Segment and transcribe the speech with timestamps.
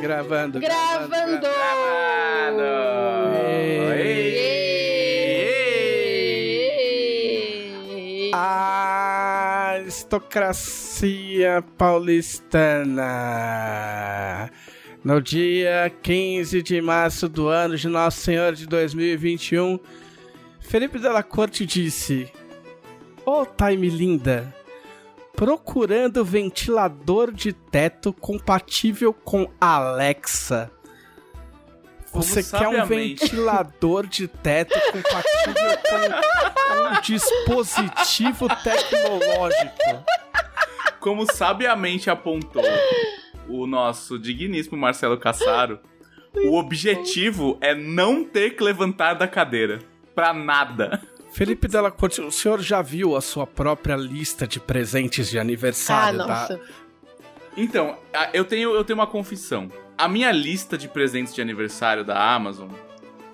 [0.00, 0.60] Gravando.
[0.60, 1.40] Gravando!
[1.40, 2.64] Gravando!
[3.96, 4.44] Ei.
[9.74, 13.02] Aristocracia paulistana.
[15.02, 19.80] No dia 15 de março do ano de Nosso Senhor de 2021,
[20.60, 22.30] Felipe Della Corte disse:
[23.26, 24.54] Ô oh, time linda,
[25.36, 30.70] procurando ventilador de teto compatível com Alexa.
[32.12, 40.04] Você quer um ventilador de teto compatível com um dispositivo tecnológico?
[41.00, 42.62] Como sabiamente apontou
[43.48, 45.80] o nosso digníssimo Marcelo Cassaro,
[46.46, 49.80] o objetivo é não ter que levantar da cadeira.
[50.14, 51.02] Pra nada.
[51.34, 55.40] Felipe Della Corte, o senhor já viu a sua própria lista de presentes de Ah,
[55.40, 56.60] aniversário da, nossa.
[57.56, 57.98] Então,
[58.32, 59.68] eu tenho, eu tenho uma confissão.
[59.98, 62.70] A minha lista de presentes de aniversário da Amazon,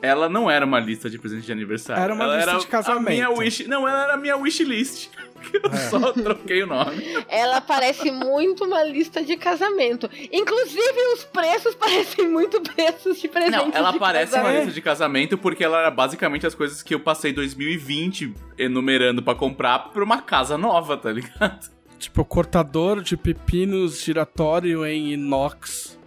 [0.03, 2.03] ela não era uma lista de presentes de aniversário.
[2.03, 3.09] Era uma ela lista era de casamento.
[3.09, 5.09] A minha wish, não, ela era a minha wishlist.
[5.55, 5.77] Eu É.
[5.89, 7.03] só troquei o nome.
[7.27, 10.09] Ela parece muito uma lista de casamento.
[10.31, 14.59] Inclusive, os preços parecem muito preços de presentes Não, ela de parece uma casamento.
[14.65, 19.35] lista de casamento porque ela era basicamente as coisas que eu passei 2020 enumerando pra
[19.35, 21.71] comprar pra uma casa nova, tá ligado?
[21.99, 25.99] Tipo, cortador de pepinos giratório em inox,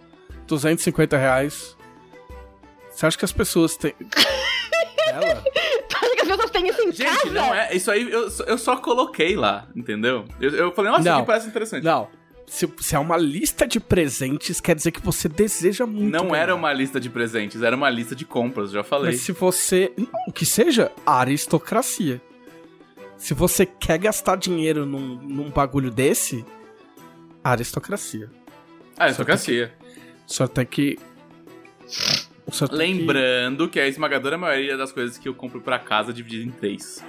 [0.46, 1.76] 250 reais.
[2.94, 3.94] Você acha que as pessoas têm...
[5.08, 5.42] Ela?
[5.88, 7.30] Tu acha que as pessoas têm isso em Gente, casa?
[7.30, 7.74] não é.
[7.74, 10.24] Isso aí eu, eu só coloquei lá, entendeu?
[10.40, 11.18] Eu, eu falei, nossa, isso Não.
[11.18, 11.84] aqui parece interessante.
[11.84, 12.08] Não.
[12.46, 16.42] Se, se é uma lista de presentes, quer dizer que você deseja muito Não ganhar.
[16.42, 19.12] era uma lista de presentes, era uma lista de compras, já falei.
[19.12, 19.92] Mas se você...
[19.96, 22.20] Não, que seja aristocracia.
[23.16, 26.44] Se você quer gastar dinheiro num, num bagulho desse,
[27.42, 28.30] aristocracia.
[28.98, 29.72] Aristocracia.
[30.28, 30.98] O senhor tem que...
[31.86, 32.33] O senhor tem que-
[32.70, 36.50] Lembrando que a esmagadora maioria das coisas que eu compro pra casa é dividida em
[36.50, 37.02] três.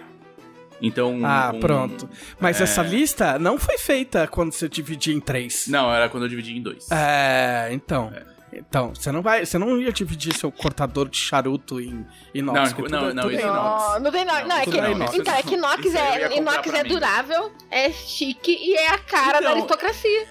[0.82, 1.20] Então.
[1.24, 2.10] Ah, um- pronto.
[2.40, 2.64] Mas é.
[2.64, 5.68] essa lista não foi feita quando você dividia em três.
[5.68, 6.90] Não, era quando eu dividi em dois.
[6.92, 8.12] É, então.
[8.58, 9.46] Então, você não vai.
[9.46, 12.58] Você não ia dividir seu cortador de charuto em inox.
[12.70, 13.84] Não, porque não, tudo- não, tudo é isso inox.
[13.94, 14.40] Não, não tem inox.
[14.40, 15.14] Não, Não, é que, é inox.
[15.14, 19.40] Então, é que inox, é, inox é durável, é chique e é a cara da
[19.40, 20.28] Então, aristocracia.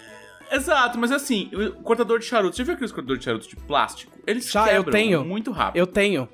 [0.53, 4.13] Exato, mas assim, o cortador de charuto, você viu aqueles cortadores de charuto de plástico?
[4.27, 5.25] Eles Já, eu quebram tenho.
[5.25, 5.77] muito rápido.
[5.81, 6.29] Eu tenho.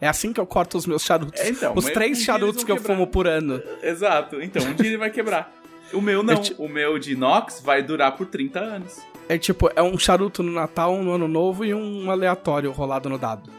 [0.00, 1.40] É assim que eu corto os meus charutos.
[1.40, 2.94] É, então, os três um charutos que eu quebrar.
[2.94, 3.62] fumo por ano.
[3.82, 5.52] Exato, então um dia ele vai quebrar.
[5.92, 8.98] O meu não, Eu te- o meu de inox vai durar por 30 anos.
[9.28, 13.08] É tipo, é um charuto no Natal, um no Ano Novo e um aleatório rolado
[13.08, 13.50] no dado.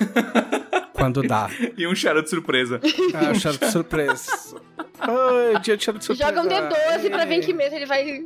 [0.96, 1.48] Quando dá.
[1.76, 2.80] E um charuto surpresa.
[3.14, 4.60] Ah, charuto surpresa.
[4.98, 6.34] Ai, dia de charuto surpresa.
[6.34, 8.24] Joga um D12 pra ver em que mês ele vai.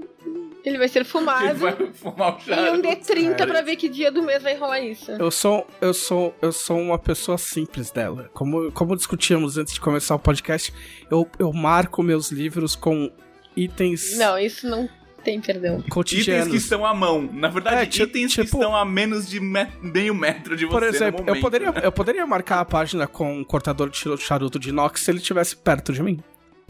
[0.63, 1.55] Ele vai ser Ele fumado.
[1.59, 2.73] vai fumar o E charuto.
[2.79, 3.51] um D30 Cara.
[3.51, 5.11] pra ver que dia do mês vai rolar isso.
[5.13, 8.31] Eu sou, eu sou, eu sou uma pessoa simples dela.
[8.35, 10.73] Como, como discutíamos antes de começar o podcast,
[11.11, 13.11] eu, eu marco meus livros com
[13.57, 14.89] itens Não, isso não
[15.25, 15.83] tem perdão.
[15.87, 17.23] Itens que estão à mão.
[17.33, 20.71] Na verdade, É, itens que tipo- estão a menos de me- meio metro de você
[20.73, 24.59] Por no exemplo, eu poderia, eu poderia marcar a página com um cortador de charuto
[24.59, 26.21] de inox se ele estivesse perto de mim.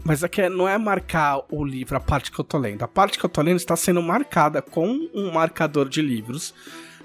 [0.03, 2.81] Mas aqui é- não é marcar o livro, a parte que eu tô lendo.
[2.83, 6.53] A parte que eu tô lendo está sendo marcada com um marcador de livros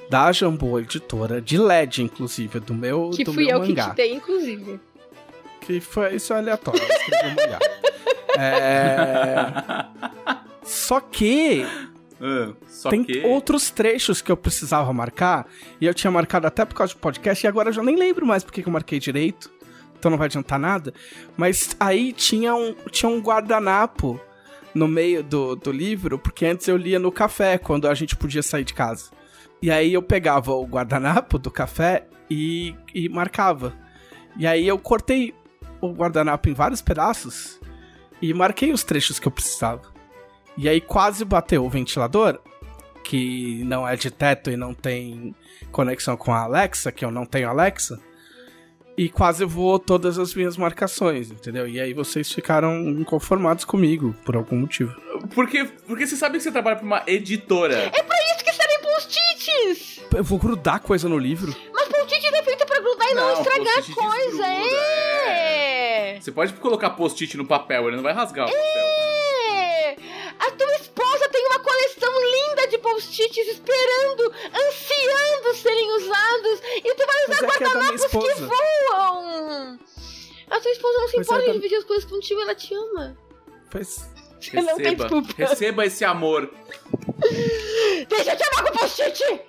[0.08, 3.90] da Jambô Editora, de LED, inclusive, do meu, Que do fui meu eu que mangá.
[3.90, 4.80] te dei, inclusive.
[5.60, 6.80] Que foi isso é aleatório.
[6.80, 7.58] eu escrevi um mangá.
[8.38, 10.36] É...
[10.66, 11.64] Só que
[12.20, 13.20] Ah, só tem que...
[13.20, 15.46] outros trechos que eu precisava marcar,
[15.80, 18.26] e eu tinha marcado até por causa do podcast, e agora eu já nem lembro
[18.26, 19.50] mais porque que eu marquei direito,
[19.98, 20.92] então não vai adiantar nada.
[21.36, 24.20] Mas aí tinha um, tinha um guardanapo
[24.74, 28.42] no meio do, do livro, porque antes eu lia no café, quando a gente podia
[28.42, 29.10] sair de casa.
[29.62, 33.72] E aí eu pegava o guardanapo do café e, e marcava.
[34.36, 35.34] E aí eu cortei
[35.80, 37.58] o guardanapo em vários pedaços
[38.20, 39.95] e marquei os trechos que eu precisava.
[40.56, 42.38] E aí quase bateu o ventilador,
[43.04, 45.34] que não é de teto e não tem
[45.70, 48.00] conexão com a Alexa, que eu não tenho Alexa.
[48.98, 51.68] E quase voou todas as minhas marcações, entendeu?
[51.68, 54.94] E aí vocês ficaram inconformados comigo, por algum motivo.
[55.34, 57.76] Porque, porque você sabe que você trabalha pra uma editora.
[57.76, 60.00] É pra isso que servem post-its!
[60.14, 61.54] Eu vou grudar coisa no livro?
[61.74, 66.18] Mas post-it é feito pra grudar e não, Não, estragar coisa, desgruda, é.
[66.18, 69.05] Você pode colocar post-it no papel, ele não vai rasgar o papel.
[70.40, 70.46] É.
[70.46, 77.06] A tua esposa tem uma coleção linda de post-its esperando, ansiando serem usados, e tu
[77.06, 78.46] vai usar é que é guardanapos que esposa.
[78.46, 79.78] voam.
[80.50, 82.54] A tua esposa não se Mas é importa da- em dividir as coisas contigo, ela
[82.54, 83.16] te ama.
[83.74, 84.10] Mas,
[84.40, 85.34] Você não tem Receba, desculpa.
[85.36, 86.50] receba esse amor.
[88.08, 89.40] Deixa eu te amar com post-it!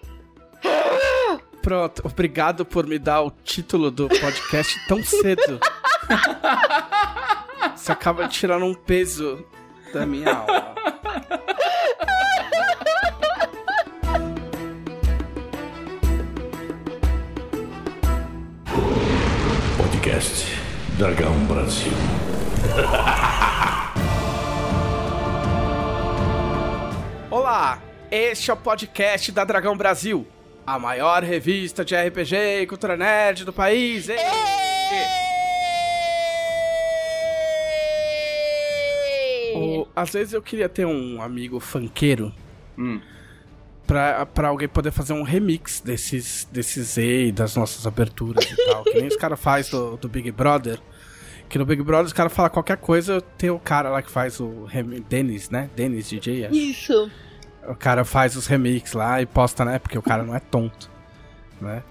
[1.61, 5.59] Pronto, obrigado por me dar o título do podcast tão cedo.
[7.75, 9.45] Você acaba de tirar um peso
[9.97, 10.75] da minha alma.
[19.77, 20.45] Podcast
[20.97, 21.91] Dragão Brasil.
[27.29, 30.25] Olá, este é o podcast da Dragão Brasil,
[30.65, 34.09] a maior revista de RPG e cultura nerd do país.
[34.09, 34.15] Ê!
[34.15, 35.26] O-
[40.01, 42.31] às vezes eu queria ter um amigo funkeiro
[42.77, 42.99] Hum.
[43.85, 48.83] pra, pra alguém poder fazer um remix desses, desses E das nossas aberturas e tal.
[48.83, 50.79] Que nem os caras fazem do, do Big Brother.
[51.49, 54.39] Que no Big Brother os caras falam qualquer coisa, tem o cara lá que faz
[54.39, 55.69] o remi- Dennis, né?
[55.75, 56.45] Dennis DJ.
[56.45, 56.55] acho.
[56.55, 57.11] Isso.
[57.67, 59.79] O cara faz os remix lá e posta, né?
[59.79, 60.89] Porque o cara não é tonto,
[61.59, 61.83] né?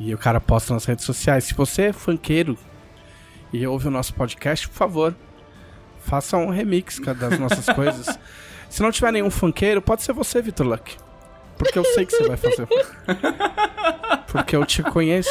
[0.00, 1.44] E o cara posta nas redes sociais.
[1.44, 2.56] Se você é funkeiro
[3.52, 5.14] e ouve o nosso podcast, por favor,
[6.08, 8.18] faça um remix das nossas coisas.
[8.70, 10.96] Se não tiver nenhum funkeiro, pode ser você, Vitor Luck.
[11.56, 12.68] Porque eu sei que você vai fazer.
[14.28, 15.30] Porque eu te conheço.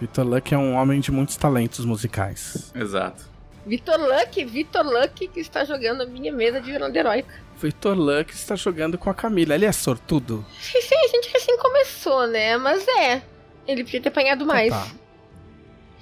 [0.00, 2.72] Vitor Luck é um homem de muitos talentos musicais.
[2.74, 3.30] Exato.
[3.64, 7.32] Vitor Luck, Vitor Luck que está jogando a minha mesa de Viranda Heróica.
[7.56, 9.54] Vitor Luck está jogando com a Camila.
[9.54, 10.44] Ele é sortudo?
[10.60, 12.56] Sim, a gente recém começou, né?
[12.56, 13.22] Mas é.
[13.66, 14.72] Ele podia ter apanhado mais.
[14.72, 14.86] Tá.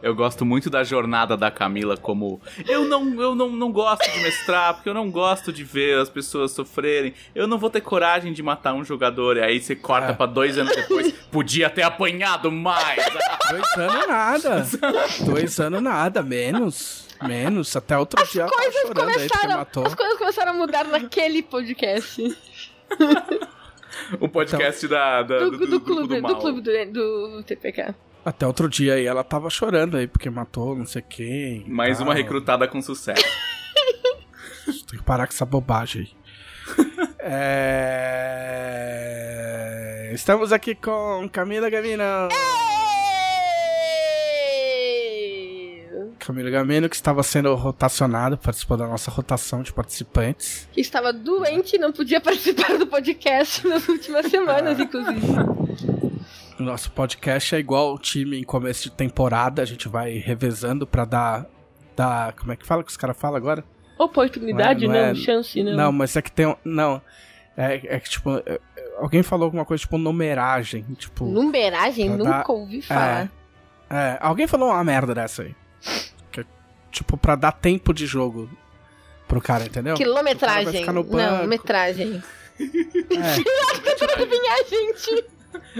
[0.02, 4.20] Eu gosto muito da jornada da Camila como eu não eu não, não gosto de
[4.20, 7.14] mestrar porque eu não gosto de ver as pessoas sofrerem.
[7.34, 9.38] Eu não vou ter coragem de matar um jogador.
[9.38, 10.14] E aí você corta É.
[10.14, 11.14] pra dois anos depois.
[11.32, 13.02] Podia ter apanhado mais.
[13.50, 14.68] Dois anos nada.
[15.26, 17.08] Dois anos nada, menos.
[17.22, 17.74] Menos.
[17.74, 19.10] Até outro dia ela tava Coisas chorando
[19.44, 19.88] aí matou.
[19.88, 22.22] as coisas começaram a mudar naquele podcast.
[24.20, 27.94] o podcast da, da- Do, do, do, do clube, do clube do, do TPK.
[28.26, 31.66] Até outro dia aí ela tava chorando aí porque matou não sei quem.
[31.68, 32.08] Mais tal.
[32.08, 33.24] uma recrutada com sucesso.
[34.90, 36.10] Tem que parar com essa bobagem aí.
[38.84, 40.12] é...
[40.14, 42.04] Estamos aqui com Camila Gamino.
[46.26, 50.68] Camila Gamino, que estava sendo rotacionado, participou da nossa rotação de participantes.
[50.72, 55.22] Que estava doente e não podia participar do podcast nas últimas semanas, inclusive.
[56.60, 60.88] O nosso podcast é igual o time em começo de temporada, a gente vai revezando
[60.88, 61.46] pra dar.
[61.96, 63.64] dar como é que fala que os caras falam agora?
[63.98, 65.76] Oportunidade, Não é- não, não é- chance, não.
[65.76, 66.48] Não, mas é que tem.
[66.48, 67.02] um- Não.
[67.56, 68.60] É, é que, tipo, é- é-
[68.98, 70.84] alguém falou alguma coisa tipo numeragem.
[70.98, 71.26] Tipo.
[71.26, 72.10] Numeragem?
[72.10, 73.32] Nunca dar- ouvi falar.
[73.90, 75.56] É, alguém falou uma merda dessa aí.
[76.94, 78.48] Que é, tipo, pra dar tempo de jogo
[79.28, 79.96] pro cara, entendeu?
[79.96, 80.80] O cara Quilometragem.
[80.82, 82.24] ficar no Não, metragem.
[82.60, 82.64] É,
[84.26, 85.26] Minha gente.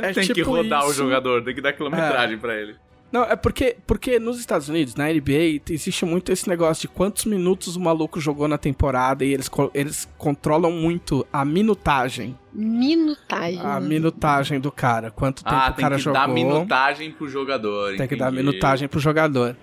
[0.02, 0.96] é tem que tipo rodar o isso.
[0.98, 2.76] jogador, tem que dar quilometragem pra ele.
[3.12, 7.26] Não, é porque, porque nos Estados Unidos, na NBA, existe muito esse negócio de quantos
[7.26, 12.36] minutos o maluco jogou na temporada e eles, eles controlam muito a minutagem.
[12.52, 13.60] Minutagem.
[13.62, 15.12] A minutagem do cara.
[15.12, 16.20] Quanto tempo Ah, o tem cara que jogou.
[16.20, 17.96] dar minutagem pro jogador.
[17.98, 18.44] Tem que dar entendi.
[18.48, 19.56] minutagem pro jogador.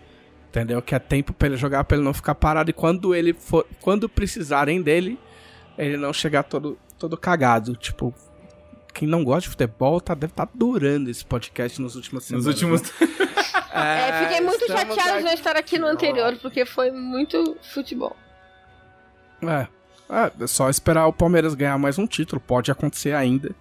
[0.51, 0.83] Entendeu?
[0.83, 2.71] Que é tempo pra ele jogar, pra ele não ficar parado.
[2.71, 3.65] E quando ele for.
[3.81, 5.17] Quando precisarem dele,
[5.79, 7.77] ele não chegar todo, todo cagado.
[7.77, 8.13] Tipo,
[8.93, 12.47] quem não gosta de futebol tá, deve estar adorando esse podcast Nos semanas.
[12.47, 12.83] últimos.
[12.83, 12.89] né?
[13.73, 18.17] É, fiquei muito chateado de não estar aqui no anterior, porque foi muito futebol.
[19.43, 19.69] É.
[20.13, 22.41] É, é só esperar o Palmeiras ganhar mais um título.
[22.41, 23.55] Pode acontecer ainda.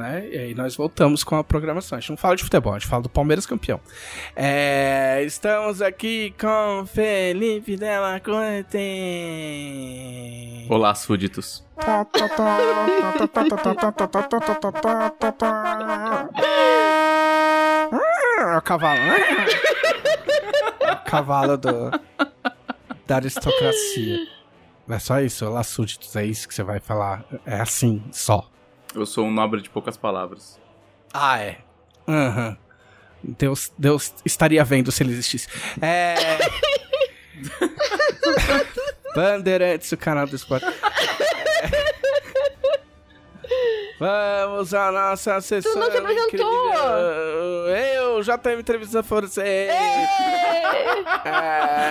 [0.00, 0.26] Né?
[0.32, 1.98] E aí nós voltamos com a programação.
[1.98, 3.78] A gente não fala de futebol, a gente fala do Palmeiras campeão.
[4.34, 8.78] É, estamos aqui com Felipe Della Corte.
[10.70, 11.62] Olá, súditos.
[11.76, 12.00] É
[18.56, 19.00] o cavalo.
[20.80, 21.90] É o cavalo do,
[23.06, 24.16] da aristocracia.
[24.88, 27.22] É só isso, olá súditos, é isso que você vai falar.
[27.44, 28.48] É assim, só.
[28.94, 30.58] Eu sou um nobre de poucas palavras.
[31.12, 31.58] Ah, é.
[32.08, 32.56] Aham.
[33.22, 35.46] Deus, Deus estaria vendo se ele existisse.
[35.80, 36.14] É.
[39.14, 40.66] Bandeirantes, o canal do esporte.
[43.98, 45.74] Vamos à nossa sessão.
[45.76, 46.72] não se apresentou.
[47.68, 49.68] Eu, JM Entrevista for você.
[50.74, 51.90] É.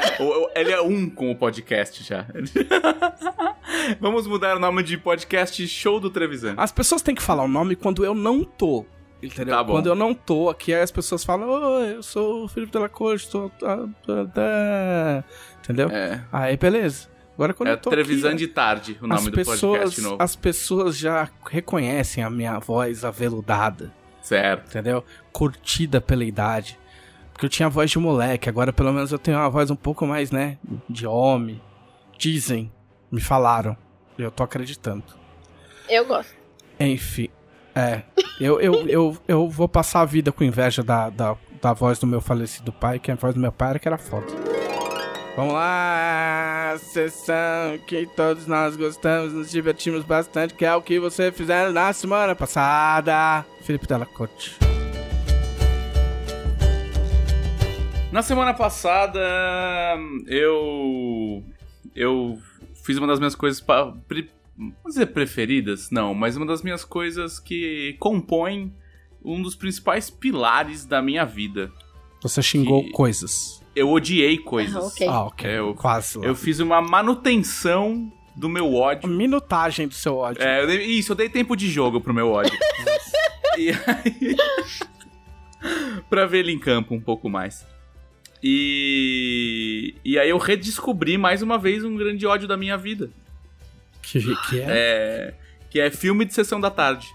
[0.60, 2.26] Ele é um com o podcast já.
[4.00, 6.54] Vamos mudar o nome de podcast Show do Trevisan.
[6.58, 8.86] As pessoas têm que falar o nome quando eu não tô.
[9.22, 9.56] Entendeu?
[9.56, 9.74] Tá bom.
[9.74, 12.88] Quando eu não tô aqui, aí as pessoas falam, oi, eu sou o Felipe Della
[12.88, 13.52] Corte, tô...
[13.64, 15.24] ah, ah, ah",
[15.62, 15.90] Entendeu?
[15.90, 16.24] É.
[16.32, 17.10] Aí, beleza.
[17.36, 20.02] Agora quando É eu tô Televisão aqui, de Tarde, o as nome do pessoas, podcast
[20.02, 20.18] novo.
[20.24, 24.68] as pessoas já reconhecem a minha voz aveludada, Certo.
[24.68, 25.04] entendeu?
[25.32, 26.78] Curtida pela idade.
[27.40, 29.76] Porque eu tinha a voz de moleque, agora pelo menos eu tenho uma voz um
[29.76, 30.58] pouco mais, né,
[30.90, 31.62] de homem.
[32.18, 32.70] Dizem,
[33.10, 33.78] me falaram.
[34.18, 35.06] Eu tô acreditando.
[35.88, 36.36] Eu gosto.
[36.78, 37.30] Enfim,
[37.74, 38.02] é.
[38.42, 42.06] Eu, eu, eu, eu vou passar a vida com inveja da, da, da voz do
[42.06, 44.28] meu falecido pai, que a voz do meu pai era que era foda.
[45.38, 51.32] Vamos lá, sessão que todos nós gostamos, nos divertimos bastante, que é o que você
[51.32, 53.46] fizeram na semana passada.
[53.62, 54.58] Felipe Della Corte.
[58.12, 59.20] Na semana passada,
[60.28, 61.44] eu.
[61.96, 62.40] Eu
[62.84, 63.62] fiz uma das minhas coisas.
[63.62, 65.90] pa- pre- Vamos dizer preferidas?
[65.90, 68.74] Não, mas uma das minhas coisas que compõem
[69.24, 71.72] um dos principais pilares da minha vida.
[72.22, 73.64] Você xingou Que- coisas.
[73.76, 74.76] Eu odiei coisas.
[74.76, 75.08] Ah, ok.
[75.08, 75.50] Ah, ok.
[75.50, 76.26] É, eu- Quase lá.
[76.26, 79.08] Eu fiz uma manutenção do meu ódio.
[79.08, 80.42] Minutagem do seu ódio.
[80.44, 82.52] É, eu dei- isso, eu dei tempo de jogo pro meu ódio.
[83.58, 84.36] e aí.
[86.10, 87.66] pra ver ele em campo um pouco mais.
[88.42, 89.96] E.
[90.04, 93.10] E aí eu redescobri mais uma vez um grande ódio da minha vida.
[94.02, 95.36] Que, que é, É.
[95.70, 97.08] Que é filme de sessão da tarde.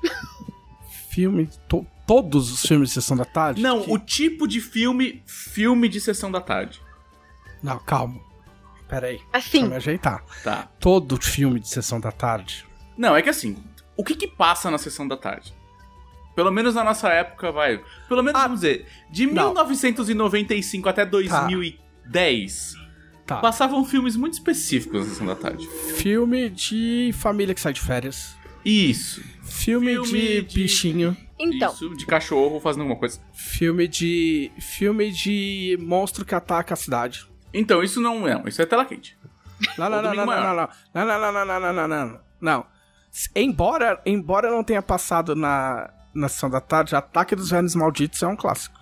[1.10, 1.48] filme.
[1.68, 3.60] to- todos os filmes de sessão da tarde?
[3.62, 6.80] Não, Que- o tipo de filme, filme de sessão da tarde.
[7.62, 8.20] Não, calma.
[8.88, 9.16] Pera aí.
[9.32, 10.22] Deixa Assim, eu me ajeitar.
[10.44, 10.68] Tá.
[10.78, 12.64] Todo filme de sessão da tarde.
[12.96, 13.56] Não, é que assim,
[13.96, 15.52] o que que passa na sessão da tarde?
[16.34, 17.80] Pelo menos na nossa época, vai.
[18.08, 19.52] Pelo menos, Ah, vamos dizer, de não.
[19.54, 22.74] 1995 até 2010,
[23.26, 23.36] Tá.
[23.38, 25.66] passavam filmes muito específicos na sessão da tarde.
[25.96, 28.36] Filme de família que sai de férias.
[28.64, 29.22] Isso.
[29.42, 31.16] Filme, Filme de, de- bichinho.
[31.38, 31.72] então.
[31.72, 33.20] Isso, de cachorro fazendo alguma coisa.
[33.32, 34.50] Filme de.
[34.58, 37.26] Filme de monstro que ataca a cidade.
[37.52, 39.16] Então, isso não, não isso é tela quente.
[39.78, 42.20] Não, não, não, não, não, não, não, não, não, não, não, não, não, não, não.
[42.40, 42.66] Não.
[43.12, 48.22] S- Embora, embora não tenha passado na, na sessão da tarde, Ataque dos Velhos Malditos
[48.22, 48.78] é um clássico.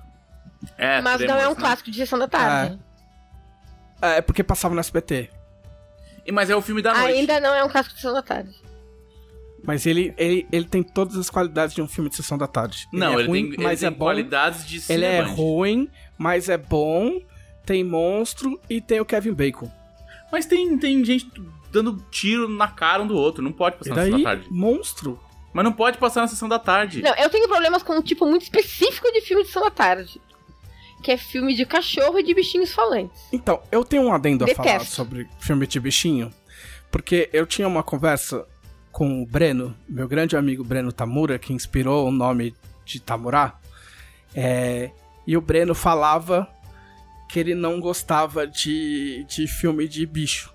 [0.79, 1.57] É, Mas não é um né?
[1.57, 2.79] clássico de sessão da tarde.
[4.01, 5.31] É, é porque passava no SBT.
[6.27, 7.19] E- Mas é o filme da noite.
[7.19, 8.55] Ainda não é um clássico de sessão da tarde.
[9.65, 12.89] Mas ele, ele, ele tem todas as qualidades de um filme de sessão da tarde.
[12.93, 13.99] Não, é ele, ruim, tem, ele mas tem é bom.
[14.05, 17.21] qualidades de Ele é ruim, mas é bom.
[17.65, 19.71] Tem monstro e tem o Kevin Bacon.
[20.33, 21.31] Mas tem, tem gente
[21.71, 23.41] dando tiro na cara um do outro.
[23.43, 24.49] Não pode E passar na sessão daí, da tarde.
[24.51, 25.21] monstro.
[25.53, 27.03] Mas não pode passar na sessão da tarde.
[27.03, 30.21] Não, eu tenho problemas com um tipo muito específico de filme de sessão da tarde.
[31.03, 33.21] Que é filme de cachorro e de bichinhos falantes.
[33.33, 34.69] Então, eu tenho um adendo a Detesto.
[34.69, 36.33] falar sobre filme de bichinho.
[36.91, 38.47] Porque eu tinha uma conversa
[38.93, 42.55] com o Breno, meu grande amigo Breno Tamura, que inspirou o nome
[42.85, 43.55] de Tamura.
[44.35, 44.91] É,
[45.27, 46.49] e o Breno falava
[47.29, 50.53] que ele não gostava de, de filme de bicho.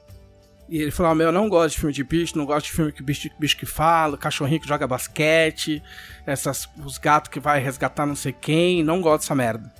[0.69, 2.91] E ele falava, meu, eu não gosto de filme de bicho, não gosto de filme
[2.91, 5.81] que bicho, bicho que fala, cachorrinho que joga basquete,
[6.25, 9.73] essas, os gatos que vai resgatar não sei quem, não gosto dessa merda.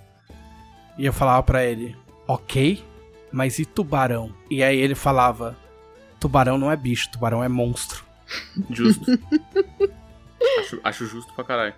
[0.97, 2.83] E eu falava pra ele, ok,
[3.31, 4.33] mas e tubarão?
[4.49, 5.57] E aí ele falava,
[6.19, 8.05] tubarão não é bicho, tubarão é monstro.
[8.69, 9.05] Justo.
[10.59, 11.73] acho, acho justo pra caralho.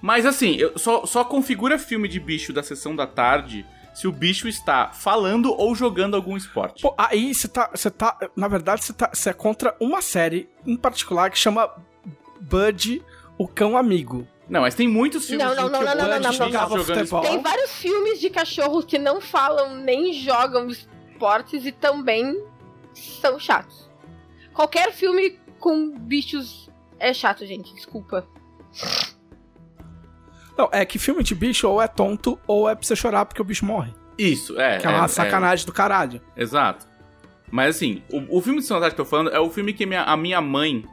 [0.00, 3.66] Mas assim, eu só, só configura filme de bicho da sessão da tarde
[3.96, 6.82] se o bicho está falando ou jogando algum esporte.
[6.82, 10.50] Pô, aí você tá, você tá, na verdade você tá, você é contra uma série
[10.66, 11.74] em particular que chama
[12.38, 13.02] Bud,
[13.38, 14.28] o cão amigo.
[14.50, 16.32] Não, mas tem muitos filmes Não, não, não, que não, não, Bud não, não, não.
[16.32, 17.04] Jogava jogando futebol.
[17.04, 17.28] esporte.
[17.30, 22.38] Tem vários filmes de cachorros que não falam nem jogam esportes e também
[22.92, 23.88] são chatos.
[24.52, 27.74] Qualquer filme com bichos é chato, gente.
[27.74, 28.28] Desculpa.
[30.56, 33.40] Não, é que filme de bicho ou é tonto ou é pra você chorar porque
[33.42, 33.92] o bicho morre.
[34.18, 34.78] Isso, é.
[34.78, 36.20] Que é uma sacanagem do caralho.
[36.36, 36.86] Exato.
[37.50, 39.84] Mas assim, o, o filme de Sonatari que eu tô falando é o filme que
[39.86, 40.84] minha- a minha mãe,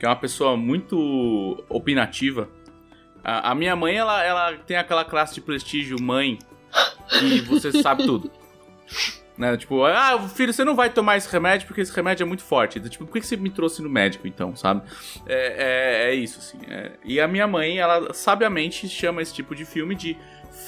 [0.00, 2.48] que é uma pessoa muito opinativa,
[3.22, 6.38] a, a minha mãe, ela, ela tem aquela classe de prestígio mãe
[7.08, 8.30] que você sabe tudo.
[9.36, 9.56] Né?
[9.56, 12.78] Tipo, ah, filho, você não vai tomar esse remédio porque esse remédio é muito forte.
[12.78, 14.82] Então, Tipo, por que você me trouxe no médico então, sabe?
[15.26, 16.58] É, é, é isso, assim.
[16.68, 16.92] é.
[17.04, 20.16] E a minha mãe, ela sabiamente chama esse tipo de filme de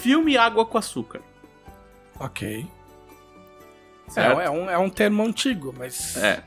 [0.01, 1.21] filme água com açúcar.
[2.19, 2.67] Ok.
[4.09, 4.41] Certo?
[4.41, 6.17] É, é, um, é um termo antigo, mas.
[6.17, 6.43] É.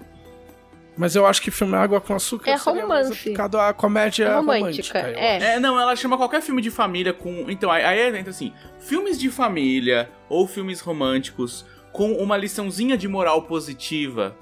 [0.97, 3.13] Mas eu acho que filme Água com Açúcar É romance.
[3.13, 4.99] aplicado à comédia É romântica.
[4.99, 5.53] romântica, eu é.
[5.55, 7.45] É, não, ela chama qualquer filme de família com.
[7.49, 13.07] Então, aí aí entra assim: filmes de família ou filmes românticos com uma liçãozinha de
[13.07, 14.35] moral positiva.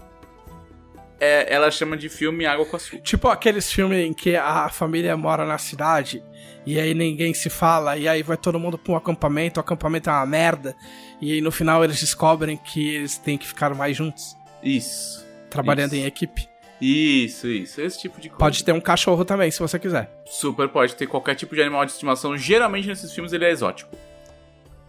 [1.19, 3.01] é, ela chama de filme Água com Açúcar.
[3.01, 6.23] Tipo aqueles filmes em que a família mora na cidade
[6.63, 10.09] e aí ninguém se fala, e aí vai todo mundo pra um acampamento, o acampamento
[10.09, 10.75] é uma merda,
[11.21, 15.25] e aí no final eles descobrem que eles têm que ficar mais juntos, Isso.
[15.49, 16.03] trabalhando Isso.
[16.03, 16.47] em equipe.
[16.79, 17.81] Isso, isso.
[17.81, 18.37] Esse tipo de coisa.
[18.37, 20.11] Pode ter um cachorro também, se você quiser.
[20.25, 22.37] Super pode ter qualquer tipo de animal de estimação.
[22.37, 23.89] Geralmente nesses filmes ele é exótico.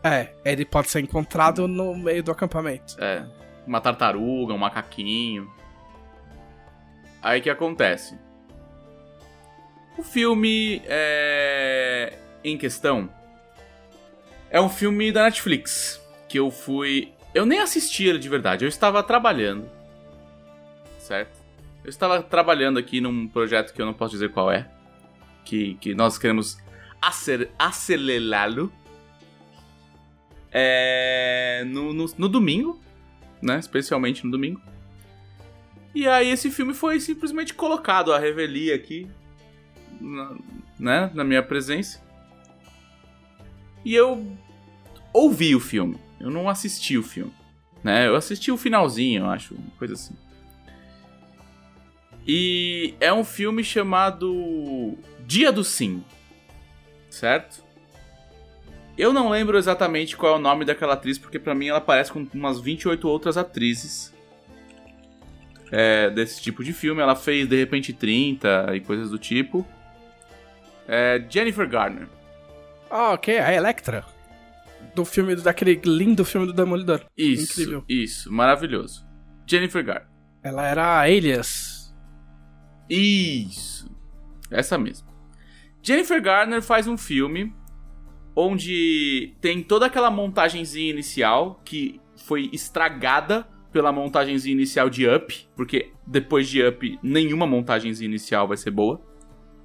[0.02, 2.96] É, ele pode ser encontrado no meio do acampamento.
[3.02, 3.26] É.
[3.66, 5.50] Uma tartaruga, um macaquinho.
[7.22, 8.16] Aí que acontece?
[9.96, 12.16] O filme é...
[12.44, 13.10] em questão
[14.50, 17.12] é um filme da Netflix que eu fui.
[17.34, 19.68] Eu nem assisti ele de verdade, eu estava trabalhando.
[20.98, 21.38] Certo?
[21.84, 24.68] Eu estava trabalhando aqui num projeto que eu não posso dizer qual é.
[25.44, 26.58] Que, que nós queremos
[27.58, 28.72] acelerá-lo.
[30.52, 32.80] É, no, no, no domingo,
[33.42, 33.58] né?
[33.58, 34.60] Especialmente no domingo.
[35.94, 39.08] E aí esse filme foi simplesmente colocado à revelia aqui,
[40.00, 40.36] na,
[40.78, 41.10] né?
[41.14, 42.00] Na minha presença.
[43.84, 44.26] E eu
[45.12, 45.98] ouvi o filme.
[46.20, 47.32] Eu não assisti o filme,
[47.82, 48.06] né?
[48.06, 50.14] Eu assisti o finalzinho, eu acho, uma coisa assim.
[52.26, 56.04] E é um filme chamado Dia do Sim,
[57.08, 57.64] certo?
[58.98, 62.10] Eu não lembro exatamente qual é o nome daquela atriz, porque pra mim ela parece
[62.10, 64.12] com umas 28 outras atrizes
[65.70, 67.00] é, desse tipo de filme.
[67.00, 69.64] Ela fez De Repente 30 e coisas do tipo.
[70.88, 72.08] É Jennifer Garner.
[72.90, 74.04] Ah, ok, a Electra.
[74.94, 77.04] Do filme, daquele lindo filme do Demolidor.
[77.16, 77.84] Isso, Incrível.
[77.88, 79.06] isso, maravilhoso.
[79.46, 80.08] Jennifer Garner.
[80.42, 81.94] Ela era a Alias.
[82.90, 83.88] Isso.
[84.50, 85.06] Essa mesmo.
[85.82, 87.54] Jennifer Garner faz um filme
[88.40, 95.90] onde tem toda aquela montagenzinha inicial que foi estragada pela montagenzinha inicial de Up, porque
[96.06, 99.00] depois de Up nenhuma montagenzinha inicial vai ser boa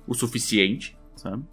[0.07, 1.43] o suficiente, sabe?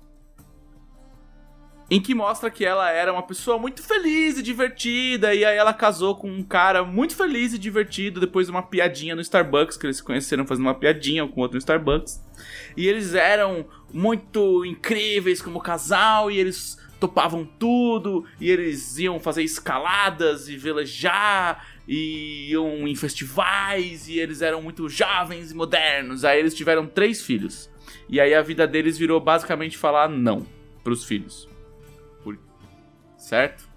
[1.91, 5.75] Em que mostra que ela era uma pessoa muito feliz e divertida, e aí ela
[5.75, 9.87] casou com um cara muito feliz e divertido depois de uma piadinha no Starbucks, que
[9.87, 12.25] eles se conheceram fazendo uma piadinha com outro no Starbucks.
[12.77, 19.43] E eles eram muito incríveis como casal, e eles topavam tudo, e eles iam fazer
[19.43, 26.25] escaladas e velejar, e iam em festivais, e eles eram muito jovens e modernos.
[26.25, 27.69] Aí eles tiveram três filhos.
[28.09, 30.47] E aí a vida deles virou basicamente falar não
[30.85, 31.49] pros filhos.
[32.23, 32.39] Por-
[33.17, 33.69] Certo?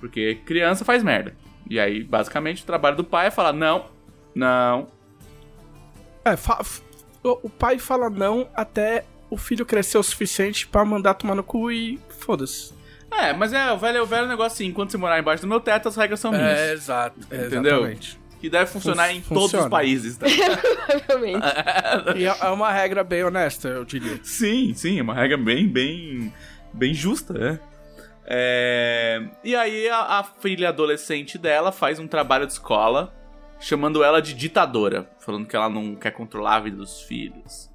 [0.00, 1.34] Porque criança faz merda.
[1.70, 3.86] E aí, basicamente, o trabalho do pai é falar não,
[4.34, 4.88] não,
[6.24, 6.60] É, fa-
[7.22, 11.70] o pai fala não até o filho crescer o suficiente pra mandar tomar no cu
[11.70, 12.72] e foda-se.
[13.10, 15.60] É, mas é o velho, o velho negócio assim, enquanto você morar embaixo do meu
[15.60, 16.70] teto, as regras são minhas.
[16.70, 17.18] exato.
[17.20, 17.76] Entendeu?
[17.80, 18.20] Exatamente.
[18.40, 19.70] Que deve funcionar Fun- em todos os funciona.
[19.70, 20.26] países, tá?
[21.06, 21.46] Provavelmente.
[22.16, 24.18] E é é uma regra bem honesta, eu diria.
[24.22, 26.32] sim, sim, é uma regra bem, bem,
[26.72, 27.60] bem justa, né?
[28.26, 29.22] É...
[29.44, 33.12] E aí a, a filha adolescente dela faz um trabalho de escola
[33.60, 37.70] chamando ela de ditadora, falando que ela não quer controlar a vida dos filhos.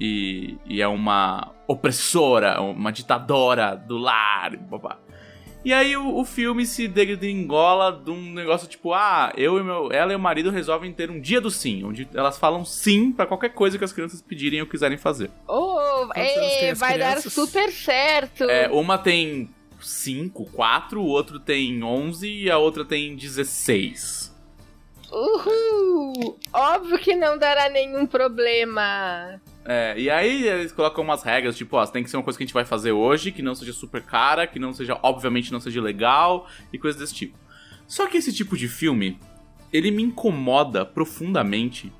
[0.00, 4.98] E, e é uma opressora, uma ditadora do lar, babá.
[5.64, 9.90] E aí o, o filme se degringola de um negócio tipo, ah, eu e meu,
[9.92, 13.26] ela e o marido resolvem ter um dia do sim, onde elas falam sim pra
[13.26, 15.30] qualquer coisa que as crianças pedirem ou quiserem fazer.
[15.46, 17.32] Oh, é, as vai dar crianças?
[17.32, 18.44] super certo.
[18.44, 24.34] É, uma tem 5, 4, o outro tem 11 e a outra tem 16.
[25.10, 26.38] Uhul!
[26.52, 29.40] Óbvio que não dará nenhum problema.
[29.70, 32.42] É, e aí eles colocam umas regras, tipo, ó, tem que ser uma coisa que
[32.42, 35.60] a gente vai fazer hoje, que não seja super cara, que não seja, obviamente, não
[35.60, 37.38] seja legal, e coisas desse tipo.
[37.86, 39.20] Só que esse tipo de filme,
[39.70, 41.92] ele me incomoda profundamente,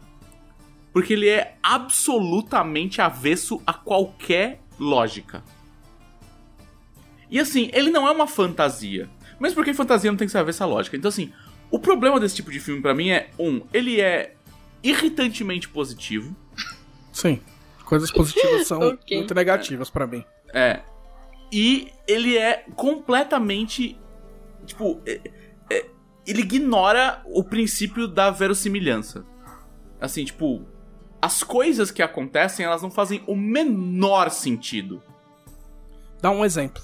[0.95, 5.45] porque ele é absolutamente avesso a qualquer lógica.
[7.31, 9.11] E assim, ele não é uma fantasia.
[9.39, 10.97] Mesmo porque fantasia não tem que ser avessa à lógica.
[10.97, 11.31] Então assim,
[11.71, 14.37] o problema desse tipo de filme pra mim é, um, ele é
[14.83, 16.35] irritantemente positivo.
[17.13, 17.39] Sim.
[17.89, 19.17] Coisas positivas são Ok.
[19.17, 20.23] muito negativas pra mim.
[20.53, 20.81] É.
[21.51, 23.99] E ele é completamente.
[24.67, 25.01] Tipo.
[25.07, 25.21] é-
[25.71, 25.87] é-
[26.27, 29.25] ele ignora o princípio da verossimilhança.
[30.01, 30.67] Assim, tipo.
[31.21, 35.03] As coisas que acontecem, elas não fazem o menor sentido.
[36.21, 36.81] Dá um exemplo.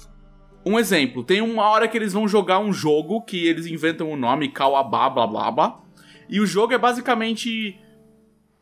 [0.65, 4.17] Um exemplo, tem uma hora que eles vão jogar um jogo que eles inventam o
[4.17, 5.79] nome Kawabá, blá blá blá.
[6.27, 7.79] E o jogo é basicamente.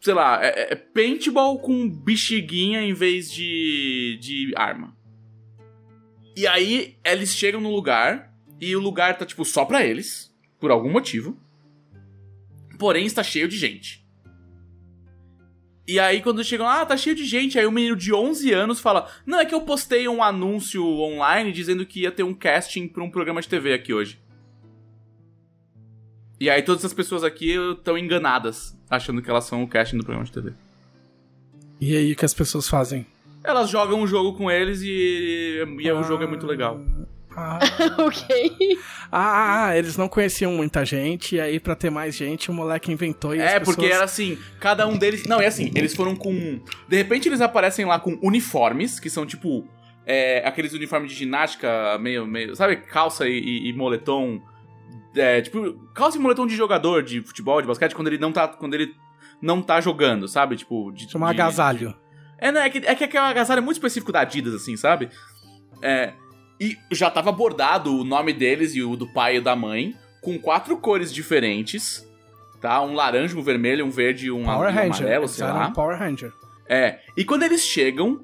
[0.03, 4.93] Sei lá, é, é paintball com bexiguinha em vez de, de arma.
[6.35, 10.71] E aí eles chegam no lugar e o lugar tá tipo só pra eles, por
[10.71, 11.39] algum motivo.
[12.77, 14.05] Porém está cheio de gente.
[15.87, 17.57] E aí, quando chegam ah, tá cheio de gente.
[17.57, 21.53] Aí o menino de 11 anos fala: Não, é que eu postei um anúncio online
[21.53, 24.21] dizendo que ia ter um casting pra um programa de TV aqui hoje.
[26.41, 30.03] E aí, todas as pessoas aqui estão enganadas, achando que elas são o casting do
[30.03, 30.53] programa de TV.
[31.82, 33.06] E aí, o que as pessoas fazem?
[33.43, 36.79] Elas jogam um jogo com eles e, e o jogo é muito legal.
[37.36, 37.60] Ah,
[37.99, 38.77] ok.
[39.12, 43.36] ah, eles não conheciam muita gente, e aí pra ter mais gente, o moleque inventou
[43.36, 43.95] e É, as porque pessoas...
[43.95, 45.25] era assim, cada um deles.
[45.25, 46.62] Não, é assim, eles foram com.
[46.88, 49.67] De repente eles aparecem lá com uniformes, que são tipo.
[50.06, 52.25] é, aqueles uniformes de ginástica, meio.
[52.25, 54.41] meio sabe, calça e, e- e moletom.
[55.15, 58.47] É, tipo, calça e moletom de jogador de futebol, de basquete, quando ele não tá.
[58.47, 58.93] Quando ele
[59.41, 60.56] não tá jogando, sabe?
[60.56, 61.10] Tipo, de.
[61.10, 61.95] Chama de- agasalho.
[62.39, 62.65] É, né?
[62.65, 65.10] É que, é que aquele agasalho é muito específico da Adidas, assim, sabe?
[65.82, 66.13] É.
[66.60, 70.38] E já tava bordado o nome deles e o do pai e da mãe, com
[70.39, 72.08] quatro cores diferentes,
[72.62, 72.82] tá?
[72.82, 75.02] Um laranja, um vermelho, um verde e um, Power um Ranger.
[75.02, 75.71] amarelo, sei lá.
[75.71, 76.32] Power Ranger.
[76.67, 76.99] É.
[77.17, 78.23] E quando eles chegam,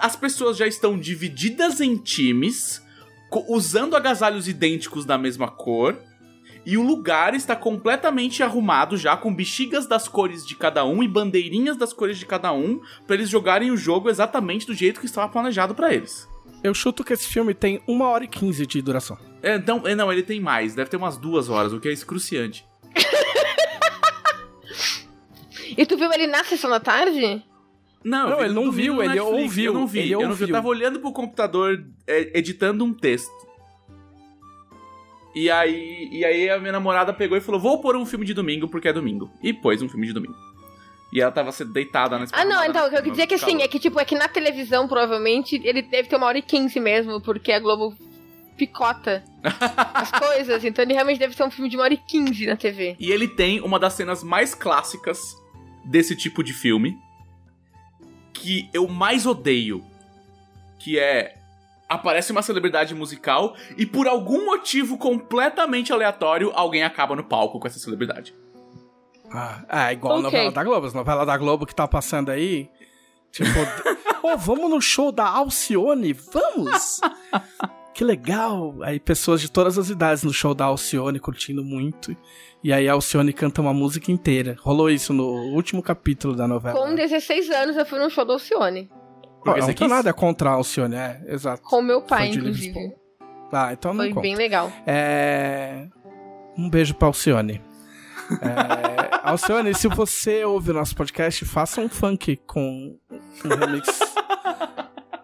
[0.00, 2.82] as pessoas já estão divididas em times,
[3.48, 5.98] usando agasalhos idênticos da mesma cor.
[6.66, 11.08] E o lugar está completamente arrumado já com bexigas das cores de cada um e
[11.08, 15.06] bandeirinhas das cores de cada um, pra eles jogarem o jogo exatamente do jeito que
[15.06, 16.28] estava planejado pra eles.
[16.62, 19.18] Eu chuto que esse filme tem 1 hora e 15 de duração.
[19.42, 21.92] É, então, é, não, ele tem mais, deve ter umas duas horas, o que é
[21.92, 22.64] excruciante.
[25.76, 27.42] E tu viu ele na sessão da tarde?
[28.04, 30.34] Não, eu Não, ele não viu, ele Netflix, ouviu, Eu não vi, ele eu não
[30.34, 30.44] vi.
[30.44, 33.32] Eu tava olhando pro computador, é, editando um texto.
[35.34, 38.32] E aí, e aí a minha namorada pegou e falou: Vou pôr um filme de
[38.34, 39.30] domingo porque é domingo.
[39.42, 40.36] E pôs um filme de domingo.
[41.12, 43.26] E ela tava se- deitada na Ah, não, então, o que eu quis dizer é
[43.26, 46.38] que assim, é que tipo, é que na televisão, provavelmente, ele deve ter uma hora
[46.38, 47.94] e quinze mesmo, porque a Globo
[48.56, 49.22] picota
[49.94, 52.56] as coisas, então ele realmente deve ser um filme de uma hora e quinze na
[52.56, 52.96] TV.
[52.98, 55.18] E ele tem uma das cenas mais clássicas
[55.84, 56.96] desse tipo de filme.
[58.32, 59.84] Que eu mais odeio.
[60.78, 61.36] Que é.
[61.88, 67.66] Aparece uma celebridade musical e por algum motivo completamente aleatório, alguém acaba no palco com
[67.66, 68.34] essa celebridade.
[69.32, 70.24] Ah, é igual a Ok.
[70.24, 70.86] novela da Globo.
[70.86, 72.70] As novelas da Globo que tá passando aí.
[73.32, 73.48] Tipo,
[74.22, 76.12] ô, vamos no show da Alcione?
[76.12, 77.00] Vamos!
[77.92, 78.76] Que legal!
[78.82, 82.16] Aí pessoas de todas as idades no show da Alcione curtindo muito.
[82.62, 84.56] E aí a Alcione canta uma música inteira.
[84.60, 86.78] Rolou isso no último capítulo da novela.
[86.78, 88.88] Com 16 anos eu fui num show do Alcione.
[89.44, 91.62] Porque não você tem nada contra a Alcione, é, exato.
[91.62, 92.94] Com meu pai, inclusive.
[93.52, 94.22] Ah, então não Foi conta.
[94.22, 94.72] bem legal.
[94.86, 95.86] É...
[96.56, 97.60] Um beijo pra Alcione.
[98.40, 99.14] É...
[99.22, 102.98] Alcione, se você ouve o nosso podcast, faça um funk com
[103.44, 104.00] um remix.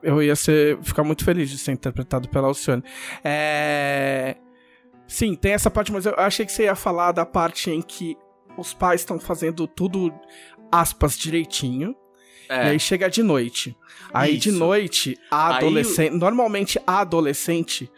[0.02, 2.84] Eu ia ser, ficar muito feliz de ser interpretado pela Alcione.
[3.24, 4.36] É...
[5.08, 8.16] Sim, tem essa parte, mas eu achei que você ia falar da parte em que
[8.56, 10.12] os pais estão fazendo tudo,
[10.70, 11.96] aspas, direitinho.
[12.50, 12.66] É.
[12.66, 13.76] E aí chega de noite.
[14.12, 14.58] Aí de Isso.
[14.58, 16.16] noite, a Aí adolescente.
[16.16, 17.88] Normalmente a adolescente,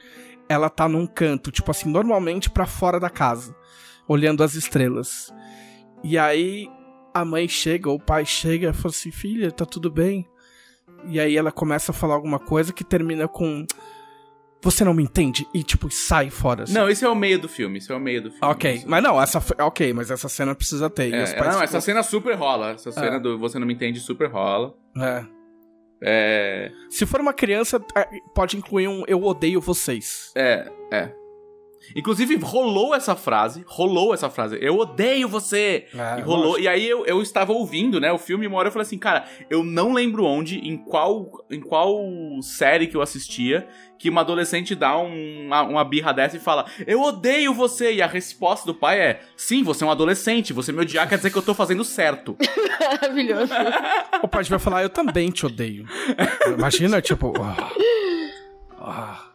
[0.46, 3.56] ela tá num canto, tipo assim, normalmente pra fora da casa,
[4.06, 5.32] olhando as estrelas.
[6.04, 6.68] E aí
[7.14, 10.28] a mãe chega, ou o pai chega e fala assim: filha, tá tudo bem?
[11.06, 13.64] E aí ela começa a falar alguma coisa que termina com.
[14.62, 15.46] Você não me entende?
[15.53, 16.62] E tipo, sai fora.
[16.62, 16.72] assim.
[16.72, 17.79] Não, esse é o meio do filme.
[17.79, 18.46] Esse é o meio do filme.
[18.46, 18.88] Ok, Isso.
[18.88, 19.42] mas não, essa.
[19.61, 21.12] Ok, mas essa cena precisa ter.
[21.12, 22.70] É, não, ficam- essa cena super rola.
[22.72, 22.92] Essa É.
[22.92, 24.72] cena do Você Não Me Entende super rola.
[24.96, 25.25] É.
[26.05, 26.70] É.
[26.90, 30.33] Se for uma criança, é, pode incluir um Eu odeio vocês.
[30.37, 31.12] É, é.
[31.94, 33.64] Inclusive, rolou essa frase.
[33.66, 34.58] Rolou essa frase.
[34.60, 35.86] Eu odeio você!
[35.94, 36.44] É, e rolou.
[36.52, 36.60] lógico.
[36.62, 38.98] E aí eu, eu estava ouvindo, né, o filme, e uma hora eu falei assim,
[38.98, 41.98] cara, eu não lembro onde, em qual, em qual
[42.42, 43.66] série que eu assistia,
[43.98, 47.92] que uma adolescente dá um- uma, uma birra dessa e fala, eu odeio você!
[47.94, 51.16] E a resposta do pai é, sim, você é um adolescente, você me odiar quer
[51.16, 52.36] dizer que eu tô fazendo certo.
[52.80, 53.52] Maravilhoso.
[54.22, 55.86] O pai vai falar, eu também te odeio.
[56.58, 57.32] Imagina, tipo.
[57.40, 57.70] ah.
[58.80, 59.31] Ah.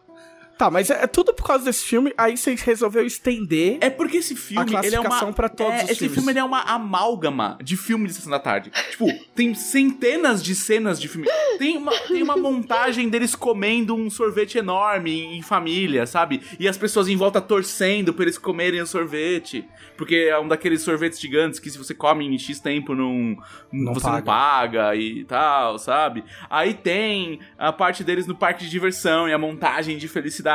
[0.58, 3.78] Tá, mas é, é tudo por causa desse filme, aí você resolveu estender.
[3.80, 5.08] É porque esse filme, A ele é uma...
[5.08, 6.14] classificação pra todos é, os Esse filmes.
[6.16, 8.70] filme é uma amálgama de filme de Sessão da Tarde.
[8.90, 11.28] tipo, tem centenas de cenas de filme.
[11.58, 16.42] Tem uma, tem uma montagem deles comendo um sorvete enorme em, em família, sabe?
[16.58, 19.64] E as pessoas em volta torcendo pra eles comerem o sorvete.
[19.96, 23.36] Porque é um daqueles sorvetes gigantes que se você come em X tempo não,
[23.72, 24.16] Não você paga.
[24.16, 26.24] não paga e tal, sabe?
[26.50, 30.47] Aí tem a parte deles no parque de diversão e a montagem de felicidade.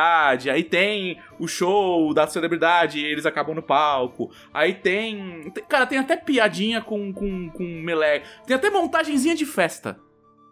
[0.49, 4.31] Aí tem o show da celebridade e eles acabam no palco.
[4.53, 5.49] Aí tem.
[5.51, 8.27] tem- cara, tem até piadinha com, com, com meleque.
[8.45, 9.99] Tem até montagenzinha de festa.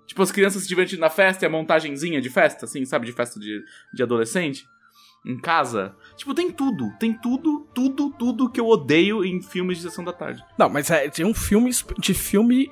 [0.08, 3.06] Tipo, as crianças se divertindo na festa e a montagenzinha de festa, assim, sabe?
[3.06, 4.66] De festa de, de adolescente.
[5.26, 5.96] Em casa.
[6.18, 6.92] Tipo, tem tudo.
[7.00, 10.44] Tem tudo, tudo, tudo que eu odeio em filmes de sessão da tarde.
[10.58, 12.72] Não, mas é de um filme de filme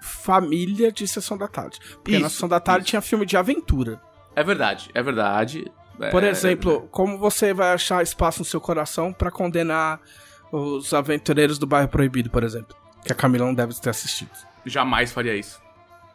[0.00, 1.78] família de Sessão da Tarde.
[1.94, 2.90] Porque na Isso, Sessão da Tarde isso.
[2.90, 4.00] tinha filme de aventura.
[4.36, 5.64] É verdade, é verdade.
[6.10, 9.98] Por É, exemplo, como você vai achar espaço no seu coração pra condenar
[10.52, 12.76] os aventureiros do bairro proibido, por exemplo?
[13.04, 14.30] Que a Camila não deve ter assistido.
[14.66, 15.58] Jamais faria isso.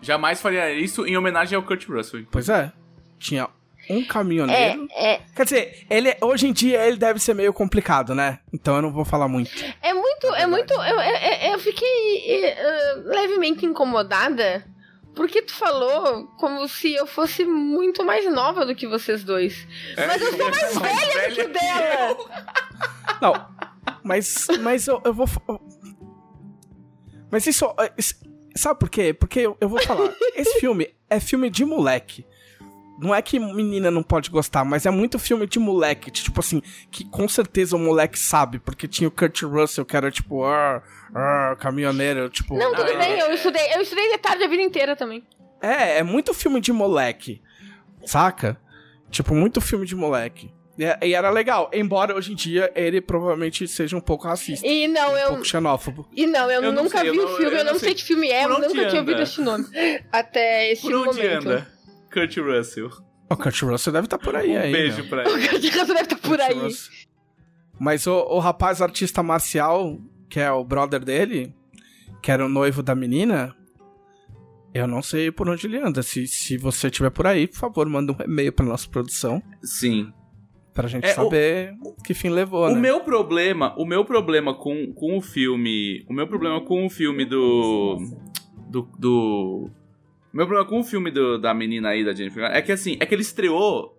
[0.01, 2.25] Jamais faria isso em homenagem ao Kurt Russell.
[2.31, 2.71] Pois é.
[3.17, 3.47] Tinha
[3.89, 4.87] um caminhoneiro.
[4.91, 8.39] É, é, Quer dizer, ele, hoje em dia ele deve ser meio complicado, né?
[8.53, 9.51] Então eu não vou falar muito.
[9.81, 10.73] é muito, é muito.
[10.73, 14.63] Eu, eu, eu fiquei eh, levemente incomodada
[15.15, 19.67] porque tu falou como se eu fosse muito mais nova do que vocês dois.
[19.95, 22.17] Mas eu sou mais velha do que o dela.
[23.21, 23.47] Não,
[24.03, 25.27] mas, mas eu, eu vou.
[27.29, 27.65] Mas isso,
[27.97, 28.15] isso-
[28.53, 29.13] Sabe por quê?
[29.13, 30.13] Porque eu, eu vou falar.
[30.35, 32.25] Esse filme é filme de moleque.
[33.01, 36.11] Não é que menina não pode gostar, mas é muito filme de moleque.
[36.11, 36.61] Tipo assim,
[36.91, 40.83] que com certeza o moleque sabe, porque tinha o Kurt Russell, que era tipo, ah,
[41.15, 42.55] ah, caminhoneiro, tipo.
[42.57, 43.21] Não, tudo Ah, bem, é.
[43.23, 45.23] eu estudei, eu estudei de tarde a vida inteira também.
[45.61, 47.41] É, é muito filme de moleque.
[48.05, 48.57] Saca?
[49.09, 50.51] Tipo, muito filme de moleque.
[50.77, 54.65] E, é- e era legal, embora hoje em dia ele provavelmente seja um pouco racista.
[54.65, 55.27] E não, um eu.
[55.29, 56.07] pouco xenófobo.
[56.15, 57.73] E não, eu, Eu não nunca sei, eu vi o não- filme, eu eu não
[57.73, 59.65] não sei sei que filme é, eu nunca tinha ouvido esse nome.
[60.11, 61.49] Até esse Por onde momento.
[61.49, 61.67] anda?
[62.11, 62.89] Kurt Russell.
[63.29, 64.77] O Kurt Russell deve estar por aí um ainda.
[64.77, 65.29] beijo pra ele.
[65.45, 66.53] O Kurt Russell deve estar por Kurt aí.
[66.59, 66.93] Russell.
[67.79, 69.97] Mas o, o rapaz artista marcial,
[70.29, 71.53] que é o brother dele,
[72.21, 73.55] que era o noivo da menina,
[74.73, 76.03] eu não sei por onde ele anda.
[76.03, 80.13] Se, se você estiver por aí, por favor, manda um e-mail pra nossa produção, Sim.
[80.73, 81.73] pra gente É, o- saber
[82.05, 82.79] que fim levou, O né?
[82.79, 87.25] meu problema, o meu problema com, com o filme, o meu problema com o filme
[87.25, 87.97] do
[88.69, 89.71] do, do o
[90.33, 92.97] meu problema com o filme do- da menina aí da Jennifer Garner, é que assim,
[92.99, 93.97] é que ele estreou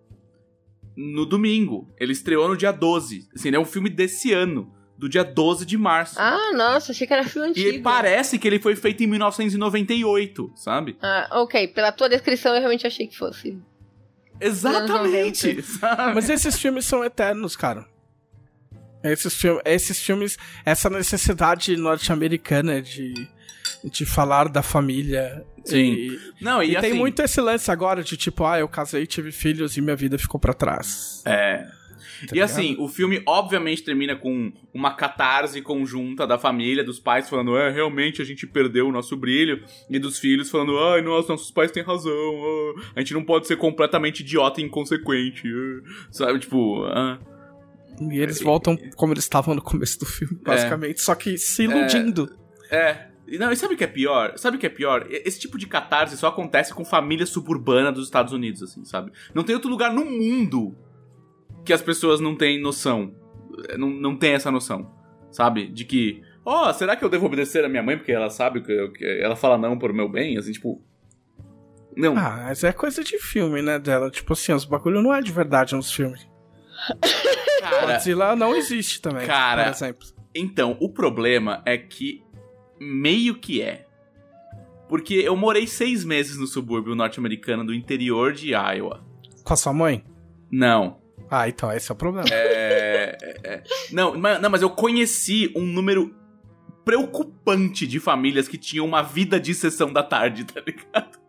[0.97, 1.88] no domingo.
[1.99, 3.29] Ele estreou no dia 12.
[3.35, 6.16] Assim, ele é um filme desse ano, do dia 12 de março.
[6.18, 7.83] Ah, nossa, achei que era filme e antigo.
[7.83, 10.97] parece que ele foi feito em 1998, sabe?
[11.03, 11.66] Ah, ok.
[11.68, 13.59] Pela tua descrição, eu realmente achei que fosse.
[14.40, 15.62] Exatamente.
[15.62, 16.14] sabe?
[16.14, 17.87] Mas esses filmes são eternos, cara.
[19.03, 23.14] Esses, filme, esses filmes, essa necessidade norte-americana de,
[23.85, 25.45] de falar da família.
[25.64, 25.92] Sim.
[25.92, 29.07] E, Não, e, e tem assim, muito esse lance agora de tipo, ah, eu casei,
[29.07, 31.22] tive filhos e minha vida ficou pra trás.
[31.27, 31.66] É.
[32.22, 32.51] Tá e ligado?
[32.51, 37.70] assim, o filme obviamente termina com uma catarse conjunta da família, dos pais falando, é,
[37.70, 41.72] realmente a gente perdeu o nosso brilho, e dos filhos falando, ai, nossa, nossos pais
[41.72, 42.12] têm razão,
[42.94, 47.18] a gente não pode ser completamente idiota e inconsequente, ah", sabe, tipo, ah,
[48.01, 52.31] E eles voltam como eles estavam no começo do filme, basicamente, só que se iludindo.
[52.70, 53.09] é.
[53.09, 54.35] E Não, e sabe o que é pior?
[54.37, 55.07] Sabe o que é pior?
[55.11, 59.11] Esse tipo de catarse só acontece com família suburbana dos Estados Unidos, assim, sabe?
[59.35, 60.77] Não tem outro lugar no mundo
[61.64, 63.14] que as pessoas não têm noção.
[63.68, 64.90] eh, Não, não tem essa noção,
[65.31, 65.66] sabe?
[65.66, 68.73] De que, ó, será que eu devo obedecer a minha mãe porque ela sabe que,
[68.73, 70.37] eu- que ela fala não por meu bem?
[70.37, 70.83] Assim, tipo.
[71.97, 72.16] Não.
[72.16, 74.11] Ah, mas é coisa de filme, né, dela.
[74.11, 76.27] Tipo assim, os bagulho não é de verdade nos filmes.
[77.61, 77.92] cara.
[77.95, 79.64] Godzilla não existe também, Cara.
[79.64, 80.09] por exemplo.
[80.35, 82.23] Então, o problema é que
[82.83, 83.87] meio que é.
[84.88, 89.05] Porque eu morei seis meses no subúrbio norte-americano do interior de Iowa.
[89.42, 90.05] Com a sua mãe?
[90.51, 91.01] Não.
[91.31, 92.29] Ah, então esse é o problema.
[92.31, 93.62] É, é, é.
[93.90, 96.14] Não, mas, não, mas eu conheci um número
[96.85, 101.23] preocupante de famílias que tinham uma vida de sessão da tarde, tá ligado?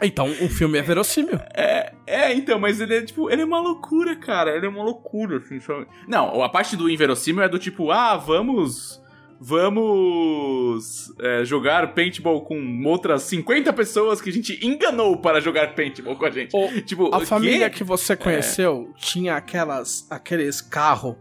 [0.00, 1.38] Então, o filme é verossímil.
[1.54, 4.54] É, é, então, mas ele é tipo, ele é uma loucura, cara.
[4.56, 5.86] Ele é uma loucura, assim, sabe?
[6.08, 9.01] Não, a parte do inverossímil é do tipo, ah, vamos.
[9.42, 16.16] Vamos é, jogar paintball com outras 50 pessoas que a gente enganou para jogar paintball
[16.16, 16.54] com a gente.
[16.56, 17.76] O- tipo, A o família quê?
[17.78, 21.16] que você conheceu tinha aquelas, aqueles carro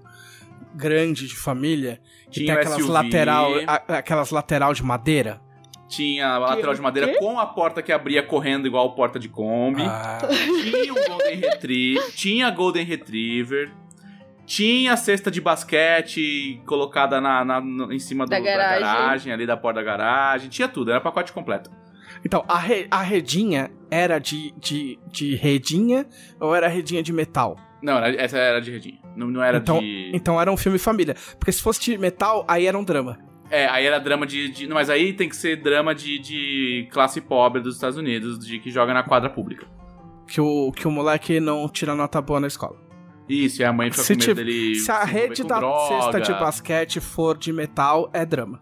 [0.73, 2.91] grande de família que Tinha tem aquelas SUV.
[2.91, 5.41] lateral, a- aquelas lateral de madeira.
[5.89, 9.83] Tinha a lateral de madeira com a porta que abria correndo igual porta de Kombi.
[9.85, 10.19] Ah,
[10.63, 12.11] Tinha um Golden Retriever.
[12.15, 13.71] Tinha Golden Retriever.
[14.53, 18.81] Tinha a cesta de basquete colocada na, na- no- em cima do- Da da, garagem.
[18.81, 19.33] garagem.
[19.33, 20.49] ali da porta da garagem.
[20.49, 21.69] Tinha tudo, era pacote completo.
[22.25, 26.05] então, a, re- a redinha era de, de, de redinha
[26.39, 27.55] ou era redinha de metal?
[27.81, 28.99] Não, era- essa era de redinha.
[29.15, 30.11] Não, não era Então- de.
[30.13, 31.15] Então era um filme família.
[31.39, 33.17] Porque se fosse de metal, aí era um drama.
[33.49, 34.49] É, aí era drama de.
[34.49, 38.45] de- não, mas aí tem que ser drama de, de classe pobre dos Estados Unidos,
[38.45, 39.65] de que joga na quadra pública.
[40.27, 42.90] Que o, que o moleque não tira nota boa na escola.
[43.31, 44.75] Isso, e a mãe fica Se com medo dele.
[44.75, 45.87] Se a rede da droga.
[46.03, 48.61] cesta de basquete for de metal, é drama.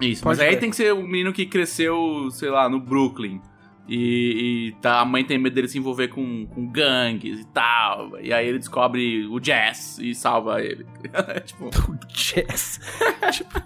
[0.00, 0.60] Isso, Pode mas aí crer.
[0.60, 3.40] tem que ser um menino que cresceu, sei lá, no Brooklyn.
[3.88, 8.20] E, e tá, a mãe tem medo dele se envolver com, com gangues e tal.
[8.20, 10.84] E aí ele descobre o jazz e salva ele.
[11.46, 12.80] tipo, O Jazz.
[13.32, 13.62] tipo...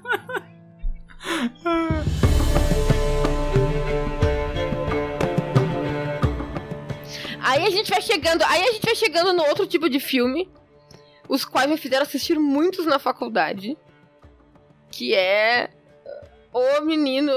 [7.70, 8.42] gente vai chegando.
[8.42, 10.48] Aí a gente vai chegando no outro tipo de filme.
[11.28, 13.76] Os quais me fizeram assistir muitos na faculdade.
[14.90, 15.70] Que é
[16.52, 17.32] o menino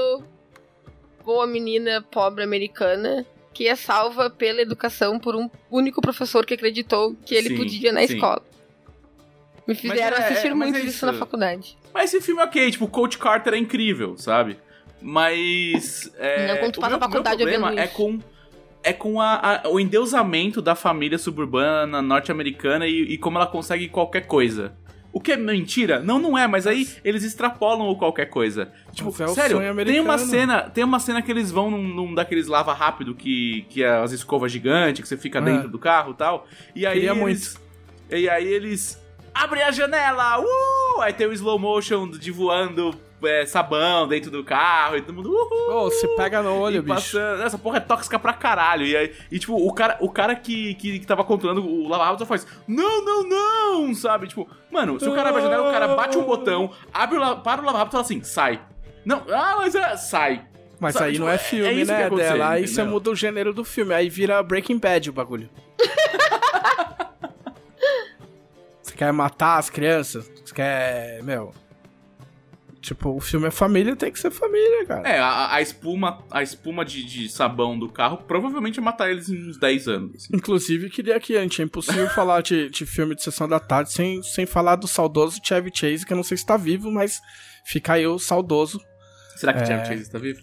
[1.24, 6.52] ou a menina pobre americana que é salva pela educação por um único professor que
[6.52, 8.14] acreditou que ele Sim, podia na sim.
[8.14, 8.42] escola.
[9.66, 11.06] Me fizeram é- assistir é- mas muito é isso isso.
[11.06, 11.76] na faculdade.
[11.92, 14.58] Mas esse filme é ok, tipo, o Coach Carter é incrível, sabe?
[15.00, 16.12] Mas.
[16.18, 17.94] É, Não, quando tu o passa meu, a faculdade meu problema é isso.
[17.94, 18.18] com.
[18.82, 23.88] É com a- a- o endeusamento da família suburbana norte-americana e, e como ela consegue
[23.88, 24.74] qualquer coisa.
[25.12, 25.98] O que é mentira?
[26.00, 28.70] Não, não é, mas aí eles extrapolam o qualquer coisa.
[28.92, 32.46] Tipo, é sério, tem uma cena, tem uma cena que eles vão num, num daqueles
[32.48, 35.42] lava rápido que, que é as escovas gigantes, que você fica É.
[35.42, 36.46] dentro do carro e tal.
[36.74, 37.58] E aí Queria eles,
[38.10, 39.02] E aí eles
[39.34, 41.00] abrem a janela, uh!
[41.00, 45.30] Aí tem o slow motion de voando é, sabão dentro do carro e todo mundo,
[45.30, 45.86] uhul!
[45.86, 46.94] Ô, se pega no olho, bicho.
[46.94, 48.86] passando- Essa porra é tóxica pra caralho.
[48.86, 52.04] E, aí, e tipo, o cara, o cara que, que, que tava controlando o Lava
[52.04, 53.94] Rápido só faz: Não, não, não!
[53.94, 54.28] Sabe?
[54.28, 57.36] Tipo, mano, se o cara abre a janela, o cara bate um botão, abre o,
[57.36, 58.60] para o Lava Rápido e fala assim: sai.
[59.04, 60.44] Não, ah, mas é, sai.
[60.78, 62.48] Mas Sabe, aí tipo, não é é- filme, é isso né, dela?
[62.50, 65.48] Aí você muda o gênero do filme, aí vira Breaking Bad o bagulho.
[68.82, 70.30] você quer matar as crianças?
[70.44, 71.22] Você quer.
[71.22, 71.52] Meu.
[72.86, 75.08] Tipo, o filme é família, tem que ser família, cara.
[75.08, 79.28] É, a, a espuma, a espuma de, de sabão do carro provavelmente ia matar eles
[79.28, 80.14] em uns 10 anos.
[80.14, 80.28] assim.
[80.32, 84.22] Inclusive, queria aqui, gente, é impossível falar de, de filme de sessão da tarde sem,
[84.22, 87.20] sem falar do saudoso Chevy Chase, que eu não sei se tá vivo, mas
[87.64, 88.80] fica aí o saudoso.
[89.34, 89.66] Será que o É.
[89.66, 90.40] Chevy Chase tá vivo?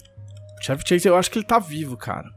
[0.62, 2.28] Chevy Chase, eu acho que ele tá vivo, cara.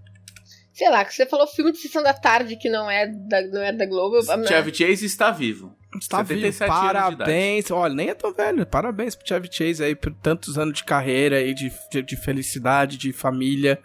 [0.72, 3.62] Sei lá, que você falou filme de sessão da tarde que não é da, não
[3.62, 4.18] é da Globo.
[4.46, 5.74] Chevy Chase está vivo.
[6.08, 7.16] Tá vivo, 77 anos de idade.
[7.16, 7.70] parabéns.
[7.70, 8.66] Olha, nem é tão velho.
[8.66, 12.96] Parabéns pro Chevy Chase aí por tantos anos de carreira aí, de, de, de felicidade,
[12.96, 13.78] de família.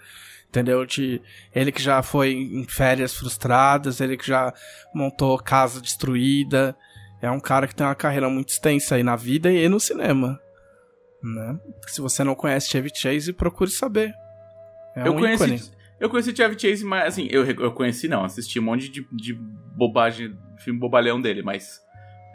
[0.49, 0.85] Entendeu?
[0.85, 1.21] De,
[1.55, 4.53] ele que já foi em férias frustradas, ele que já
[4.93, 6.75] montou casa destruída.
[7.21, 10.39] É um cara que tem uma carreira muito extensa aí na vida e no cinema.
[11.23, 11.59] Né?
[11.87, 14.13] Se você não conhece Chevy Chase, procure saber.
[14.95, 15.43] É eu um conheci.
[15.43, 15.61] ícone.
[15.99, 19.33] Eu conheci Chevy Chase, mas assim, eu, eu conheci não, assisti um monte de, de
[19.35, 21.79] bobagem, filme bobalhão dele, mas.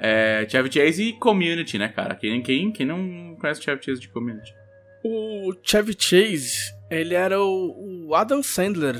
[0.01, 2.15] É, Chevy Chase e Community, né, cara?
[2.15, 4.53] Quem, quem, quem não conhece Chevy Chase de Community?
[5.05, 6.57] O Chevy Chase,
[6.91, 8.97] ele era o, o Adam Sandler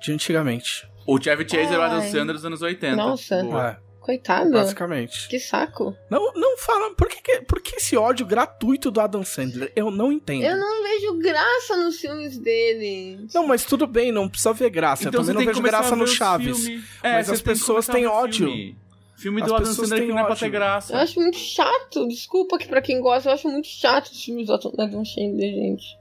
[0.00, 0.88] de antigamente.
[1.06, 2.02] O Chevy Chase era o Adam.
[2.02, 2.96] Sandler dos anos 80.
[2.96, 3.42] Nossa.
[3.42, 3.70] Boa.
[3.70, 4.50] É, Coitado.
[4.50, 5.28] basicamente.
[5.28, 5.94] Que saco.
[6.10, 6.94] Não, não fala.
[6.94, 9.70] Por que, que- por que esse ódio gratuito do Adam Sandler?
[9.76, 10.42] Eu não entendo.
[10.42, 13.26] Eu não vejo graça nos filmes dele.
[13.34, 15.08] Não, mas tudo bem, não precisa ver graça.
[15.08, 16.64] eu também não vejo graça no Chaves.
[16.64, 16.82] filme.
[17.02, 18.46] Mas as pessoas têm ódio.
[18.48, 18.78] Filme,
[19.20, 20.92] filme As do Adam pessoas Sandler que não é pra ter graça.
[20.92, 22.08] Eu acho muito chato.
[22.08, 25.98] Desculpa que pra quem gosta, eu acho muito chato os filmes do Adam Sandler, gente.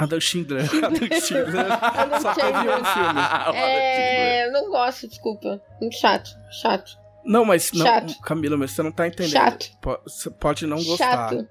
[0.00, 0.64] Adam Schindler.
[0.82, 1.66] Adam Schindler.
[1.70, 3.20] Adam Só teve um filme.
[3.20, 3.54] Adam.
[3.54, 5.60] É, eu não gosto, desculpa.
[5.78, 6.30] Muito chato.
[6.50, 6.98] Chato.
[7.22, 8.18] Não, mas não, Chato.
[8.22, 9.32] Camila, mas você não tá entendendo.
[9.32, 9.70] Chato.
[10.04, 11.30] Você pode não gostar.
[11.30, 11.48] Chato.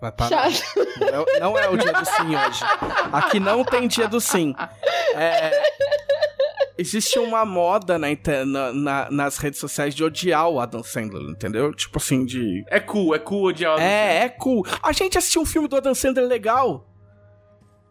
[0.00, 0.50] Vai parar.
[0.50, 0.64] Chato.
[1.00, 2.64] Não é, não é o dia do sim hoje.
[3.12, 4.52] Aqui não tem dia do sim.
[5.14, 5.62] É,
[6.78, 11.22] existe uma moda na, inter- na- na- nas redes sociais de odiar o Adam Sandler,
[11.30, 11.72] entendeu?
[11.74, 12.64] Tipo assim, de.
[12.68, 14.10] É cool, é cool odiar o Adam Sandler.
[14.10, 14.66] É, é cool.
[14.82, 16.86] A gente assistiu um filme do Adam Sandler legal.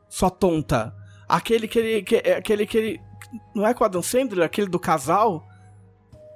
[0.09, 0.93] Sua tonta.
[1.27, 2.03] Aquele que ele.
[2.03, 3.01] Que, é, aquele que ele.
[3.55, 4.45] Não é com o Adam Sandler?
[4.45, 5.43] Aquele do casal?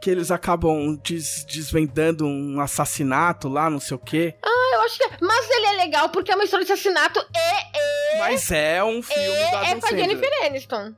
[0.01, 4.35] Que eles acabam des- desvendando um assassinato lá, não sei o quê.
[4.73, 5.09] Eu acho que.
[5.25, 9.23] Mas ele é legal porque é uma história de assassinato e Mas é um filme
[9.27, 9.89] do é, Adam é com a.
[9.89, 10.93] Jennifer Aniston.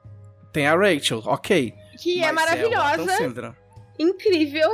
[0.52, 1.74] Tem a Rachel, ok.
[2.00, 3.54] Que é Adam maravilhosa, Sandler.
[3.98, 4.70] incrível,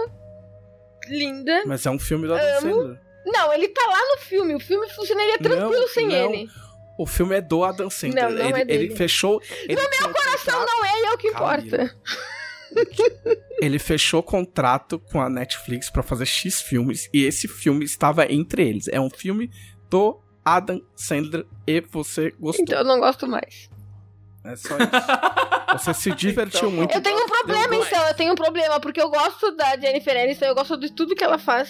[1.07, 1.63] linda.
[1.65, 2.61] Mas é um filme do Adam Amo.
[2.81, 3.01] Sandler.
[3.25, 4.55] Não, ele tá lá no filme.
[4.55, 6.15] O filme funcionaria tranquilo Não, sem não.
[6.33, 6.47] ele.
[6.97, 8.23] O filme é do Adam Sandler.
[8.23, 8.85] Não, não ele, é dele.
[8.85, 9.41] ele fechou.
[9.63, 11.57] Ele no meu Coração não é, e é o que Camila.
[11.57, 11.95] importa.
[13.61, 18.67] Ele fechou contrato com a Netflix pra fazer X filmes e esse filme estava entre
[18.67, 18.87] eles.
[18.89, 19.49] É um filme
[19.89, 22.63] do Adam Sandler e você gostou.
[22.63, 23.69] Então eu não gosto mais.
[24.45, 25.73] É só isso.
[25.73, 26.93] Você se divertiu muito.
[26.93, 28.07] Eu tenho um problema, Deu- então.
[28.07, 31.23] Eu tenho um problema, porque eu gosto da Jennifer Aniston, eu gosto de tudo que
[31.23, 31.69] ela faz.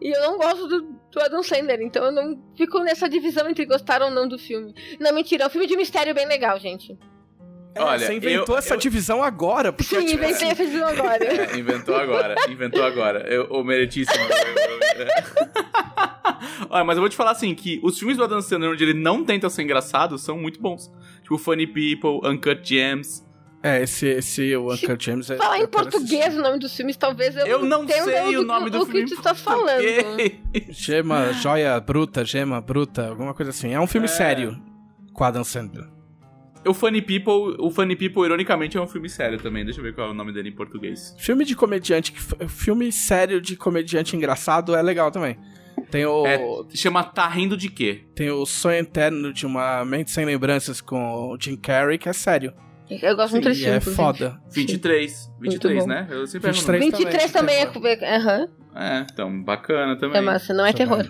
[0.00, 3.64] E eu não gosto do, do Adam Sandler, então eu não fico nessa divisão entre
[3.64, 4.74] gostar ou não do filme.
[5.00, 6.96] Não, mentira, é um filme de mistério bem legal, gente.
[7.74, 9.72] É, Olha, você inventou eu- essa eu- divisão agora.
[9.72, 11.24] Porque Sim, tipo, inventei essa divisão agora.
[11.24, 13.20] É, inventou agora, inventou agora.
[13.32, 14.22] Eu, o meritíssimo.
[16.68, 18.94] Olha, mas eu vou te falar assim, que os filmes do Adam Sandler onde ele
[18.94, 20.90] não tenta ser engraçado são muito bons.
[21.36, 23.24] Tipo Funny People, Uncut Gems.
[23.64, 25.36] É, esse, esse o Uncle James é.
[25.36, 28.46] Falar em quero português o nome dos filmes, talvez eu, Eu não sei o do-
[28.46, 29.04] nome do o filme.
[29.04, 29.78] que tu está falando.
[29.78, 30.40] assistir.
[30.70, 33.72] Gema, joia bruta, gema bruta, alguma coisa assim.
[33.72, 34.60] É um filme sério
[35.12, 35.88] com Adam Sandler.
[36.66, 39.64] O Funny People, o Funny People, ironicamente, é um filme sério também.
[39.64, 41.14] Deixa eu ver qual é o nome dele em português.
[41.18, 42.12] Filme de comediante,
[42.48, 45.36] filme sério de comediante engraçado é legal também.
[45.90, 46.26] Tem o.
[46.26, 46.38] É,
[46.74, 48.04] chama Tá Rindo de Quê?
[48.14, 52.12] Tem o Sonho Eterno de uma Mente Sem Lembranças com o Jim Carrey, que é
[52.12, 52.52] sério.
[52.90, 53.96] Eu gosto muito desse E é filme.
[53.96, 54.38] foda.
[54.50, 55.30] 23.
[55.40, 55.86] 23, bom.
[55.88, 56.06] né?
[56.10, 56.96] Eu sempre 23 pergunto.
[56.98, 58.16] 23 também é.
[58.16, 58.48] Aham.
[58.74, 60.18] É, então, bacana também.
[60.18, 61.04] É massa, não é terror.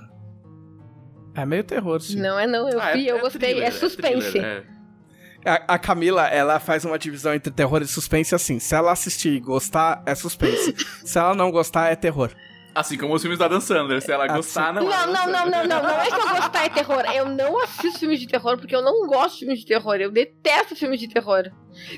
[1.34, 2.20] É meio terror, sim.
[2.20, 3.40] Não é não, eu Ah, é- vi, eu é gostei.
[3.40, 4.30] thriller, é suspense.
[4.32, 5.50] thriller, é.
[5.50, 8.58] A, a Camila, ela faz uma divisão entre terror e suspense assim.
[8.60, 10.74] Se ela assistir e gostar, é suspense.
[11.04, 12.30] Se ela não gostar, é terror.
[12.74, 14.00] Assim como os filmes da Dan Sandler.
[14.00, 16.28] Se ela Assim- gostar, não Não, é não, não, não, não, não é que eu
[16.28, 17.04] gostar é terror.
[17.14, 19.96] Eu não assisto filmes de terror porque eu não gosto de filmes de terror.
[19.96, 21.50] Eu detesto filmes de terror.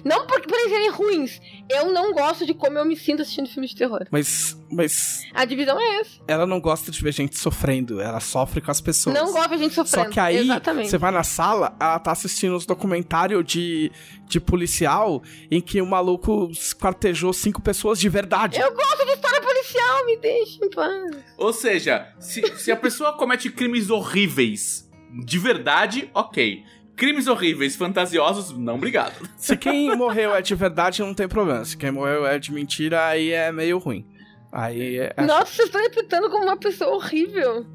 [0.04, 1.40] Não porque por eles serem ruins.
[1.70, 4.06] Eu não gosto de como eu me sinto assistindo filmes de terror.
[4.10, 6.20] Mas, mas A divisão é essa.
[6.28, 8.00] ela não gosta de ver gente sofrendo.
[8.00, 9.14] Ela sofre com as pessoas.
[9.14, 10.06] Não gosto de gente sofrendo.
[10.06, 10.90] Só que aí, Exatamente.
[10.90, 13.90] você vai na sala, ela tá assistindo uns documentários de,
[14.28, 18.60] de policial em que o maluco esquartejou cinco pessoas de verdade.
[18.60, 21.16] Eu gosto de história policial, me deixa em paz.
[21.38, 24.84] Ou seja, se, se a pessoa comete crimes horríveis
[25.24, 26.64] de verdade, ok.
[26.96, 29.28] Crimes horríveis, fantasiosos, não obrigado.
[29.36, 31.64] Se quem morreu é de verdade, não tem problema.
[31.64, 34.06] Se quem morreu é de mentira, aí é meio ruim.
[34.52, 35.14] Aí é.
[35.18, 37.66] Nossa, vocês estão interpretando como uma pessoa horrível.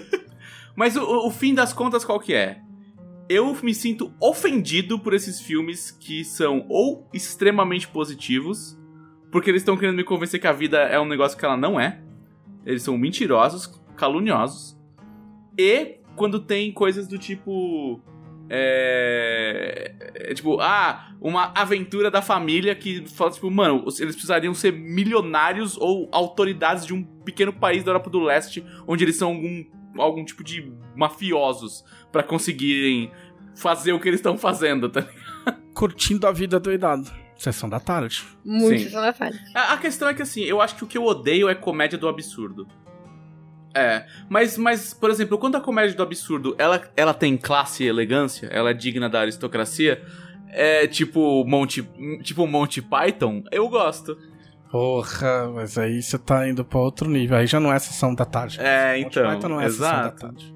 [0.76, 2.60] Mas o, o fim das contas, qual que é?
[3.28, 8.78] Eu me sinto ofendido por esses filmes que são ou extremamente positivos,
[9.30, 11.78] porque eles estão querendo me convencer que a vida é um negócio que ela não
[11.80, 12.00] é.
[12.66, 14.76] Eles são mentirosos, caluniosos.
[15.56, 18.00] E quando tem coisas do tipo.
[18.52, 24.72] É, é, tipo, ah, uma aventura da família que fala, tipo, mano, eles precisariam ser
[24.72, 29.64] milionários ou autoridades de um pequeno país da Europa do Leste, onde eles são algum,
[29.96, 33.12] algum tipo de mafiosos pra conseguirem
[33.54, 35.06] fazer o que eles estão fazendo, tá?
[35.72, 37.08] Curtindo a vida doidado.
[37.36, 38.22] Sessão da tarde.
[38.44, 38.84] Muito Sim.
[38.84, 39.38] sessão da tarde.
[39.54, 41.96] A, a questão é que, assim, eu acho que o que eu odeio é comédia
[41.96, 42.66] do absurdo.
[43.74, 47.86] É, mas, mas, por exemplo, quando a comédia do absurdo, ela, ela tem classe e
[47.86, 50.02] elegância, ela é digna da aristocracia,
[50.48, 51.88] é tipo Monty,
[52.22, 54.18] tipo Monty Python, eu gosto.
[54.70, 57.36] Porra, mas aí você tá indo pra outro nível.
[57.36, 58.58] Aí já não é sessão da tarde.
[58.60, 60.20] É, Monty então, Python não é sessão da exato.
[60.20, 60.54] tarde.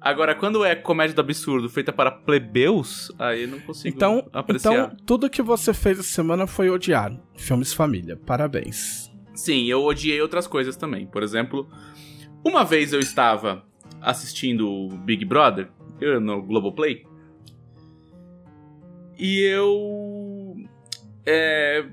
[0.00, 4.72] Agora, quando é comédia do absurdo feita para plebeus, aí eu não consigo Então, apreciar.
[4.72, 7.12] então, tudo que você fez essa semana foi odiar.
[7.36, 8.16] Filmes família.
[8.16, 9.10] Parabéns.
[9.34, 11.06] Sim, eu odiei outras coisas também.
[11.06, 11.68] Por exemplo,
[12.44, 13.64] uma vez eu estava
[14.00, 15.68] assistindo o Big Brother
[16.20, 17.04] no Globoplay
[19.18, 20.56] e eu.
[21.24, 21.84] É,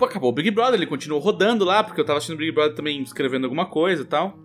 [0.00, 2.74] acabou o Big Brother, ele continuou rodando lá, porque eu tava assistindo o Big Brother
[2.74, 4.38] também escrevendo alguma coisa e tal.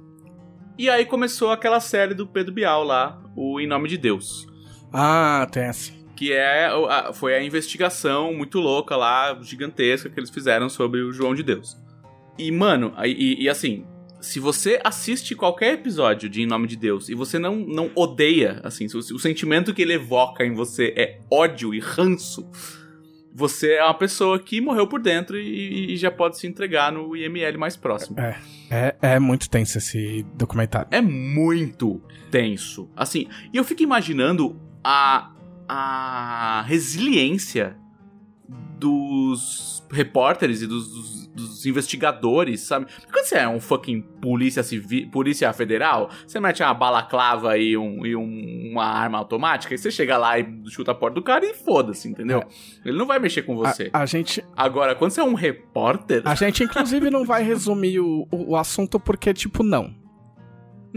[0.78, 4.46] E aí começou aquela série do Pedro Bial lá, o Em Nome de Deus.
[4.94, 5.92] Ah, tem essa.
[6.16, 11.12] Que é, a- foi a investigação muito louca lá, gigantesca, que eles fizeram sobre o
[11.12, 11.76] João de Deus.
[12.38, 13.86] E, mano, e, e assim,
[14.20, 18.60] se você assiste qualquer episódio de Em Nome de Deus e você não, não odeia,
[18.64, 22.50] assim, se o, o sentimento que ele evoca em você é ódio e ranço,
[23.34, 27.16] você é uma pessoa que morreu por dentro e, e já pode se entregar no
[27.16, 28.20] IML mais próximo.
[28.72, 30.88] É, é muito tenso esse documentário.
[30.92, 32.02] É muito
[32.32, 32.90] tenso.
[32.96, 35.32] Assim, e eu fico imaginando a,
[35.70, 37.78] a resiliência
[38.80, 42.86] dos repórteres e dos, dos- dos investigadores, sabe?
[42.88, 47.78] Porque quando você é um fucking polícia civil, polícia federal, você mete uma balaclava e,
[47.78, 51.22] um, e um- uma arma automática, e você chega lá e chuta a porta do
[51.22, 52.44] cara e foda-se, entendeu?
[52.84, 53.90] Ele não vai mexer com você.
[53.94, 56.22] A, a gente, Agora, quando você é um repórter.
[56.26, 59.94] a gente inclusive não vai resumir o, o assunto porque, tipo, não.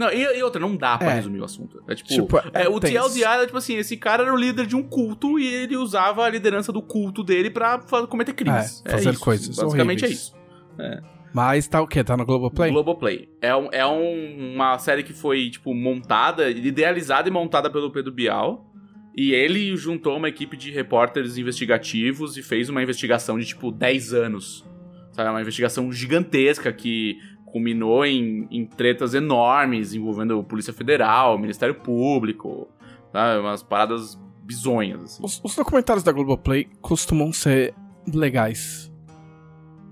[0.01, 1.15] Não, e, e outra, não dá pra É.
[1.15, 1.81] resumir o assunto.
[1.87, 2.09] É tipo.
[2.09, 2.93] Tipo, É, o tenso.
[2.93, 6.23] TLDR era tipo assim: esse cara era o líder de um culto e ele usava
[6.25, 7.79] a liderança do culto dele pra
[8.09, 8.81] cometer crimes.
[8.85, 10.33] É, fazer isso, coisas Basicamente horríveis.
[10.79, 11.03] é isso.
[11.33, 12.03] Mas tá o quê?
[12.03, 12.71] Tá no Globoplay?
[12.71, 13.29] Globoplay.
[13.41, 18.11] É, um- é um- uma série que foi, tipo, montada, idealizada e montada pelo Pedro
[18.11, 18.67] Bial.
[19.15, 24.13] E ele juntou uma equipe de repórteres investigativos e fez uma investigação de, tipo, 10
[24.13, 24.65] anos.
[25.13, 25.29] Sabe?
[25.29, 27.17] Uma investigação gigantesca que
[27.51, 32.67] culminou em, em tretas enormes envolvendo Polícia Federal, Ministério Público,
[33.11, 33.39] sabe?
[33.39, 35.23] Umas paradas bizonhas, assim.
[35.23, 37.73] Os, os documentários da Globoplay costumam ser
[38.07, 38.91] legais.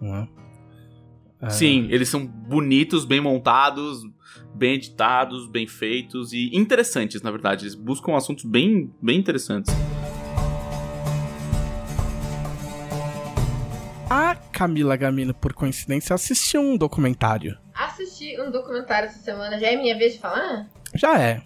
[0.02, 0.28] Não é?
[1.42, 1.50] É.
[1.50, 4.04] Sim, eles são bonitos, bem montados,
[4.54, 7.64] bem editados, bem feitos e interessantes, na verdade.
[7.64, 9.74] Eles buscam assuntos bem, bem interessantes.
[14.60, 17.58] Camila Gamino, por coincidência, assistiu um documentário.
[17.74, 19.58] Assisti um documentário essa semana.
[19.58, 20.68] Já é minha vez de falar?
[20.94, 21.42] Já é.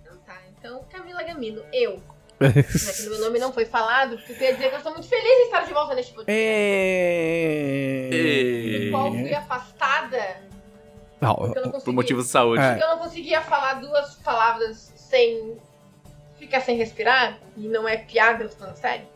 [0.00, 0.38] Então tá.
[0.56, 2.00] Então, Camila Gamino, eu.
[2.40, 5.08] Já que meu nome não foi falado, porque eu queria dizer que eu estou muito
[5.08, 6.40] feliz em estar de volta neste podcast.
[6.40, 8.08] É...
[8.84, 10.36] Do qual fui afastada
[11.20, 12.62] Não, eu não Por motivos de saúde.
[12.62, 12.70] É.
[12.70, 15.56] Porque eu não conseguia falar duas palavras sem
[16.38, 17.36] ficar sem respirar.
[17.56, 19.11] E não é piada, eu tô falando sério.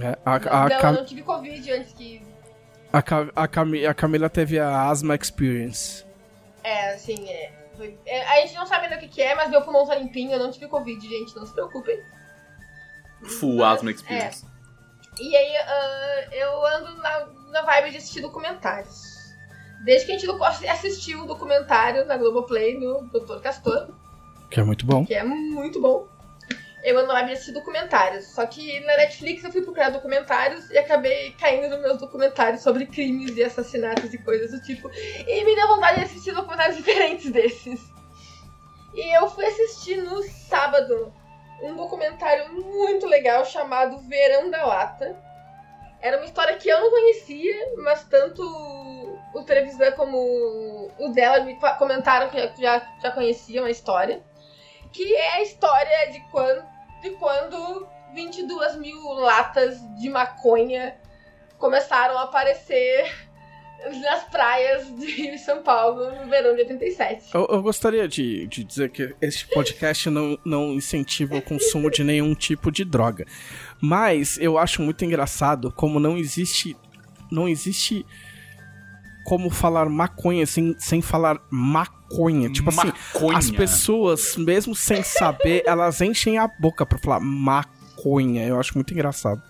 [0.00, 2.22] É, a, a, não, Cam- eu não tive Covid antes que.
[2.92, 6.04] a, Ca- a, Cami- a Camila teve a asma experience.
[6.62, 9.50] É, assim, é, foi- é, A gente não sabe ainda o que, que é, mas
[9.50, 11.98] meu pulmão tá limpinho, eu não tive Covid, gente, não se preocupem.
[13.40, 14.44] Full Mas, asthma experience.
[15.20, 19.14] E aí ah, eu ando na, na vibe de assistir documentários.
[19.84, 23.40] Desde que a gente assistiu o documentário na Globoplay do Dr.
[23.40, 23.88] Castor,
[24.50, 25.04] Que é muito bom.
[25.04, 26.06] que é muito bom.
[26.84, 28.26] Eu vibe de assistir documentários.
[28.26, 32.86] Só que na Netflix eu fui procurar documentários e acabei caindo nos meus documentários sobre
[32.86, 34.90] crimes e assassinatos e coisas do tipo.
[35.26, 37.80] E me deu vontade de assistir documentários diferentes desses.
[38.94, 41.12] E eu fui assistir no sábado
[41.62, 45.16] um documentário muito legal chamado Verão da Lata.
[46.02, 48.42] Era uma história que eu não conhecia, mas tanto
[49.34, 54.22] o Trevisan como o dela me comentaram que já, já conheciam a história.
[54.92, 56.64] Que é a história de quando,
[57.04, 60.96] de quando 22 mil latas de maconha
[61.58, 63.12] começaram a aparecer
[64.00, 67.34] nas praias de São Paulo no verão de 87.
[67.34, 72.02] Eu, eu gostaria de, de dizer que este podcast não, não incentiva o consumo de
[72.02, 73.26] nenhum tipo de droga.
[73.80, 76.74] Mas eu acho muito engraçado como não existe.
[77.30, 78.06] Não existe
[79.24, 82.50] como falar maconha sem, sem falar maconha.
[82.50, 83.38] Tipo assim, Maconha.
[83.38, 88.46] as pessoas, mesmo sem saber, elas enchem a boca pra falar maconha.
[88.46, 89.42] Eu acho muito engraçado.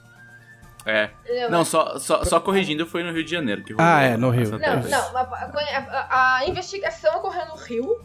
[0.86, 1.10] É.
[1.50, 4.50] Não, só, só, só corrigindo, foi no Rio de Janeiro que Ah, é, no Rio.
[4.50, 4.90] Não, vez.
[4.90, 7.98] não, a, a- a investigação ocorreu no Rio,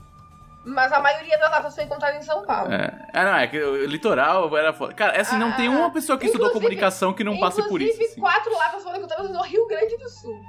[0.65, 2.71] mas a maioria das latas foi encontrada em São Paulo.
[2.71, 2.89] É.
[3.13, 4.93] Ah, não, é que o litoral era foda.
[4.93, 7.91] Cara, assim, não tem Ah, uma pessoa que estudou comunicação que não passe por isso.
[7.95, 8.21] Inclusive, assim.
[8.21, 10.39] quatro latas foram encontradas no Rio Grande do Sul.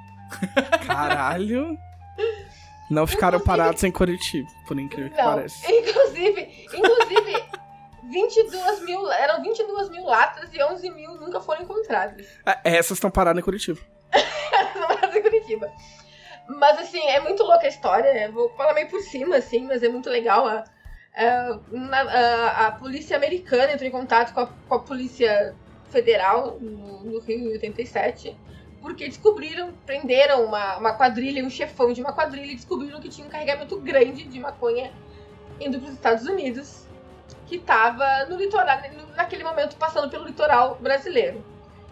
[0.87, 1.78] Caralho.
[2.91, 5.64] Não ficaram Inclusive- parados em Curitiba, por incrível que Não, pareça.
[5.72, 7.45] inclusive, inclusive,
[8.11, 12.26] 22 mil, eram 22 mil latas e 11 mil nunca foram encontradas.
[12.45, 13.78] É, Essas estão paradas em Curitiba.
[14.74, 15.70] Não em Curitiba.
[16.49, 18.12] Mas assim, é muito louca a história.
[18.12, 18.28] né?
[18.28, 20.49] Vou falar meio por cima, assim, mas é muito legal.
[20.49, 20.64] A,
[21.14, 21.61] a,
[22.01, 25.55] a- a polícia americana entrou em contato com a, com polícia
[25.91, 28.37] federal no, no Rio em 87.
[28.81, 33.26] Porque descobriram, prenderam uma, uma quadrilha, um chefão de uma quadrilha, e descobriram que tinha
[33.26, 34.93] um carregamento grande de maconha
[35.61, 36.87] indo para os Estados Unidos,
[37.47, 38.78] que estava no litoral,
[39.16, 41.45] naquele momento passando pelo litoral brasileiro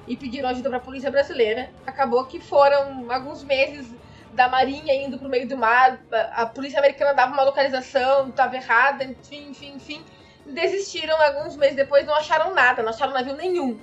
[0.07, 1.71] e pediram ajuda para a polícia brasileira.
[1.87, 3.87] Acabou que foram alguns meses
[4.33, 8.57] da marinha indo pro meio do mar, a, a polícia americana dava uma localização, estava
[8.57, 10.05] errada, enfim, enfim, enfim.
[10.47, 13.79] Desistiram alguns meses depois, não acharam nada, não acharam navio nenhum.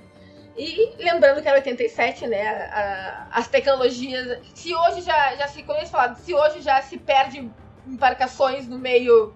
[0.58, 2.48] E lembrando que era 87, né?
[2.48, 4.40] a- a- as tecnologias.
[4.54, 5.64] Se hoje já, já se.
[5.64, 7.50] Como eles falaram, se hoje já se perde
[7.86, 9.34] embarcações no meio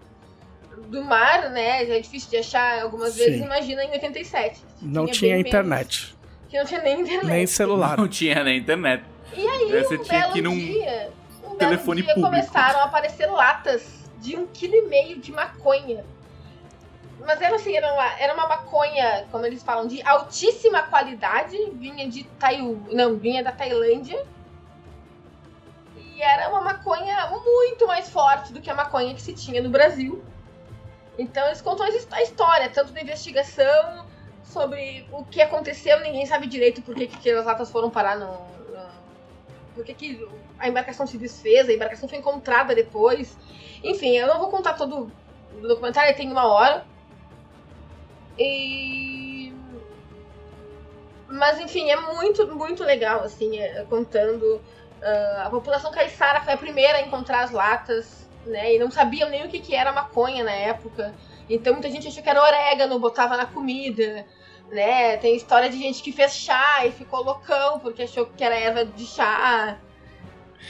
[0.87, 1.85] do mar, né?
[1.85, 3.19] Já é difícil de achar algumas Sim.
[3.25, 4.61] vezes, imagina em 87.
[4.81, 5.47] Não Tinha tinha bem menos.
[5.49, 6.15] internet,
[6.49, 7.25] Que não tinha nem internet.
[7.25, 7.97] nem celular.
[7.97, 9.03] Não tinha na internet.
[9.35, 11.11] E aí, Você um tinha belo que num dia,
[11.43, 12.29] um telefone belo dia público.
[12.47, 13.83] começaram a aparecer latas
[14.19, 16.03] de um quilo e meio de maconha.
[17.29, 22.09] Mas era assim, era uma, era uma maconha, como eles falam, de altíssima qualidade, vinha
[22.09, 22.27] de
[22.91, 24.25] não, vinha da Tailândia.
[25.95, 29.69] E era uma maconha muito mais forte do que a maconha que se tinha no
[29.69, 30.23] Brasil.
[31.19, 34.07] Então eles contam a his- a história, tanto da investigação,
[34.43, 38.25] sobre o que aconteceu, ninguém sabe direito por que, que aquelas latas foram parar no.
[38.25, 38.89] no-
[39.75, 40.27] por que, que
[40.57, 43.37] a embarcação se desfez, a embarcação foi encontrada depois.
[43.83, 45.11] Enfim, eu não vou contar todo
[45.53, 46.87] o documentário, tem uma hora.
[48.39, 49.53] E.
[51.27, 54.61] Mas enfim, é muito, muito legal, assim, é, contando.
[55.01, 58.75] ah, a população caiçara foi a primeira a encontrar as latas, né?
[58.75, 61.13] E não sabiam nem o que, que era maconha na época.
[61.49, 64.25] Então muita gente achou que era orégano, botava na comida,
[64.71, 65.17] né?
[65.17, 68.85] Tem história de gente que fez chá e ficou loucão porque achou que era erva
[68.85, 69.77] de chá.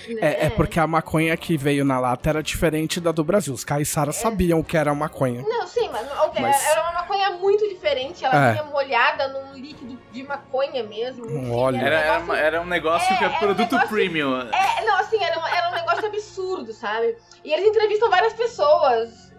[0.08, 0.20] Né?
[0.22, 3.54] É, é porque a maconha que veio na lata era diferente da do Brasil.
[3.54, 5.42] Os caiçaras sabiam o que era maconha.
[5.42, 8.24] Não, sim, mas, ok, Mas- era uma maconha muito diferente.
[8.26, 8.52] Ela É.
[8.54, 11.26] vinha molhada num líquido de maconha mesmo.
[11.28, 11.78] Um óleo.
[11.82, 13.90] Era, um era, negócio- uma- era um negócio É, que é era um produto negócio-
[13.90, 14.42] premium.
[14.52, 17.16] É, não, assim, era um, era um negócio absurdo, sabe?
[17.44, 19.34] E eles entrevistam várias pessoas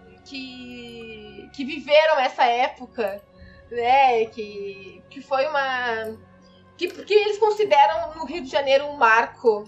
[0.55, 3.21] que, que viveram essa época,
[3.71, 4.25] né?
[4.25, 6.15] Que, que foi uma.
[6.77, 9.65] Que, que eles consideram no Rio de Janeiro um marco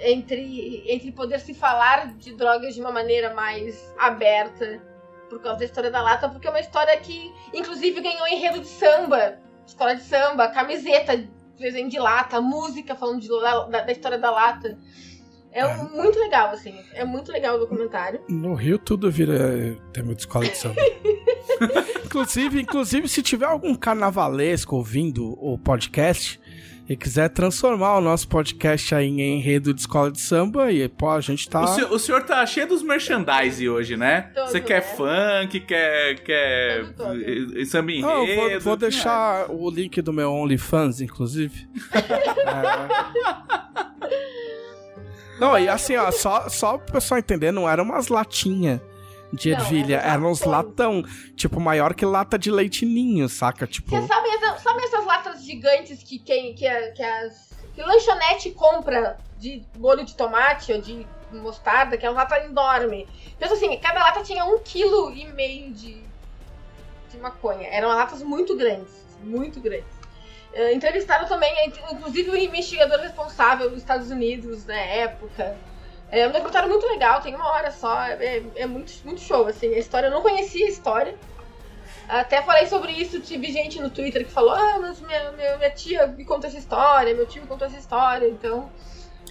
[0.00, 4.80] entre, entre poder se falar de drogas de uma maneira mais aberta
[5.28, 8.68] por causa da história da lata, porque é uma história que, inclusive, ganhou enredo de
[8.68, 11.24] samba, escola de samba, camiseta,
[11.58, 14.78] desenho de lata, música falando de, da, da história da lata.
[15.50, 15.76] É, É.
[15.76, 16.74] muito legal, assim.
[16.94, 18.20] É muito legal o documentário.
[18.28, 20.80] No Rio tudo vira tema de escola de samba.
[22.04, 26.40] inclusive, inclusive, se tiver algum carnavalesco ouvindo o podcast
[26.88, 31.10] e quiser transformar o nosso podcast aí em enredo de escola de samba, e pô,
[31.10, 31.62] a gente tá.
[31.62, 34.30] O, senhor, o senhor tá cheio dos merchandise hoje, né?
[34.34, 34.82] Todo, Você quer né?
[34.82, 37.66] funk, quer, quer Todo, todo.
[37.66, 38.06] samba enredo.
[38.06, 41.66] Não, vou, vou deixar o link do meu OnlyFans, inclusive.
[42.44, 43.94] É.
[45.40, 48.80] Não, e assim, ó, só, só pro pessoal entender, não eram umas latinhas
[49.34, 51.02] de Não, ervilha, era eram uns latão.
[51.36, 53.66] tipo, maior que lata de leite ninho, saca?
[53.66, 54.28] Tipo, Você sabe,
[54.62, 57.50] sabe essas latas gigantes que, quem, que, a- que as.
[57.74, 63.08] que lanchonete compra de molho de tomate ou de mostarda, que é uma lata enorme.
[63.38, 66.00] Pensa assim, cada lata tinha um quilo e meio de,
[67.10, 67.68] de maconha.
[67.68, 69.92] Eram latas muito grandes, muito grandes.
[70.52, 71.52] Eh, entrevistaram também,
[71.92, 75.56] inclusive, o investigador responsável dos Estados Unidos na época.
[76.14, 79.74] É um documentário muito legal, tem uma hora só, é, é muito, muito show, assim.
[79.74, 81.14] A história, eu não conhecia a história.
[82.08, 85.70] Até falei sobre isso, tive gente no Twitter que falou, ah, mas minha, minha, minha
[85.70, 88.70] tia me contou essa história, meu tio me contou essa história, então...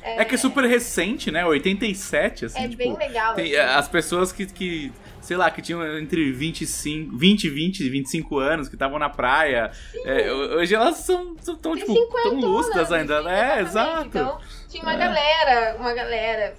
[0.02, 1.46] É que é super recente, né?
[1.46, 2.76] 87, assim, É tipo...
[2.78, 3.36] bem legal.
[3.36, 3.78] tem, assim.
[3.78, 8.68] as pessoas que, que, sei lá, que tinham entre 25, 20, 20 e 25 anos,
[8.68, 9.72] que estavam na praia,
[10.04, 13.62] é, hoje elas são, são tão, Tem tipo, 50 tão lustras ainda, né?
[13.62, 14.08] Exato.
[14.08, 14.98] Então, tinha uma É.
[14.98, 16.54] galera, uma galera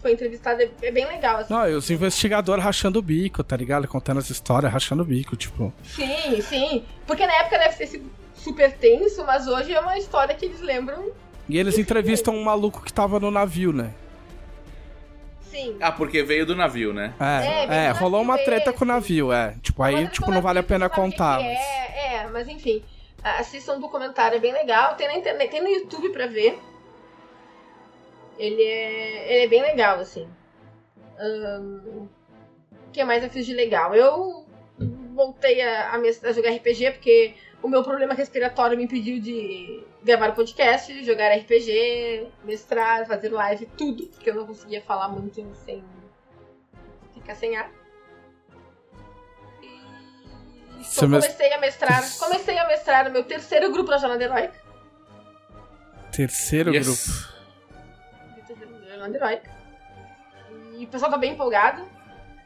[0.00, 1.52] foi entrevistada, é é bem legal, assim.
[1.52, 3.86] não, e os investigadores rachando o bico, tá ligado?
[3.86, 5.72] Contando as histórias, rachando o bico, tipo.
[5.84, 6.84] Sim, sim.
[7.06, 10.60] Porque na época deve ter sido super tenso, mas hoje é uma história que eles
[10.60, 11.10] lembram,
[11.48, 13.92] E eles entrevistam um maluco que tava no navio, né?
[15.50, 15.76] sim.
[15.80, 17.12] Ah, porque veio do navio, né?
[17.18, 18.78] É, É, é, rolou uma treta esse.
[18.78, 19.54] com o navio, é.
[19.62, 21.38] Tipo, aí, tipo, não vale a pena contar.
[21.38, 22.82] que mas- É, é, mas enfim.
[23.22, 24.94] Assistam um documentário, é bem legal.
[24.94, 26.58] Tem na internet, tem no YouTube pra ver.
[28.40, 30.26] Ele é, ele é bem legal, assim.
[31.22, 32.08] O
[32.92, 33.94] que mais eu fiz de legal?
[33.94, 34.46] Eu
[35.14, 40.32] voltei a, a a jogar RPG porque o meu problema respiratório me impediu de gravar
[40.34, 45.84] podcast, jogar RPG, mestrar, fazer live, tudo, porque eu não conseguia falar muito sem
[47.12, 47.70] ficar sem ar.
[49.62, 54.54] E mes- comecei a mestrar, comecei a mestrar o meu terceiro grupo na Jornada Heróica.
[56.10, 56.86] Terceiro Yes.
[56.86, 57.29] grupo.
[59.00, 59.50] Na Jornada Heróica.
[60.78, 61.86] E o pessoal tá bem empolgado.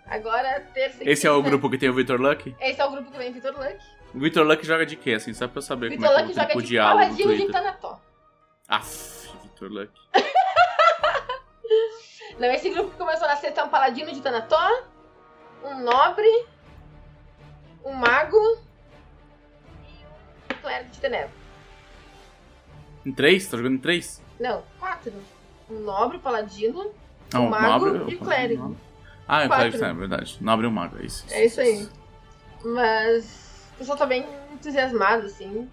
[0.07, 2.55] Agora, terça e Esse é o quinta- grupo que tem o Victor Luck?
[2.61, 3.78] Esse é o grupo que vem Vitor Luck.
[4.14, 5.32] O Victor Luck joga de quê, assim?
[5.34, 6.98] Só pra eu saber Vitor como é Luck que é o joga tipo de diálogo
[7.00, 7.52] no paladino de Twitter.
[7.62, 8.00] Tanató.
[8.68, 9.90] Aff, Victor Luck.
[12.38, 14.68] Não, esse grupo que começou na sexta é um paladino de Tanató,
[15.64, 16.46] um nobre,
[17.84, 18.36] um mago
[20.50, 21.30] e um clérigo de Tenebra.
[23.07, 23.46] Em três?
[23.48, 24.20] Tá jogando em três?
[24.40, 25.12] Não, quatro.
[25.70, 26.90] Um nobre, paladino,
[27.32, 28.76] Ah, um o mago nobre- e o clérigo.
[29.26, 30.38] Ah, é o clérigo, é verdade.
[30.40, 31.24] Nobre e o mago, é isso.
[31.30, 31.88] É isso aí.
[32.64, 35.68] Mas o pessoal tá bem entusiasmado, assim.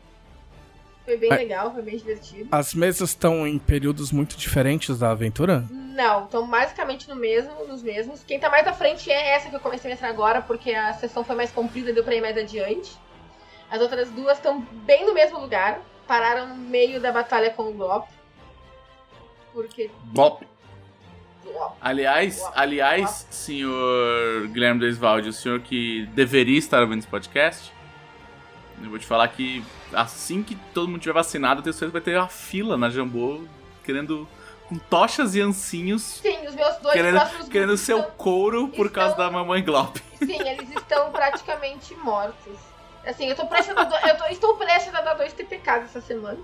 [1.03, 1.35] Foi bem É.
[1.35, 2.47] legal, foi bem divertido.
[2.51, 5.65] As mesas estão em períodos muito diferentes da aventura?
[5.69, 8.23] Não, estão basicamente no mesmo, nos mesmos.
[8.23, 10.93] Quem tá mais à frente é essa que eu comecei a entrar agora, porque a
[10.93, 12.97] sessão foi mais comprida e deu pra ir mais adiante.
[13.69, 15.81] As outras duas estão bem no mesmo lugar.
[16.07, 18.07] Pararam no meio da batalha com o Glop.
[19.53, 19.89] Porque.
[20.03, 20.45] Bop.
[21.81, 22.53] Aliás, Uau.
[22.55, 27.71] aliás, senhor Guilherme Desvalde, o senhor que deveria estar ouvindo esse podcast,
[28.81, 31.93] eu vou te falar que assim que todo mundo tiver vacinado, eu tenho certeza que
[31.93, 33.41] vai ter uma fila na Jambô
[33.83, 34.27] querendo
[34.69, 38.85] com tochas e ancinhos Sim, os meus dois querendo, próximos querendo seu estão- couro por
[38.85, 39.97] estão- causa da mamãe Glop.
[40.19, 42.55] Sim, eles estão praticamente mortos.
[43.05, 46.39] Assim, eu tô prestes a eu tô, estou prestes a dar dois TPKs essa semana.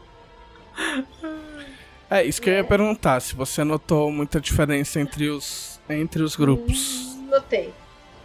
[2.09, 6.35] É, isso que eu ia perguntar, se você notou muita diferença entre os, entre os
[6.35, 7.15] grupos.
[7.17, 7.73] Hum, Notei.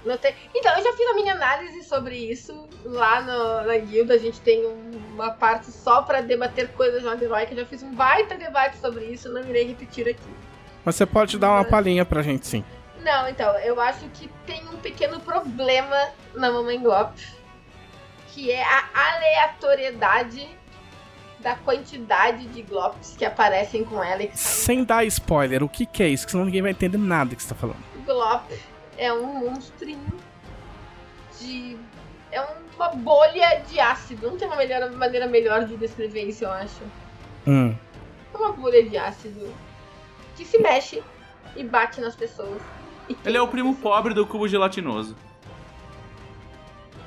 [0.05, 0.35] Notei.
[0.55, 4.15] Então, eu já fiz a minha análise sobre isso lá no- na guilda.
[4.15, 7.53] A gente tem um- uma parte só pra debater coisas na heróica.
[7.53, 10.21] Eu já fiz um baita debate sobre isso, não irei repetir aqui.
[10.85, 12.65] Mas você pode dar uma palhinha pra gente, sim.
[13.01, 15.97] Não, então, eu acho que tem um pequeno problema
[16.35, 17.15] na Mamãe Glop,
[18.29, 20.49] que é a aleatoriedade
[21.43, 25.69] da quantidade de Glops que aparecem com ela e que saem Sem dar spoiler, o
[25.69, 26.25] que, que é isso?
[26.25, 27.83] Que senão ninguém vai entender nada que você tá falando.
[28.07, 28.51] Glop
[28.97, 30.13] é um monstrinho
[31.39, 31.77] de.
[32.31, 32.41] É
[32.77, 34.31] uma bolha de ácido.
[34.31, 36.81] Não tem uma melhor, maneira melhor de descrever isso, eu acho.
[37.47, 37.75] Hum.
[38.33, 39.53] É uma bolha de ácido
[40.37, 41.03] que se mexe
[41.57, 42.63] e bate nas pessoas.
[43.25, 43.95] Ele é o primo pessoas.
[43.95, 45.17] pobre do cubo gelatinoso.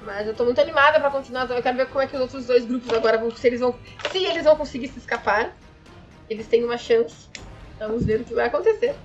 [0.06, 1.50] Mas eu tô muito animada pra continuar.
[1.50, 3.32] Eu quero ver como é que os outros dois grupos agora vão.
[3.32, 3.76] Se eles vão.
[4.12, 5.56] Se eles vão conseguir se escapar.
[6.30, 7.28] Eles têm uma chance.
[7.80, 8.96] Vamos ver o que vai acontecer.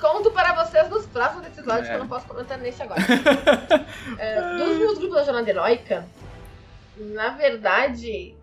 [0.00, 1.90] Conto para vocês nos próximos episódios, É.
[1.90, 3.00] que eu não posso comentar nesse agora.
[4.18, 6.06] É, dos meus grupos da Jornada Heróica,
[6.96, 8.34] na verdade,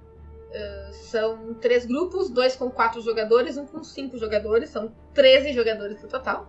[0.51, 6.01] é, são três grupos, dois com quatro jogadores, um com cinco jogadores, são 13 jogadores
[6.01, 6.47] no total.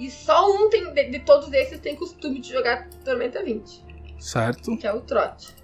[0.00, 3.84] E só um tem, de, de todos esses tem costume de jogar Tormenta 20
[4.18, 4.76] Certo?
[4.78, 5.54] que é o Trot.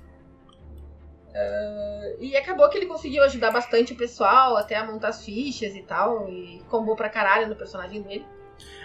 [1.34, 5.74] Ah, e acabou que ele conseguiu ajudar bastante o pessoal até a montar as fichas
[5.74, 8.26] e tal, e combou pra caralho no personagem dele.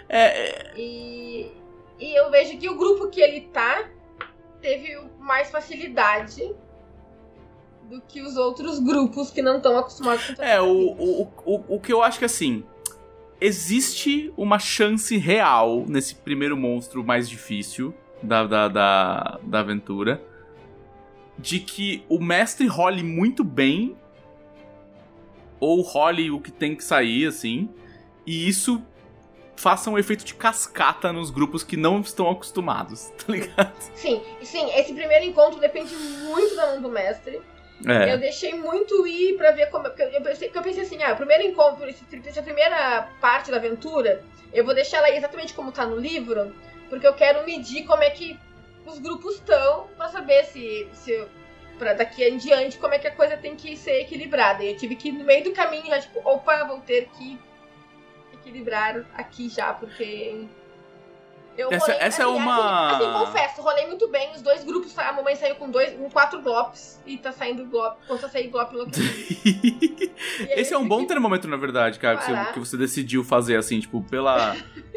[0.08, 1.52] É, é, E,
[1.98, 3.90] e eu vejo que o grupo que ele tá
[4.60, 6.54] teve mais facilidade
[7.84, 11.80] do que os outros grupos que não estão acostumados com é, o, o, o, o
[11.80, 12.64] que eu acho que assim.
[13.44, 20.22] Existe uma chance real nesse primeiro monstro mais difícil da, da, da, da aventura
[21.36, 23.96] de que o mestre role muito bem
[25.58, 27.68] ou role o que tem que sair, assim,
[28.24, 28.80] e isso
[29.56, 33.72] faça um efeito de cascata nos grupos que não estão acostumados, tá ligado?
[33.94, 37.40] Sim, sim, esse primeiro encontro depende muito da mão do mestre.
[37.86, 38.12] É.
[38.12, 39.84] Eu deixei muito ir pra ver como.
[39.84, 43.56] Porque eu pensei, porque eu pensei assim, ah, o primeiro encontro, essa primeira parte da
[43.56, 44.22] aventura,
[44.52, 46.54] eu vou deixar ela exatamente como tá no livro,
[46.88, 48.38] porque eu quero medir como é que
[48.86, 50.88] os grupos estão pra saber se.
[50.92, 51.26] se
[51.78, 54.62] pra daqui em diante como é que a coisa tem que ser equilibrada.
[54.62, 57.38] E eu tive que no meio do caminho já, tipo, opa, vou ter que
[58.32, 60.46] equilibrar aqui já, porque.
[61.56, 64.32] Eu Essa- essa é uma- Assim, assim, confesso, rolei muito bem.
[64.34, 67.98] Os dois grupos, a mamãe saiu com dois, com quatro glopes e tá saindo glop,
[68.08, 68.86] a sair glop no
[70.56, 73.80] Esse é um bom termômetro, na verdade, cara, que você, que você decidiu fazer, assim,
[73.80, 74.56] tipo, pela.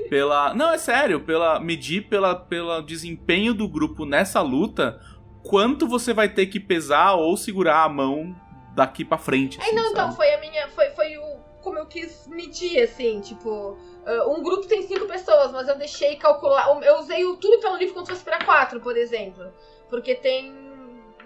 [0.09, 0.53] pela.
[0.53, 1.59] Não, é sério, pela.
[1.59, 4.99] Medir pela, pelo desempenho do grupo nessa luta,
[5.43, 8.35] quanto você vai ter que pesar ou segurar a mão
[8.73, 9.59] daqui pra frente.
[9.59, 10.15] Aí assim, não, então, sabe?
[10.15, 10.67] foi a minha.
[10.69, 11.35] Foi, foi o.
[11.65, 13.75] Como eu quis medir, assim, tipo.
[14.05, 16.79] ah, um grupo tem cinco pessoas, mas eu deixei calcular.
[16.83, 19.51] Eu usei tudo pelo livro como se fosse pra quatro, por exemplo.
[19.89, 20.53] Porque tem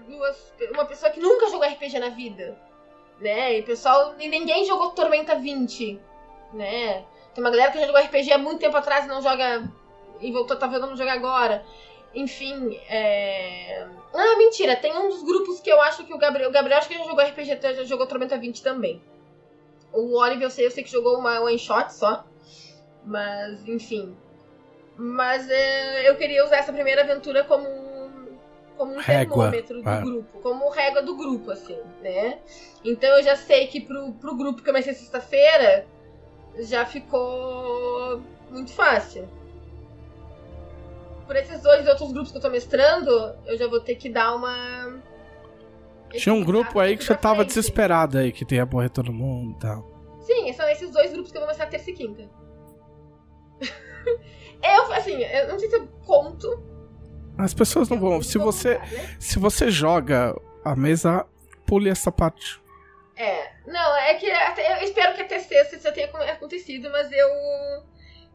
[0.07, 0.53] duas.
[0.71, 2.57] Uma pessoa que nunca jogou RPG na vida.
[3.19, 3.57] Né?
[3.57, 4.15] E pessoal.
[4.17, 5.99] E ninguém jogou Tormenta 20.
[6.53, 7.03] Né?
[7.33, 9.69] Tem uma galera que já jogou RPG há muito tempo atrás e não joga.
[10.21, 11.65] E voltou, tá vendo não jogar agora.
[12.15, 13.85] Enfim, é.
[14.13, 16.47] Ah, mentira, tem um dos grupos que eu acho que o Gabriel.
[16.49, 19.01] O Gabriel acho que já jogou RPG, já jogou Tormenta 20 também.
[19.91, 22.25] O Oliver eu sei, eu sei que jogou uma one shot só.
[23.05, 24.15] Mas, enfim.
[24.95, 28.37] Mas é, eu queria usar essa primeira aventura como um,
[28.77, 30.01] como um Régua, termômetro do é.
[30.01, 32.39] grupo, como régua do grupo, assim, né?
[32.83, 35.85] Então eu já sei que pro, pro grupo que comecei sexta-feira
[36.59, 39.27] já ficou muito fácil.
[41.25, 43.09] Por esses dois outros grupos que eu tô mestrando,
[43.45, 45.01] eu já vou ter que dar uma.
[46.17, 47.47] Tinha um grupo aí que já tava frente.
[47.49, 50.19] desesperado aí, que tem a morrer todo mundo e tal.
[50.21, 52.29] Sim, são esses dois grupos que eu vou mostrar terça e quinta.
[54.63, 56.63] eu, assim, eu não sei se eu conto.
[57.37, 58.21] As pessoas não vão.
[58.21, 59.15] Se você, contar, né?
[59.19, 61.25] se você joga a mesa,
[61.65, 62.61] pule essa parte.
[63.15, 66.89] É, não, é que até- eu espero que até sexta isso já tenha acon- acontecido,
[66.91, 67.27] mas eu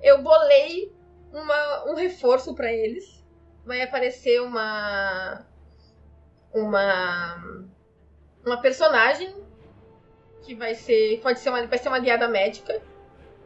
[0.03, 0.93] eu bolei
[1.33, 3.25] uma, um reforço pra eles.
[3.65, 5.47] Vai aparecer uma
[6.55, 7.65] uma
[8.45, 9.35] uma personagem
[10.43, 12.81] que vai ser pode ser uma vai ser uma aliada médica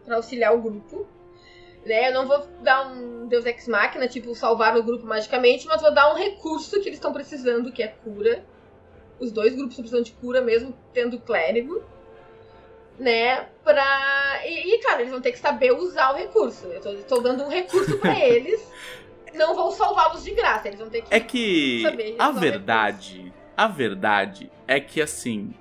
[0.04, 1.06] pra auxiliar o grupo.
[1.84, 2.08] Né?
[2.08, 5.92] Eu não vou dar um Deus Ex Machina, tipo, salvar o grupo magicamente, mas vou
[5.92, 8.44] dar um recurso que eles estão precisando, que é cura.
[9.20, 11.82] Os dois grupos estão precisando de cura, mesmo tendo clérigo.
[12.98, 13.48] Né?
[13.62, 14.42] Pra.
[14.44, 16.66] E, e, cara, eles vão ter que saber usar o recurso.
[16.66, 18.60] Eu tô, tô dando um recurso pra eles.
[19.34, 20.68] Não vou salvá-los de graça.
[20.68, 21.14] Eles vão ter que.
[21.14, 25.52] É que Saber a verdade, a verdade é que assim,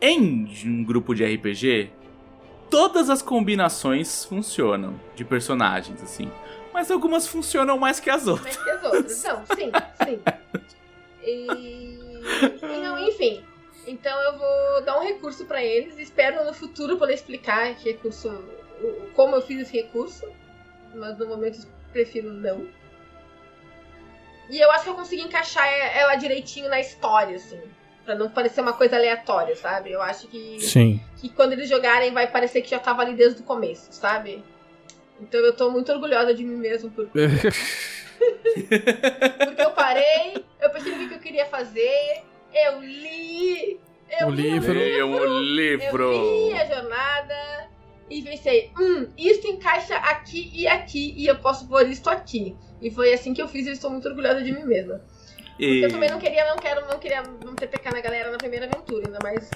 [0.00, 1.90] em um grupo de RPG,
[2.70, 6.30] todas as combinações funcionam de personagens assim,
[6.72, 8.56] mas algumas funcionam mais que as outras.
[8.56, 9.24] mais que as outras.
[9.24, 9.72] Não, sim,
[10.04, 10.20] sim.
[11.22, 11.98] E,
[12.62, 13.44] não, enfim.
[13.86, 15.98] Então eu vou dar um recurso pra eles.
[15.98, 18.44] Espero no futuro poder explicar que recurso,
[19.14, 20.26] como eu fiz esse recurso.
[20.94, 22.66] Mas no momento prefiro não.
[24.50, 27.60] E eu acho que eu consegui encaixar ela direitinho na história, assim.
[28.04, 29.92] Pra não parecer uma coisa aleatória, sabe?
[29.92, 31.00] Eu acho que Sim.
[31.18, 34.42] que quando eles jogarem vai parecer que já tava ali desde o começo, sabe?
[35.20, 37.48] Então eu tô muito orgulhosa de mim mesmo por, porque
[39.62, 42.22] eu parei, eu percebi o que eu queria fazer,
[42.54, 43.78] eu li,
[44.20, 44.72] eu O li livro.
[44.72, 46.12] Leia o eu livro.
[46.12, 47.68] li a jornada
[48.10, 52.56] e pensei, hum, isso encaixa aqui e aqui e eu posso pôr isto aqui.
[52.80, 55.00] E foi assim que eu fiz e eu estou muito orgulhosa de mim mesma.
[55.58, 55.82] E...
[55.82, 58.66] Eu também não queria, não quero, não queria não ter PK na galera na primeira
[58.66, 59.50] aventura, ainda mais.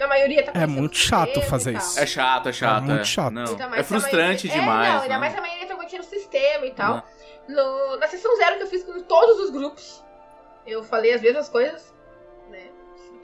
[0.00, 1.98] A maioria tá É muito chato fazer isso.
[1.98, 2.84] É chato, é chato.
[2.84, 3.04] É muito é.
[3.04, 3.32] chato.
[3.32, 3.74] Não.
[3.74, 4.88] É frustrante maioria- demais.
[4.88, 5.18] É, não, ainda né?
[5.18, 7.04] mais a maioria tá conhecendo o sistema e tal.
[7.48, 10.04] No, na sessão zero que eu fiz com todos os grupos,
[10.66, 11.92] eu falei as mesmas coisas,
[12.48, 12.68] né?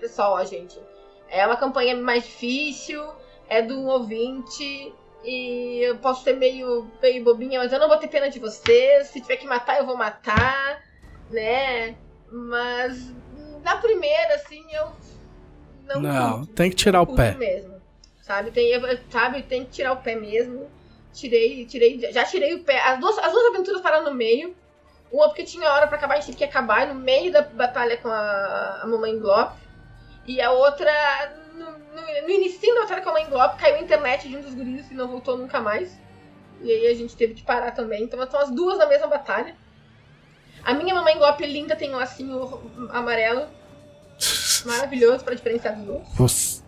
[0.00, 0.80] Pessoal, ó, gente,
[1.28, 3.04] é uma campanha mais difícil,
[3.48, 4.92] é do ouvinte,
[5.24, 9.08] e eu posso ser meio, meio bobinha, mas eu não vou ter pena de vocês.
[9.08, 10.82] Se tiver que matar, eu vou matar,
[11.30, 11.96] né?
[12.30, 13.12] Mas
[13.62, 14.88] na primeira, assim, eu
[15.86, 16.00] não.
[16.00, 17.34] Não, curto, tem que tirar o pé.
[17.34, 17.74] mesmo.
[18.22, 18.50] Sabe?
[18.50, 19.42] Tem, eu- sabe?
[19.42, 20.70] Tem que tirar o pé mesmo.
[21.12, 22.80] Tirei, tirei, já tirei o pé.
[22.80, 24.54] As duas, as duas aventuras pararam no meio.
[25.12, 27.96] Uma porque tinha hora pra acabar, a gente teve que acabar no meio da batalha
[27.98, 29.54] com a, a Mamãe Glop.
[30.26, 30.90] E a outra,
[31.54, 34.40] no, no, no início da batalha com a Mamãe Glop, caiu a internet de um
[34.40, 35.98] dos guris e não voltou nunca mais.
[36.60, 38.02] E aí a gente teve que parar também.
[38.04, 39.54] Então estão as duas na mesma batalha.
[40.64, 43.46] A minha Mamãe Glop linda tem um lacinho amarelo,
[44.66, 46.14] maravilhoso pra diferenciar dos outros.
[46.14, 46.62] Você,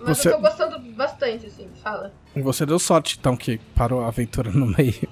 [0.00, 2.12] Mas Você- eu tô gostando bastante, assim, fala.
[2.36, 5.08] você deu sorte, então, que parou a aventura no meio.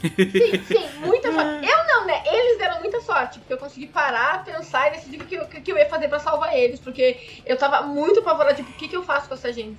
[0.00, 1.66] Sim, sim, muita sorte.
[1.66, 1.75] Eu não,
[2.06, 2.22] né?
[2.26, 5.72] Eles deram muita sorte, porque eu consegui parar, pensar e decidir o que, eu- que
[5.72, 8.96] eu ia fazer pra salvar eles, porque eu tava muito apavorada, tipo, o que, que
[8.96, 9.78] eu faço com essa gente?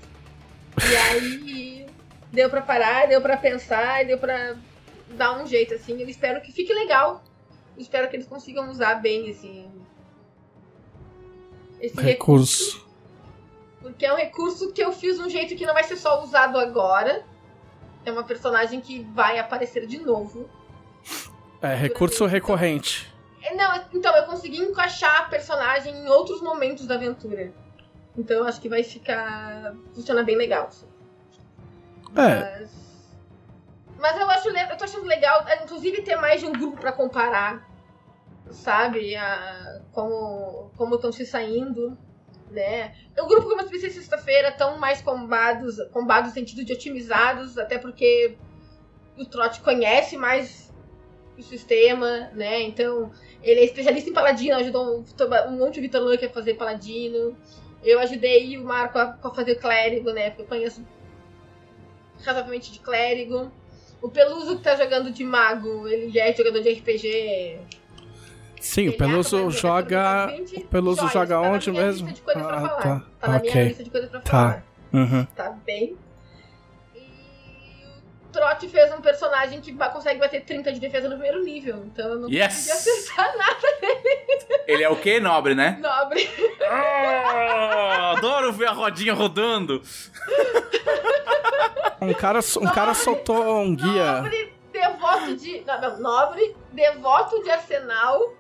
[0.91, 1.85] E aí
[2.31, 4.55] deu pra parar, deu pra pensar, deu pra
[5.09, 5.99] dar um jeito, assim.
[6.01, 7.23] Eu espero que fique legal.
[7.75, 9.65] Eu espero que eles consigam usar bem esse.
[11.79, 12.85] Esse Recurso.
[13.81, 16.21] porque é um recurso que eu fiz de um jeito que não vai ser só
[16.23, 17.23] usado agora.
[18.05, 20.49] É uma personagem que vai aparecer de novo.
[21.61, 23.11] É, recurso recorrente.
[23.41, 27.51] É, Não, então eu consegui encaixar a personagem em outros momentos da aventura.
[28.17, 29.75] Então eu acho que vai ficar.
[29.93, 30.67] funcionar bem legal.
[30.67, 30.87] assim.
[32.15, 32.71] É, Mas,
[33.99, 36.91] mas eu acho eu tô achando legal, é, inclusive, ter mais de um grupo pra
[36.91, 37.67] comparar.
[38.51, 39.15] Sabe?
[39.15, 41.97] A, como como estão se saindo.
[42.49, 42.95] Né?
[43.19, 47.77] O grupo, como eu disse sexta-feira, estão mais combados, combados no sentido de otimizados, até
[47.77, 48.37] porque
[49.17, 50.66] o Trot conhece mais
[51.37, 52.61] o sistema, né?
[52.63, 53.11] Então,
[53.43, 55.03] ele é especialista em paladino, ajudou um,
[55.49, 57.37] um monte de Vitor Luck a fazer paladino.
[57.83, 60.29] Eu ajudei o Marco a, a fazer clérigo, né?
[60.31, 60.85] Porque eu conheço
[62.23, 63.51] razoavelmente de clérigo.
[64.01, 67.59] O Peluso que tá jogando de mago, ele já é jogador de RPG.
[68.59, 69.81] sim, o Ele Peluso acaba de joga.
[69.89, 72.13] jogar 20 O Peluso joga onde mesmo?
[72.27, 72.69] Ah, falar.
[72.77, 73.05] tá.
[73.19, 74.29] Tá na minha lista de coisas pra Tá.
[74.31, 74.65] falar.
[74.93, 75.25] Uhum.
[75.35, 75.97] Tá bem.
[78.37, 81.83] O Trot fez um personagem que consegue bater 30 de defesa no primeiro nível.
[81.87, 82.67] Então eu não Yes!
[82.67, 85.19] consegui acertar nada Ele é o quê?
[85.19, 85.79] Nobre, né?
[85.81, 86.29] nobre.
[86.69, 89.81] Ah, adoro ver a rodinha rodando.
[91.99, 94.21] Um cara, um cara soltou um guia.
[94.21, 95.61] Nobre, devoto de.
[95.65, 98.33] Não, não, nobre, devoto de arsenal.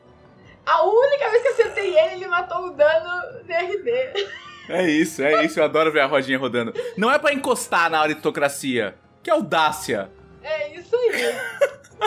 [0.63, 4.27] A única vez que eu acertei ele, ele matou o dano DRD.
[4.69, 5.59] É isso, é isso.
[5.59, 6.71] Eu adoro ver a rodinha rodando.
[6.97, 8.95] Não é pra encostar na aristocracia.
[9.27, 10.09] Que audácia.
[10.41, 11.09] É isso aí.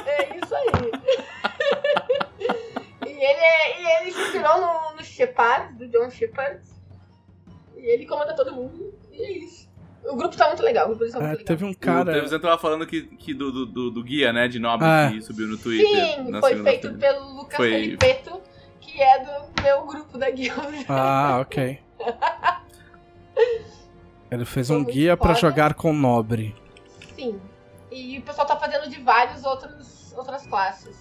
[0.07, 0.91] É isso aí.
[3.07, 6.62] e, ele é, e ele se inspirou no, no Shepard, do John Shepard.
[7.77, 8.95] E ele comanda todo mundo.
[9.12, 9.68] E é isso.
[10.03, 10.91] O grupo tá muito legal.
[10.91, 11.45] O grupo tá muito É, legal.
[11.45, 12.11] teve um O cara.
[12.11, 14.49] Trevisan tava falando que, que do, do, do- do guia, né?
[14.49, 15.11] De nobre Ah.
[15.12, 15.87] que subiu no Twitter.
[16.16, 18.41] Sim, na foi feito pelo Lucas Foi- Felipeto,
[18.81, 20.62] que é do meu grupo da guilda.
[20.89, 21.81] Ah, ok.
[24.31, 25.41] Ele fez Foi um guia pra foda.
[25.41, 26.57] jogar com nobre.
[27.21, 27.41] Sim.
[27.93, 30.97] E o pessoal tá fazendo de várias outras, outras classes.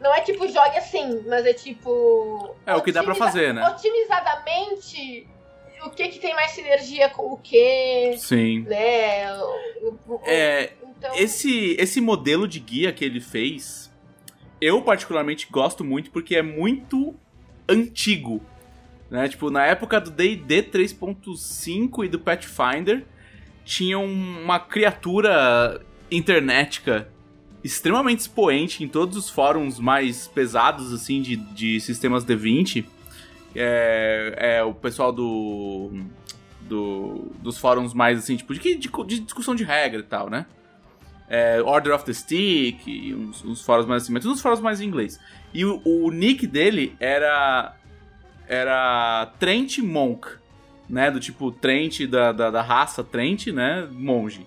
[0.00, 2.54] Não é tipo jogue assim, mas é tipo.
[2.66, 3.66] É o que dá pra fazer, né?
[3.68, 5.26] Otimizadamente,
[5.84, 8.60] o que que tem mais sinergia com o que, Sim.
[8.62, 9.32] né?
[9.36, 13.90] O- o- É, então, esse, esse modelo de guia que ele fez,
[14.60, 17.14] eu particularmente gosto muito porque é muito
[17.68, 18.42] antigo.
[19.10, 19.28] Né?
[19.28, 23.04] Tipo, na época do D&D 3.5 e do Pathfinder,
[23.64, 27.08] tinha uma criatura internetica
[27.62, 32.84] extremamente expoente em todos os fóruns mais pesados, assim, de, de sistemas D20.
[33.56, 35.90] É, é o pessoal do,
[36.62, 40.44] do dos fóruns mais, assim, tipo, de, de, de discussão de regra e tal, né?
[41.26, 44.86] É, Order of the Stick, uns, uns fóruns mais assim, mas os fóruns mais em
[44.86, 45.18] inglês.
[45.54, 47.74] E o, o nick dele era
[48.46, 50.28] era Trent Monk,
[50.88, 51.10] né?
[51.10, 53.88] Do tipo Trent da, da, da raça Trent, né?
[53.90, 54.46] Monge.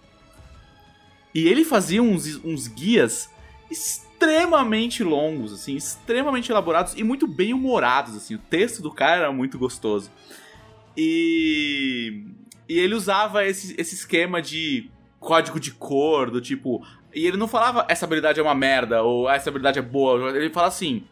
[1.33, 3.29] E ele fazia uns, uns guias
[3.69, 8.35] extremamente longos, assim, extremamente elaborados e muito bem humorados, assim.
[8.35, 10.11] O texto do cara era muito gostoso.
[10.95, 12.23] E,
[12.67, 16.83] e ele usava esse, esse esquema de código de cor, do tipo,
[17.13, 20.35] E ele não falava essa habilidade é uma merda ou essa habilidade é boa.
[20.35, 21.03] Ele fala assim: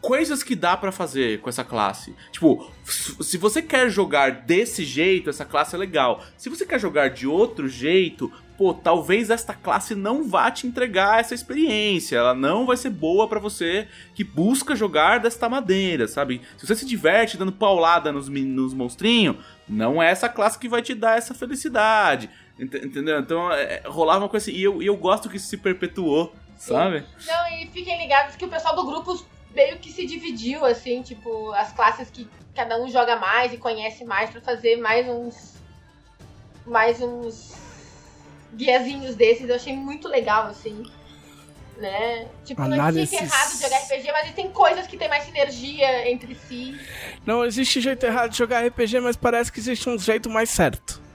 [0.00, 2.14] coisas que dá pra fazer com essa classe.
[2.32, 6.22] Tipo, se você quer jogar desse jeito, essa classe é legal.
[6.36, 11.20] Se você quer jogar de outro jeito, pô, talvez esta classe não vá te entregar
[11.20, 12.16] essa experiência.
[12.16, 16.40] Ela não vai ser boa para você que busca jogar desta maneira, sabe?
[16.56, 19.36] Se você se diverte dando paulada nos, nos monstrinhos,
[19.68, 22.30] não é essa classe que vai te dar essa felicidade.
[22.58, 23.18] Entendeu?
[23.20, 24.58] Então, é, rolava uma coisa assim.
[24.58, 27.02] E eu, e eu gosto que isso se perpetuou, sabe?
[27.26, 29.24] Não, e fiquem ligados que o pessoal do grupo
[29.54, 34.04] meio que se dividiu, assim, tipo, as classes que cada um joga mais e conhece
[34.04, 35.54] mais para fazer mais uns.
[36.66, 37.54] Mais uns
[38.54, 39.48] guiazinhos desses.
[39.48, 40.84] Eu achei muito legal, assim.
[41.76, 42.28] Né?
[42.44, 43.10] Tipo, Análises...
[43.10, 46.78] não existe errado de jogar RPG, mas tem coisas que tem mais sinergia entre si.
[47.24, 51.00] Não existe jeito errado de jogar RPG, mas parece que existe um jeito mais certo.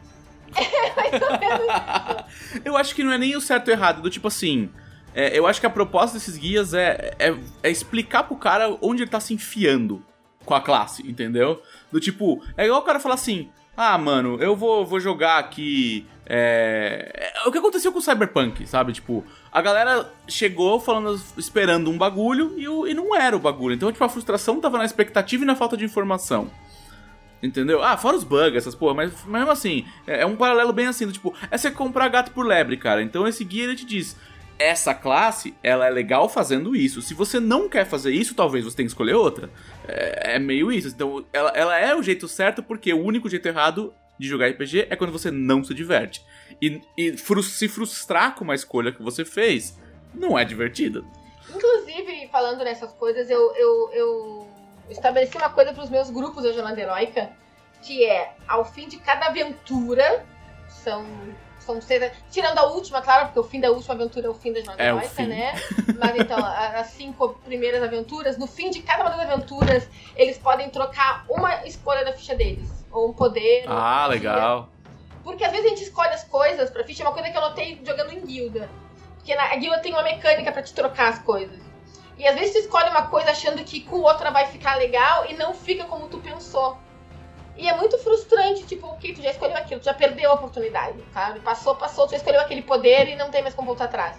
[0.57, 2.61] É, mais ou menos.
[2.63, 4.71] eu acho que não é nem o certo ou errado, do tipo assim.
[5.15, 9.01] É, eu acho que a proposta desses guias é, é, é, explicar pro cara onde
[9.01, 10.03] ele tá se enfiando
[10.43, 11.61] com a classe, entendeu?
[11.89, 16.05] Do tipo, é igual o cara falar assim: ah, mano, eu vou, vou jogar aqui.
[16.27, 17.31] É...
[17.35, 18.91] é o que aconteceu com o Cyberpunk, sabe?
[18.91, 23.75] Tipo, a galera chegou falando, esperando um bagulho e, o, e não era o bagulho.
[23.75, 26.51] Então, tipo, a frustração tava na expectativa e na falta de informação.
[27.43, 27.83] Entendeu?
[27.83, 31.05] Ah, fora os bugs, essas porra, mas mesmo assim, é, é um paralelo bem assim,
[31.05, 33.01] do, tipo, é você comprar gato por lebre, cara.
[33.01, 34.17] Então esse guia ele te diz:
[34.57, 37.01] essa classe, ela é legal fazendo isso.
[37.01, 39.49] Se você não quer fazer isso, talvez você tenha que escolher outra.
[39.87, 40.87] É, é meio isso.
[40.87, 44.87] Então, ela, ela, é o jeito certo porque o único jeito errado de jogar RPG
[44.89, 46.23] é quando você não se diverte.
[46.61, 49.77] E, e fru se frustrar com uma escolha que você fez
[50.13, 51.05] não é divertido.
[51.53, 54.47] Inclusive, falando nessas coisas, eu, eu, eu
[54.89, 57.31] estabeleci uma coisa para os meus grupos da Jornada Heróica,
[57.81, 60.25] que é, ao fim de cada aventura,
[60.67, 61.05] são
[61.65, 62.11] são seis.
[62.31, 64.83] Tirando a última, claro, porque o fim da última aventura é o fim da jornada
[64.83, 65.53] é heróica, né?
[65.99, 70.69] Mas então, as cinco primeiras aventuras, no fim de cada uma das aventuras, eles podem
[70.69, 72.85] trocar uma escolha da ficha deles.
[72.91, 73.65] Ou um poder.
[73.67, 74.69] Ah, legal.
[75.23, 77.41] Porque às vezes a gente escolhe as coisas pra ficha, é uma coisa que eu
[77.41, 78.69] notei jogando em guilda.
[79.15, 81.59] Porque na a guilda tem uma mecânica para te trocar as coisas.
[82.17, 85.33] E às vezes tu escolhe uma coisa achando que com outra vai ficar legal e
[85.33, 86.77] não fica como tu pensou.
[87.57, 90.97] E é muito frustrante, tipo, ok, tu já escolheu aquilo, tu já perdeu a oportunidade,
[91.13, 91.39] sabe?
[91.39, 94.17] Passou, passou, tu já escolheu aquele poder e não tem mais como voltar atrás.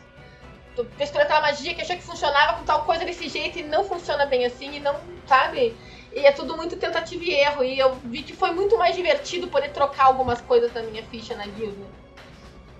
[0.75, 3.85] Tu escolheu aquela magia que achou que funcionava com tal coisa desse jeito e não
[3.85, 4.95] funciona bem assim e não,
[5.27, 5.77] sabe?
[6.15, 7.63] E é tudo muito tentativa e erro.
[7.63, 11.35] E eu vi que foi muito mais divertido poder trocar algumas coisas da minha ficha
[11.35, 11.87] na guilda.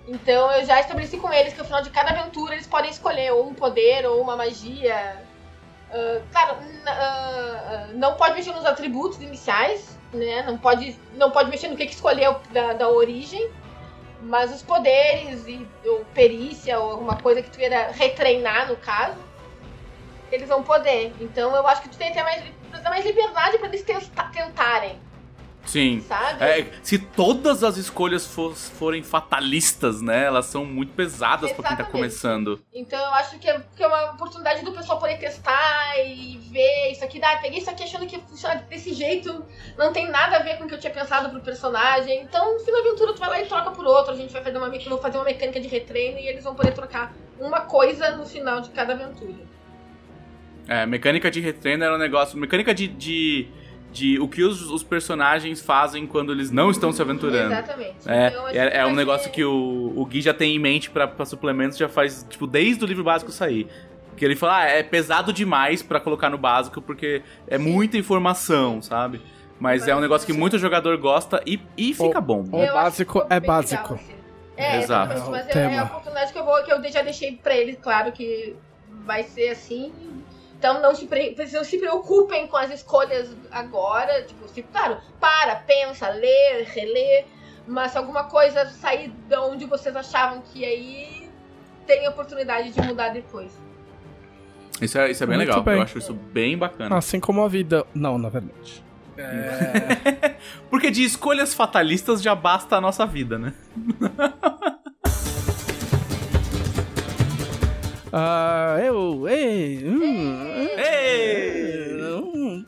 [0.07, 3.31] Então eu já estabeleci com eles que no final de cada aventura eles podem escolher
[3.31, 5.21] ou um poder ou uma magia.
[5.91, 10.43] Uh, claro, uh, não pode mexer nos atributos iniciais, né?
[10.43, 13.49] Não pode, não pode mexer no que, que escolheu da, da origem.
[14.21, 19.17] Mas os poderes e ou perícia ou alguma coisa que tu queira retreinar, no caso,
[20.31, 21.13] eles vão poder.
[21.21, 22.43] Então eu acho que tu tem até mais,
[22.83, 23.85] mais liberdade para eles
[24.33, 24.99] tentarem.
[25.67, 26.01] Sim.
[26.07, 26.43] Sabe?
[26.43, 30.23] É, se todas as escolhas for, forem fatalistas, né?
[30.23, 32.59] Elas são muito pesadas para quem tá começando.
[32.73, 36.91] Então eu acho que é, que é, uma oportunidade do pessoal poder testar e ver
[36.91, 37.19] isso aqui.
[37.21, 39.45] Ah, peguei isso aqui achando que funciona desse jeito,
[39.77, 42.21] não tem nada a ver com o que eu tinha pensado pro personagem.
[42.21, 44.13] Então, no fim da aventura, tu vai lá e troca por outro.
[44.13, 46.73] A gente vai fazer uma, vou fazer uma mecânica de retreino e eles vão poder
[46.73, 49.35] trocar uma coisa no final de cada aventura.
[50.67, 52.37] É, mecânica de retreino era um negócio.
[52.37, 53.47] Mecânica de, de
[53.97, 57.51] de o que os, os, personagens fazem quando eles não estão se aventurando.
[57.51, 57.95] Exatamente.
[58.05, 61.25] É, então, é, é, um negócio que o, o Gui já tem em mente para
[61.25, 63.67] suplementos, já faz, tipo, desde o livro básico sair.
[64.15, 68.81] Que ele fala, ah, é pesado demais para colocar no básico, porque é muita informação,
[68.81, 69.21] sabe?
[69.59, 72.43] Mas, Mas é um negócio que muito jogador gosta e, e fica o, bom.
[72.51, 73.93] O básico é básico.
[73.93, 74.17] Legal, assim.
[74.55, 75.29] É, Exato.
[75.29, 78.11] Mas é, é a oportunidade que eu, vou, que eu já deixei pra ele, claro
[78.11, 78.55] que
[79.05, 79.91] vai ser assim.
[80.57, 81.07] Então não se,
[81.53, 84.23] não se preocupem com as escolhas agora.
[84.23, 87.25] Tipo, se, claro, para, pensa, lê, relê.
[87.67, 91.29] Mas se alguma coisa sair de onde vocês achavam que ir,
[91.85, 93.51] tem oportunidade de mudar depois.
[94.81, 95.75] Isso é, isso é bem Muito legal, bem.
[95.75, 96.97] eu acho isso bem bacana.
[96.97, 97.85] Assim como a vida.
[97.93, 98.83] Não, na verdade.
[99.17, 100.35] É...
[100.69, 103.53] Porque de escolhas fatalistas já basta a nossa vida, né?
[108.11, 109.27] Ah, eu.
[109.27, 112.65] Ei, hum, ei, hum,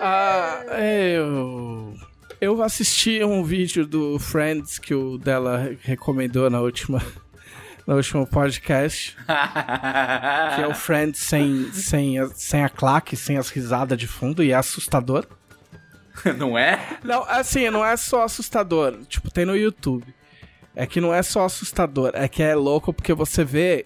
[0.00, 1.94] ah, eu.
[2.40, 7.02] Eu assisti um vídeo do Friends que o dela recomendou na última.
[7.86, 9.14] No último podcast.
[10.56, 14.52] que é o Friends sem, sem, sem a claque, sem as risadas de fundo, e
[14.52, 15.26] é assustador.
[16.38, 16.80] Não é?
[17.02, 18.96] Não, assim, não é só assustador.
[19.06, 20.04] Tipo, tem no YouTube.
[20.76, 23.84] É que não é só assustador, é que é louco porque você vê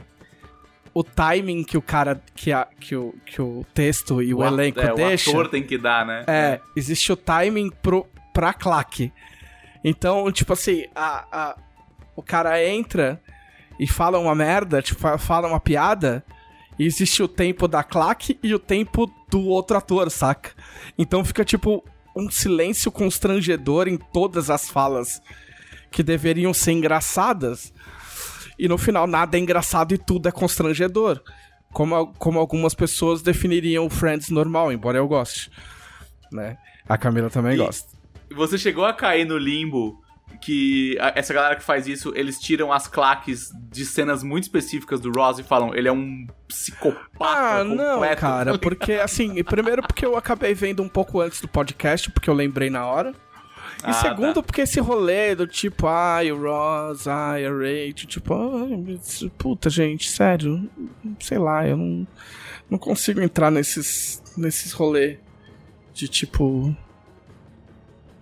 [0.99, 4.45] o timing que o cara, que, a, que, o, que o texto e o, O
[4.45, 5.31] elenco é, deixa.
[5.31, 6.25] O ator tem que dar, né?
[6.27, 9.13] É, existe o timing pro, pra claque.
[9.85, 11.57] Então, tipo assim, a, a,
[12.17, 13.21] o cara entra
[13.79, 16.25] e fala uma merda, tipo, fa- fala uma piada,
[16.77, 20.51] e existe o tempo da claque e o tempo do outro ator, saca?
[20.99, 21.85] Então fica tipo
[22.17, 25.23] um silêncio constrangedor em todas as falas
[25.93, 27.73] que deveriam ser engraçadas.
[28.59, 31.21] E no final nada é engraçado e tudo é constrangedor.
[31.73, 35.51] Como, como algumas pessoas definiriam o Friends normal, embora eu goste.
[36.33, 36.57] Né?
[36.89, 37.97] A Camila também E- gosta.
[38.35, 40.03] Você chegou a cair no limbo
[40.43, 45.11] que essa galera que faz isso, eles tiram as claques de cenas muito específicas do
[45.11, 48.21] Ross e falam, ele é um psicopata Ah, não, completo.
[48.21, 52.35] cara, porque assim, primeiro porque eu acabei vendo um pouco antes do podcast, porque eu
[52.35, 53.15] lembrei na hora.
[53.81, 54.43] E Ah, segundo, tá.
[54.43, 59.01] porque esse rolê do tipo, ai, o Ross, ai, a Rachel, tipo, ai,
[59.39, 60.69] puta, gente, sério,
[61.21, 62.07] sei lá, eu não,
[62.69, 65.19] não consigo entrar nesses, nesses rolê
[65.95, 66.75] de tipo.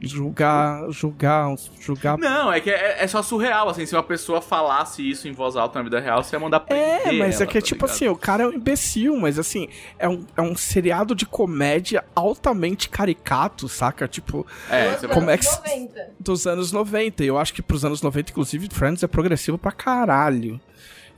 [0.07, 2.17] Julgar, julgar, julgar.
[2.19, 5.57] Não, é que é, é só surreal, assim, se uma pessoa falasse isso em voz
[5.57, 7.85] alta na vida real, você ia mandar É, mas é ela, que é tá tipo
[7.85, 7.95] ligado?
[7.97, 12.05] assim, o cara é um imbecil, mas assim, é um, é um seriado de comédia
[12.15, 14.07] altamente caricato, saca?
[14.09, 15.35] Tipo, É, você como vai...
[15.35, 16.11] é que- 90.
[16.21, 17.25] dos anos 90.
[17.25, 20.61] E eu acho que pros anos 90, inclusive, Friends é progressivo pra caralho.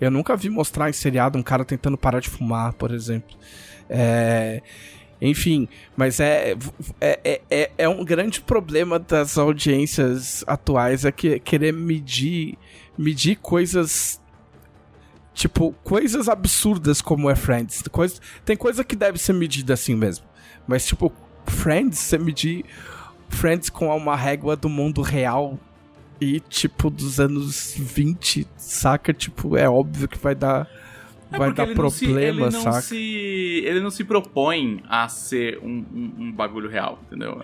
[0.01, 3.36] Eu nunca vi mostrar em seriado um cara tentando parar de fumar, por exemplo.
[3.91, 4.62] É.
[5.21, 6.55] Enfim, mas é,
[7.01, 12.57] é, é- é, é um grande problema das audiências atuais é que querer medir,
[12.97, 14.21] medir coisas.
[15.35, 17.83] Tipo, coisas absurdas como é Friends.
[17.91, 20.25] Coisa, tem coisa que deve ser medida assim mesmo.
[20.66, 21.12] Mas, tipo,
[21.47, 22.64] Friends, você medir
[23.29, 25.59] Friends com uma régua do mundo real
[26.21, 29.12] e, tipo, dos anos 20, saca?
[29.12, 30.69] Tipo, é óbvio que vai dar.
[31.31, 32.81] É vai dar ele não se- problema, ele não saca?
[32.81, 32.97] Se,
[33.64, 37.41] ele não se propõe a ser um, um- um bagulho real, entendeu?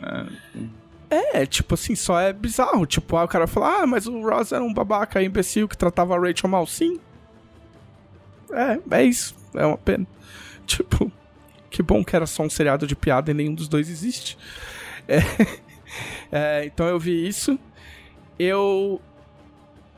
[1.10, 2.86] É, É, tipo assim, só é bizarro.
[2.86, 6.16] Tipo, aí o cara fala, ah, mas o Ross era um babaca imbecil que tratava
[6.16, 6.66] a Rachel mal.
[6.66, 6.98] Sim.
[8.50, 9.34] É, é isso.
[9.54, 10.06] É uma pena.
[10.66, 11.12] Tipo,
[11.70, 14.38] que bom que era só um seriado de piada e nenhum dos dois existe.
[15.06, 15.18] É,
[16.32, 17.58] é, então eu vi isso.
[18.38, 19.00] Eu.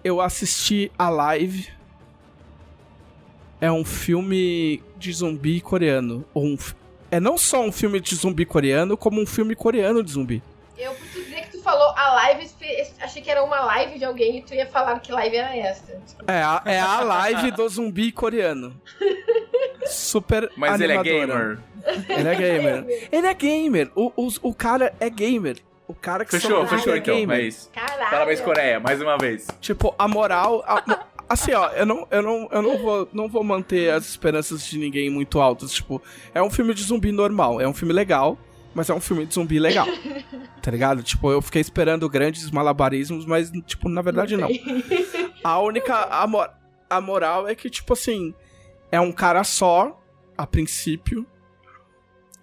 [0.03, 1.68] Eu assisti a live.
[3.61, 6.25] É um filme de zumbi coreano.
[6.35, 6.59] Ou um,
[7.11, 10.43] é não só um filme de zumbi coreano, como um filme coreano de zumbi.
[10.77, 12.51] Eu preciso dizer que tu falou a live,
[13.01, 15.99] achei que era uma live de alguém e tu ia falar que live era essa.
[16.27, 18.79] É a, é a live do zumbi coreano.
[19.87, 21.59] Super mas ele é animadora.
[21.87, 22.09] gamer.
[22.09, 23.09] Ele é gamer.
[23.13, 23.91] Ele é gamer.
[23.95, 25.59] O, o, o cara é gamer.
[25.87, 27.15] O cara que Fechou, fechou é então.
[27.15, 27.39] gamer.
[27.39, 27.71] É isso.
[27.73, 28.11] Caralho.
[28.11, 29.47] Parabéns, Coreia, mais uma vez.
[29.61, 30.65] Tipo, a moral.
[30.67, 34.64] a- assim, ó, eu não, eu não, eu não vou, não vou manter as esperanças
[34.64, 35.72] de ninguém muito altas.
[35.72, 36.03] Tipo,
[36.35, 37.61] é um filme de zumbi normal.
[37.61, 38.39] É um filme legal,
[38.74, 39.87] mas é um filme de zumbi legal.
[40.62, 41.03] tá ligado?
[41.03, 44.49] Tipo, eu fiquei esperando grandes malabarismos, mas, tipo, na verdade não.
[45.45, 45.95] A única.
[45.95, 46.49] A, mo-
[46.91, 48.35] a moral é que, tipo assim,
[48.91, 50.01] é um cara só,
[50.37, 51.27] a princípio.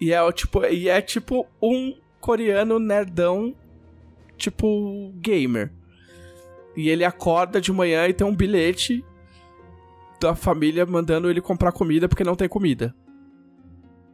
[0.00, 3.54] E é, tipo, e é tipo um coreano nerdão,
[4.36, 5.70] tipo gamer.
[6.76, 9.04] E ele acorda de manhã e tem um bilhete
[10.20, 12.94] da família mandando ele comprar comida porque não tem comida.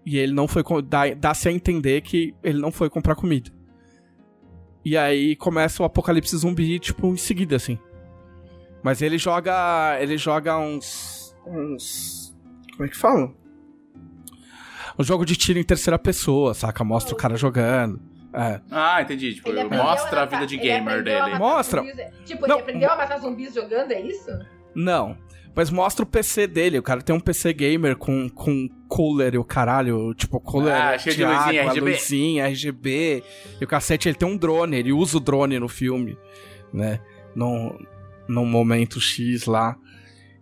[0.05, 0.63] E ele não foi.
[1.19, 3.51] Dá-se a entender que ele não foi comprar comida.
[4.85, 7.79] E aí começa o apocalipse zumbi, tipo, em seguida, assim.
[8.83, 9.99] Mas ele joga.
[10.01, 11.37] Ele joga uns.
[11.47, 12.35] uns.
[12.73, 13.33] Como é que fala?
[14.99, 16.83] Um jogo de tiro em terceira pessoa, saca?
[16.83, 18.01] Mostra o cara jogando.
[18.33, 18.61] É.
[18.71, 19.35] Ah, entendi.
[19.35, 21.39] Tipo, mostra a matar- vida de ele gamer a dele.
[21.39, 21.81] Mostra.
[21.83, 21.97] zumbis.
[22.25, 22.55] Tipo, Não.
[22.57, 24.31] ele aprendeu a matar zumbis jogando, é isso?
[24.75, 25.17] Não.
[25.55, 26.79] Mas mostra o PC dele.
[26.79, 30.15] O cara tem um PC gamer com, com cooler e o caralho.
[30.15, 31.91] Tipo, cooler Ah, cheio de água, luzinha, RGB.
[31.91, 33.25] luzinha, RGB.
[33.61, 34.77] E o cacete, ele tem um drone.
[34.77, 36.17] Ele usa o drone no filme,
[36.73, 37.01] né?
[37.35, 37.77] Num,
[38.29, 39.77] num momento X lá.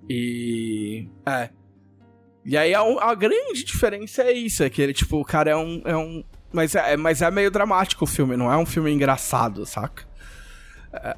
[0.09, 1.09] E...
[1.27, 1.49] É.
[2.45, 4.63] E aí a, a grande diferença é isso.
[4.63, 5.81] É que ele, tipo, o cara é um...
[5.87, 8.37] É um mas, é, mas é meio dramático o filme.
[8.37, 10.05] Não é um filme engraçado, saca?
[10.93, 11.17] É,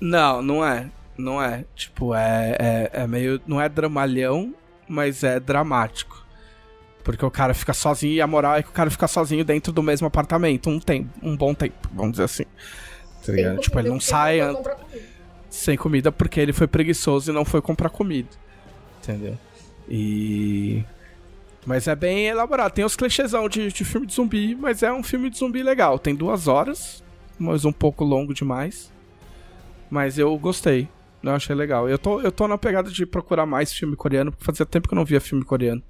[0.00, 0.90] não, não é.
[1.16, 1.64] Não é.
[1.74, 3.40] Tipo, é, é, é meio.
[3.46, 4.54] Não é dramalhão,
[4.88, 6.24] mas é dramático.
[7.02, 9.72] Porque o cara fica sozinho e a moral é que o cara fica sozinho dentro
[9.72, 12.44] do mesmo apartamento um tempo, um bom tempo, vamos dizer assim.
[13.24, 13.60] Tá ligado?
[13.60, 14.40] Tipo, ele não sai
[15.48, 18.28] sem comida porque ele foi preguiçoso e não foi comprar comida.
[19.02, 19.38] Entendeu?
[19.88, 20.84] E.
[21.66, 22.72] Mas é bem elaborado.
[22.72, 25.98] Tem os clichêsão de, de filme de zumbi, mas é um filme de zumbi legal.
[25.98, 27.02] Tem duas horas,
[27.38, 28.92] mas um pouco longo demais.
[29.90, 30.88] Mas eu gostei.
[31.22, 31.88] Eu achei legal.
[31.88, 34.94] Eu tô, eu tô na pegada de procurar mais filme coreano, porque fazia tempo que
[34.94, 35.82] eu não via filme coreano.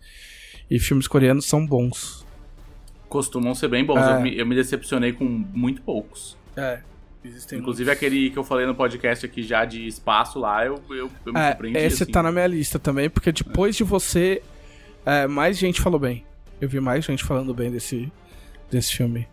[0.70, 2.24] E filmes coreanos são bons.
[3.08, 3.98] Costumam ser bem bons.
[4.00, 4.16] É.
[4.16, 6.36] Eu, me, eu me decepcionei com muito poucos.
[6.56, 6.80] É.
[7.22, 11.10] Existem Inclusive aquele que eu falei no podcast aqui já de espaço lá, eu, eu,
[11.26, 11.78] eu me É, surpreendi.
[11.78, 12.12] esse assim.
[12.12, 14.42] tá na minha lista também, porque depois de você,
[15.06, 16.26] é, mais gente falou bem.
[16.60, 18.12] Eu vi mais gente falando bem desse,
[18.68, 19.28] desse filme.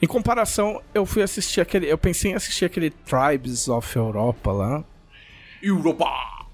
[0.00, 1.90] Em comparação, eu fui assistir aquele.
[1.90, 4.84] Eu pensei em assistir aquele Tribes of Europa lá.
[5.60, 6.06] Europa!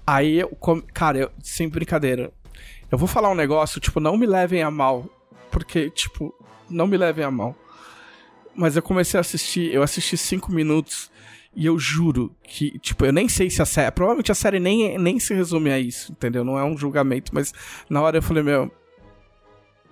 [0.07, 0.59] Aí, eu,
[0.95, 2.33] cara, eu, sem brincadeira.
[2.91, 5.05] Eu vou falar um negócio, tipo, não me levem a mal.
[5.51, 6.35] Porque, tipo,
[6.71, 7.55] não me levem a mal.
[8.55, 11.11] Mas eu comecei a assistir, eu assisti cinco minutos
[11.57, 13.91] e eu juro que, tipo, eu nem sei se a série.
[13.93, 16.45] Provavelmente a série nem, nem se resume a isso, entendeu?
[16.45, 17.53] Não é um julgamento, mas
[17.89, 18.71] na hora eu falei, meu.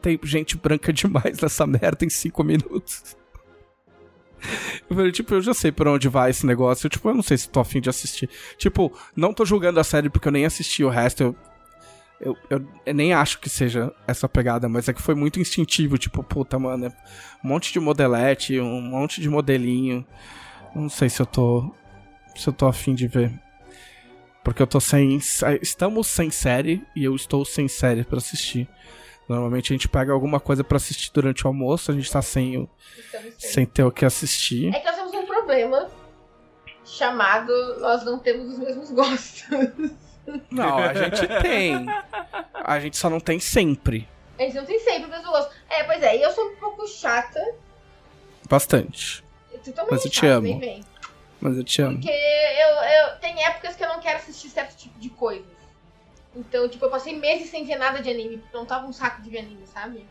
[0.00, 3.16] Tem gente branca demais nessa merda em cinco minutos.
[4.90, 6.86] Eu falei, tipo, eu já sei por onde vai esse negócio.
[6.86, 8.28] Eu, tipo, eu não sei se tô afim de assistir.
[8.58, 11.22] Tipo, não tô julgando a série porque eu nem assisti o resto.
[11.22, 11.36] Eu,
[12.20, 15.96] eu, eu, eu nem acho que seja essa pegada, mas é que foi muito instintivo.
[15.96, 16.88] Tipo, puta, mano, é
[17.44, 20.04] um monte de modelete, um monte de modelinho.
[20.74, 21.70] Não sei se eu tô.
[22.36, 23.32] Se eu tô afim de ver.
[24.42, 25.20] Porque eu tô sem.
[25.60, 28.68] Estamos sem série e eu estou sem série pra assistir.
[29.28, 32.58] Normalmente a gente pega alguma coisa pra assistir durante o almoço, a gente tá sem,
[32.58, 32.68] o-
[33.38, 34.74] sem ter o que assistir.
[34.74, 35.88] É que nós temos um problema
[36.84, 39.44] chamado nós não temos os mesmos gostos.
[40.50, 41.86] Não, a gente tem.
[42.54, 44.08] A gente só não tem sempre.
[44.38, 45.52] A gente não tem sempre o mesmo gosto.
[45.70, 47.40] É, pois é, e eu sou um pouco chata.
[48.48, 49.24] Bastante.
[49.64, 50.60] Tu também Mas é eu te amo.
[51.40, 51.96] Mas eu te amo.
[51.98, 55.46] Porque eu, eu tem épocas que eu não quero assistir certo tipo de coisas.
[56.34, 59.20] Então, tipo, eu passei meses sem ver nada de anime, porque não tava um saco
[59.22, 60.06] de ver anime, sabe?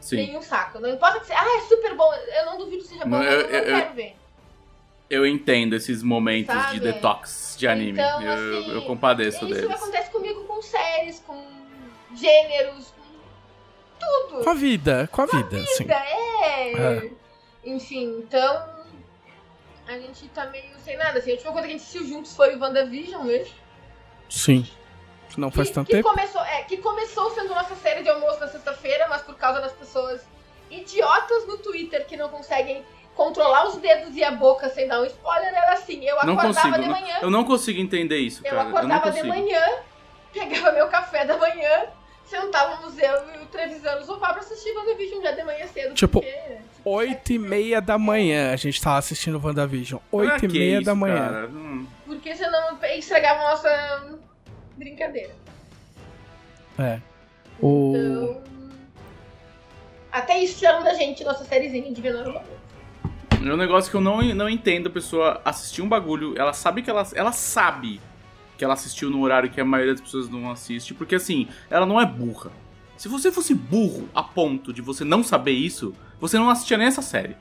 [0.00, 0.16] Sim.
[0.16, 0.78] Tem um saco.
[0.80, 1.38] Não importa que seja.
[1.40, 2.12] Ah, é super bom.
[2.12, 4.16] Eu não duvido que seja bom, Não, mas eu- eu, não eu- eu- quero ver.
[5.08, 6.72] Eu entendo esses momentos Sabe?
[6.74, 7.92] de detox de anime.
[8.00, 9.70] Então, eu, assim, eu compadeço Isso deles.
[9.70, 11.46] acontece comigo com séries, com
[12.14, 12.92] gêneros,
[14.00, 14.42] com tudo.
[14.44, 15.86] Com a vida, com a vida, sim.
[15.90, 16.72] É.
[16.72, 17.10] É.
[17.64, 18.82] Enfim, então.
[19.86, 21.18] A gente tá meio sem nada.
[21.18, 23.54] Assim, a última coisa que a gente assistiu juntos foi o WandaVision mesmo.
[24.28, 24.66] Sim.
[25.36, 26.08] Não faz que, tanto que tempo.
[26.08, 29.72] Começou, é, que começou sendo nossa série de almoço na sexta-feira, mas por causa das
[29.72, 30.20] pessoas
[30.70, 32.84] idiotas no Twitter que não conseguem
[33.14, 36.04] controlar os dedos e a boca sem dar um spoiler, era assim.
[36.04, 36.74] Eu Não acordava consigo.
[36.74, 37.18] de não- manhã.
[37.22, 38.56] eu não consigo entender isso, Eu cara.
[38.56, 39.28] Eu não acordava de consigo.
[39.28, 39.62] manhã,
[40.32, 41.86] pegava meu café da manhã,
[42.24, 45.94] sentávamos eu e o Trevisan no sofá pra assistir WandaVision já de manhã cedo.
[45.94, 50.00] Tipo, porque, tipo, Oito e meia da manhã a gente tava assistindo WandaVision.
[50.10, 51.28] Pra Oito e que meia isso, da manhã.
[51.28, 51.48] cara?
[51.48, 51.86] Hum.
[52.04, 54.18] Porque senão estragava a nossa
[54.76, 55.34] brincadeira.
[56.78, 57.00] É.
[57.60, 57.94] O...
[57.96, 58.42] Então.
[60.10, 62.38] Até isso tiraram da gente nossa sériezinha de Veneno
[63.32, 66.82] É um negócio que eu não, não entendo a pessoa assistir um bagulho, ela sabe
[66.82, 67.98] que ela, ela sabe
[68.58, 71.86] que ela assistiu no horário que a maioria das pessoas não assiste, porque assim, ela
[71.86, 72.50] não é burra.
[72.98, 76.86] Se você fosse burro a ponto de você não saber isso, você não assistia nem
[76.86, 77.36] essa série.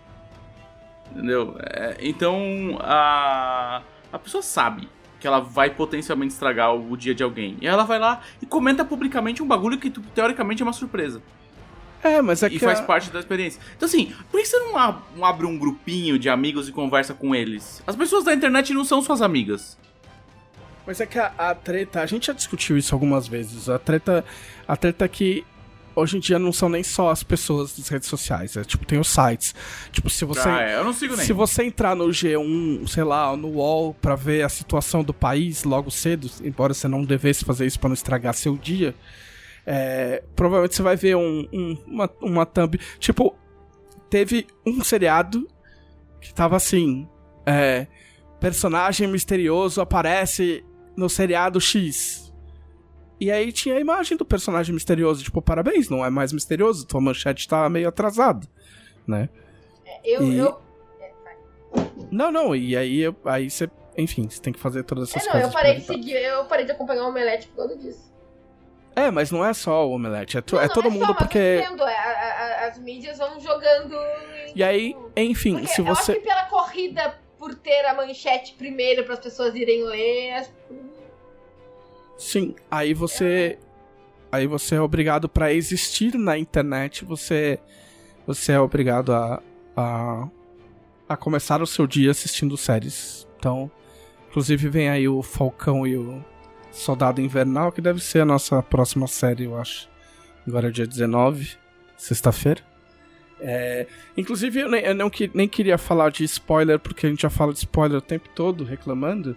[1.11, 1.55] Entendeu?
[1.59, 3.81] É, então, a,
[4.11, 4.89] a pessoa sabe
[5.19, 7.57] que ela vai potencialmente estragar o, dia de alguém.
[7.61, 11.21] E ela vai lá e comenta publicamente um bagulho que teoricamente é uma surpresa
[12.03, 12.59] É, mas é e que.
[12.59, 13.61] faz a- parte da experiência.
[13.77, 17.83] Então, assim, por que você não abre um grupinho de amigos e conversa com eles?
[17.85, 19.77] As pessoas da internet não são suas amigas.
[20.87, 23.69] Mas é que a, a treta, a gente já discutiu isso algumas vezes.
[23.69, 24.25] A treta,
[24.67, 25.45] a treta é que
[25.95, 28.55] hoje em dia não são nem só as pessoas das redes sociais.
[28.57, 29.53] É, tipo, tem os sites.
[29.91, 30.47] Tipo, se você.
[30.47, 31.25] Ah, é, eu não sigo nem.
[31.25, 35.63] Se você entrar no G1, sei lá, no UOL, pra ver a situação do país
[35.63, 38.93] logo cedo, embora você não devesse fazer isso pra não estragar seu dia,
[39.65, 42.79] é, provavelmente você vai ver um, um- uma, uma thumb.
[42.99, 43.35] Tipo,
[44.09, 45.47] teve um seriado
[46.19, 47.07] que tava assim:
[47.45, 47.87] é,
[48.39, 50.63] personagem misterioso aparece
[50.97, 52.20] no seriado X.
[53.21, 56.99] E aí tinha a imagem do personagem misterioso, tipo, parabéns, não é mais misterioso, tua
[56.99, 58.47] manchete tá meio atrasada,
[59.07, 59.29] né?
[60.03, 60.59] Eu, E- eu,
[62.11, 65.31] Não, não, e aí, aí você, enfim, você tem que fazer todas essas é, não,
[65.33, 65.49] coisas.
[65.49, 68.11] eu parei de seguir, eu parei de acompanhar o Omelete por causa disso.
[68.95, 71.05] É, mas não é só o Omelete, é, to- Não, é não, todo só, mundo
[71.09, 71.37] mas porque.
[71.37, 73.93] eu entendo, é, a- a- as mídias vão jogando.
[73.95, 76.15] em- E aí, enfim, Porque se eu acho você.
[76.15, 80.51] que pela corrida por ter a manchete primeiro para as pessoas irem ler, as-
[82.21, 83.57] Sim, aí você.
[84.31, 87.59] Aí você é obrigado pra existir na internet, você.
[88.27, 89.41] Você é obrigado a.
[89.75, 90.27] a.
[91.09, 93.27] a começar o seu dia assistindo séries.
[93.39, 93.71] Então.
[94.29, 96.23] Inclusive vem aí o Falcão e o
[96.71, 99.89] Soldado Invernal, que deve ser a nossa próxima série, eu acho.
[100.47, 101.57] Agora é dia 19,
[101.97, 102.61] sexta-feira.
[103.39, 107.29] É, inclusive, eu, nem, eu não, nem queria falar de spoiler, porque a gente já
[107.29, 109.35] fala de spoiler o tempo todo, reclamando.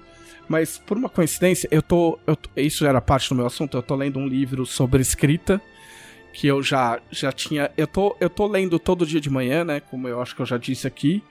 [0.48, 2.18] Mas por uma coincidência, eu tô.
[2.26, 3.76] Eu, isso era parte do meu assunto.
[3.76, 5.60] Eu tô lendo um livro sobre escrita.
[6.32, 7.70] Que eu já, já tinha.
[7.76, 9.80] Eu tô, eu tô lendo todo dia de manhã, né?
[9.80, 11.22] Como eu acho que eu já disse aqui.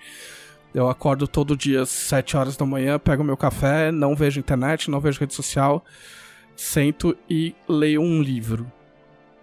[0.73, 4.89] Eu acordo todo dia às 7 horas da manhã, pego meu café, não vejo internet,
[4.89, 5.85] não vejo rede social,
[6.55, 8.65] sento e leio um livro.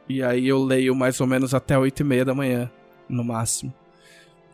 [0.09, 2.69] E aí eu leio mais ou menos até 8 e meia da manhã,
[3.09, 3.73] no máximo.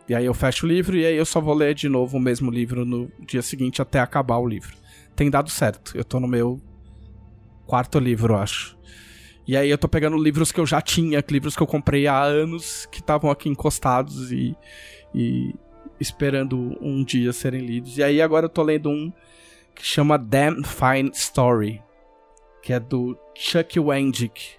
[0.07, 2.21] E aí eu fecho o livro e aí eu só vou ler de novo o
[2.21, 4.77] mesmo livro no dia seguinte até acabar o livro.
[5.17, 5.97] Tem dado certo.
[5.97, 6.61] Eu tô no meu
[7.67, 8.77] quarto livro, acho.
[9.47, 12.21] E aí eu tô pegando livros que eu já tinha, livros que eu comprei há
[12.21, 14.57] anos, que estavam aqui encostados e,
[15.15, 15.55] e
[16.01, 17.97] esperando um dia serem lidos.
[17.97, 19.13] E aí agora eu tô lendo um
[19.75, 21.83] que chama Damn Fine Story,
[22.63, 24.57] que é do Chuck Wendick.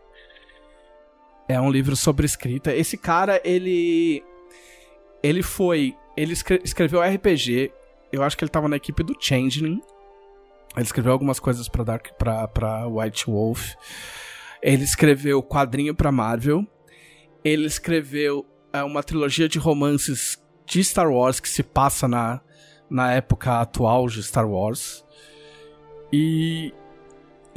[1.49, 2.75] É um livro sobre escrita.
[2.75, 4.23] Esse cara, ele.
[5.21, 5.95] Ele foi.
[6.15, 7.71] Ele escreveu RPG.
[8.11, 9.81] Eu acho que ele tava na equipe do Changeling.
[10.77, 13.73] Ele escreveu algumas coisas pra, Dark, pra, White Wolf.
[14.61, 16.65] Ele escreveu quadrinho pra Marvel.
[17.43, 22.41] Ele escreveu é, uma trilogia de romances de Star Wars que se passa na,
[22.89, 25.03] na época atual de Star Wars.
[26.13, 26.71] E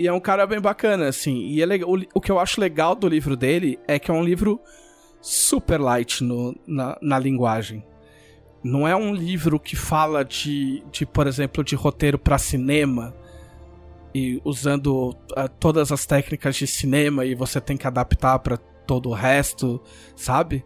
[0.00, 1.40] e é um cara bem bacana, assim.
[1.40, 4.14] E é legal, o, o, que eu acho legal do livro dele é que é
[4.14, 4.58] um livro
[5.20, 7.84] super light no, na, na linguagem.
[8.62, 13.14] Não é um livro que fala de, de por exemplo, de roteiro para cinema
[14.14, 19.08] e usando uh, todas as técnicas de cinema e você tem que adaptar para todo
[19.08, 19.80] o resto,
[20.14, 20.64] sabe?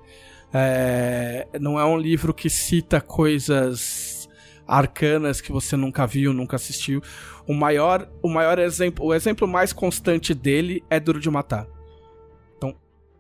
[0.52, 4.28] É, não é um livro que cita coisas
[4.66, 7.02] arcanas que você nunca viu, nunca assistiu.
[7.46, 11.66] O maior, o maior exemplo, o exemplo mais constante dele é Duro de Matar.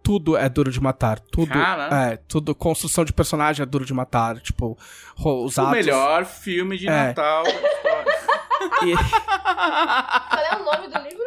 [0.04, 4.38] Tudo é Duro de Matar, tudo é, tudo construção de personagem é Duro de Matar,
[4.38, 4.78] tipo,
[5.18, 5.70] os atos.
[5.70, 6.90] O melhor filme de é.
[6.90, 7.44] Natal.
[8.84, 8.94] e...
[8.94, 11.24] Qual é o nome do livro?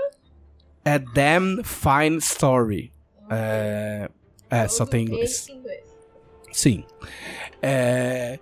[0.85, 2.91] É Damn Fine Story.
[3.31, 4.09] É,
[4.49, 5.49] é só tem inglês.
[5.49, 5.83] inglês.
[6.51, 6.85] Sim.
[7.61, 8.39] É...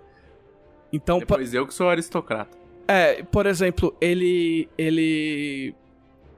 [0.92, 2.56] Então, Depois eu que sou aristocrata.
[2.88, 4.68] É, por exemplo, ele.
[4.78, 5.74] ele.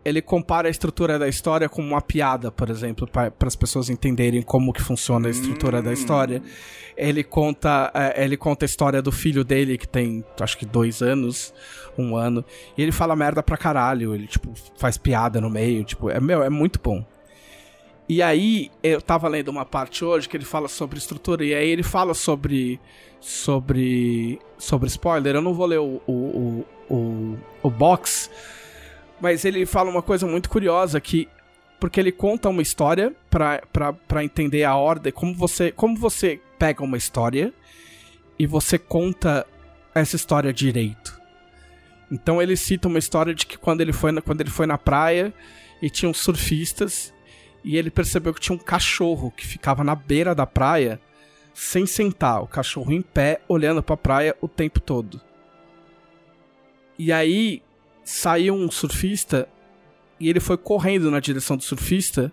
[0.05, 4.43] Ele compara a estrutura da história com uma piada, por exemplo, para as pessoas entenderem
[4.43, 5.83] como que funciona a estrutura hum.
[5.83, 6.43] da história.
[6.97, 11.03] Ele conta, é, ele conta a história do filho dele, que tem, acho que dois
[11.03, 11.53] anos,
[11.97, 12.45] um ano.
[12.77, 14.15] E ele fala merda pra caralho.
[14.15, 15.85] Ele, tipo, faz piada no meio.
[15.85, 17.05] Tipo, é, meu, é muito bom.
[18.09, 21.69] E aí, eu tava lendo uma parte hoje que ele fala sobre estrutura, e aí
[21.69, 22.81] ele fala sobre
[23.21, 25.37] sobre sobre spoiler.
[25.37, 28.31] Eu não vou ler o, o, o, o, box,
[29.21, 31.29] mas ele fala uma coisa muito curiosa que
[31.81, 36.97] porque ele conta uma história para entender a ordem, como você como você pega uma
[36.97, 37.53] história
[38.39, 39.47] e você conta
[39.95, 41.19] essa história direito.
[42.11, 44.79] Então ele cita uma história de que quando ele foi na, quando ele foi na
[44.79, 45.33] praia
[45.81, 47.13] e tinham surfistas
[47.63, 51.01] e ele percebeu que tinha um cachorro que ficava na beira da praia
[51.53, 55.21] sem sentar, o cachorro em pé, olhando para a praia o tempo todo.
[56.97, 57.63] E aí
[58.09, 59.47] saiu um surfista
[60.19, 62.33] e ele foi correndo na direção do surfista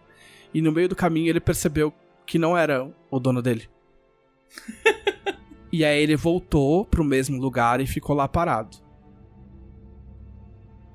[0.53, 1.93] e no meio do caminho ele percebeu
[2.25, 3.67] que não era o dono dele.
[5.73, 8.77] e aí ele voltou pro mesmo lugar e ficou lá parado.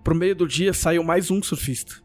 [0.03, 1.97] Pro meio do dia saiu mais um surfista.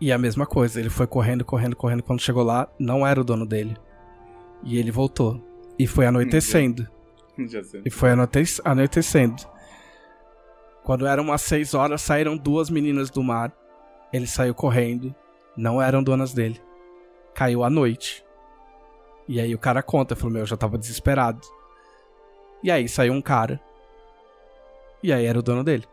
[0.00, 2.04] E a mesma coisa, ele foi correndo, correndo, correndo.
[2.04, 3.76] Quando chegou lá, não era o dono dele.
[4.62, 5.44] E ele voltou.
[5.76, 6.86] E foi anoitecendo.
[7.36, 7.82] Já, sei.
[7.84, 8.10] E foi
[8.64, 9.55] anoitecendo.
[10.86, 13.52] Quando eram umas seis horas, saíram duas meninas do mar.
[14.12, 15.12] Ele saiu correndo.
[15.56, 16.62] Não eram donas dele.
[17.34, 18.24] Caiu a noite.
[19.26, 21.40] E aí o cara conta, falou, meu, eu já tava desesperado.
[22.62, 23.60] E aí saiu um cara.
[25.02, 25.84] E aí era o dono dele.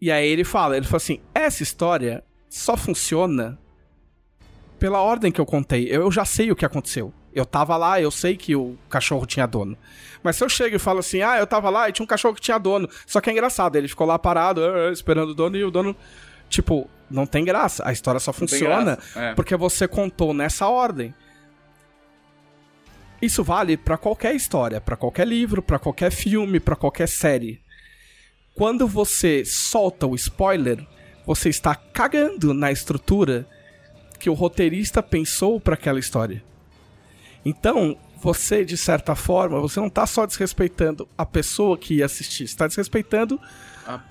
[0.00, 3.58] E aí ele fala, ele fala assim, essa história só funciona
[4.78, 5.88] pela ordem que eu contei.
[5.90, 7.12] Eu já sei o que aconteceu.
[7.34, 9.76] Eu tava lá, eu sei que o cachorro tinha dono.
[10.22, 12.34] Mas se eu chego e falo assim, ah, eu tava lá e tinha um cachorro
[12.34, 12.88] que tinha dono.
[13.06, 15.70] Só que é engraçado, ele ficou lá parado, uh, uh, esperando o dono e o
[15.70, 15.96] dono.
[16.48, 17.82] Tipo, não tem graça.
[17.86, 19.34] A história só funciona é.
[19.34, 21.14] porque você contou nessa ordem.
[23.22, 27.60] Isso vale para qualquer história, para qualquer livro, para qualquer filme, para qualquer série.
[28.54, 30.86] Quando você solta o spoiler,
[31.26, 33.46] você está cagando na estrutura
[34.18, 36.42] que o roteirista pensou para aquela história.
[37.44, 42.44] Então, você, de certa forma, você não está só desrespeitando a pessoa que ia assistir,
[42.44, 43.40] está desrespeitando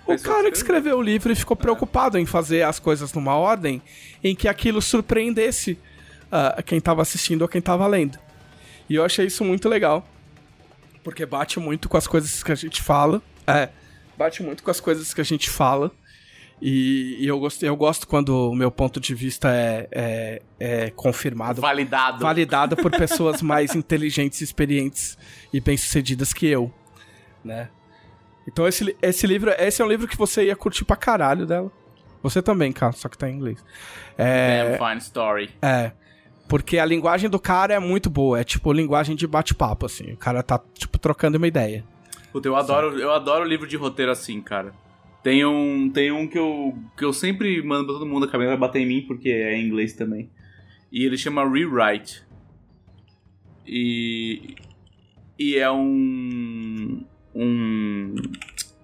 [0.06, 3.81] o cara que escreveu o livro e ficou preocupado em fazer as coisas numa ordem
[4.23, 5.77] em que aquilo surpreendesse
[6.26, 8.18] uh, quem tava assistindo ou quem tava lendo.
[8.89, 10.06] E eu achei isso muito legal.
[11.03, 13.22] Porque bate muito com as coisas que a gente fala.
[13.47, 13.69] É,
[14.18, 15.91] bate muito com as coisas que a gente fala.
[16.61, 20.90] E, e eu, gosto, eu gosto quando o meu ponto de vista é, é, é
[20.91, 21.61] confirmado.
[21.61, 22.19] Validado.
[22.19, 25.18] Validado por pessoas mais inteligentes, experientes
[25.53, 26.72] e bem-sucedidas que eu,
[27.44, 27.69] né?
[28.48, 31.72] Então esse, esse livro, esse é um livro que você ia curtir pra caralho dela.
[32.22, 33.64] Você também, cara, só que tá em inglês.
[34.18, 35.49] É, Damn fine story.
[35.61, 35.91] É.
[36.49, 40.14] Porque a linguagem do cara é muito boa, é tipo linguagem de bate-papo, assim.
[40.14, 41.86] O cara tá, tipo, trocando uma ideia.
[42.31, 44.73] Puta, eu adoro, eu adoro livro de roteiro assim, cara.
[45.30, 48.49] Tem um, tem um que eu, que eu sempre mando pra todo mundo, a Camila
[48.49, 50.27] vai bater em mim porque é em inglês também.
[50.91, 52.23] E ele chama Rewrite.
[53.64, 54.56] E.
[55.38, 57.06] E é um.
[57.35, 58.15] Um.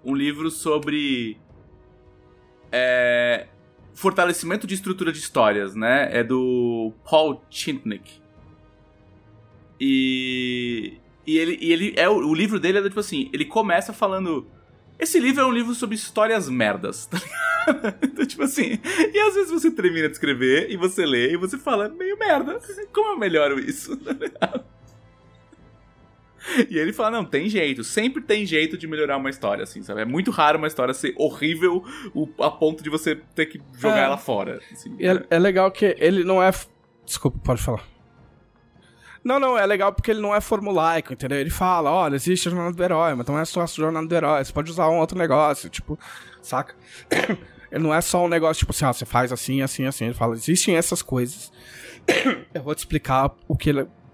[0.03, 1.35] Um livro sobre.
[2.71, 3.47] É,
[3.95, 6.15] fortalecimento de estrutura de histórias, né?
[6.15, 8.21] É do Paul Chintnick.
[9.81, 10.99] E.
[11.25, 14.45] E ele, e ele é o, o livro dele é tipo assim, ele começa falando
[14.97, 17.95] esse livro é um livro sobre histórias merdas, tá ligado?
[18.03, 18.79] então, tipo assim,
[19.13, 22.59] e às vezes você termina de escrever e você lê e você fala, meio merda,
[22.93, 23.95] como eu melhoro isso?
[24.05, 24.63] Tá ligado?
[26.69, 30.01] E ele fala, não, tem jeito, sempre tem jeito de melhorar uma história, assim, sabe?
[30.01, 31.83] É muito raro uma história ser horrível
[32.39, 34.03] a ponto de você ter que jogar é.
[34.03, 34.61] ela fora.
[34.71, 36.51] Assim, é, é legal que ele não é...
[37.03, 37.94] Desculpa, pode falar.
[39.25, 41.39] Não, não, é legal porque ele não é formulaico, entendeu?
[41.39, 44.15] Ele fala, olha, existe a jornada do herói, mas não é só a jornada do
[44.15, 45.97] herói, você pode usar um outro negócio, tipo,
[46.43, 46.75] saca?
[47.71, 50.05] ele não é só um negócio, tipo assim, ó, você faz assim, assim, assim.
[50.05, 51.51] Ele fala, existem essas coisas.
[52.53, 53.71] Eu vou te explicar o que,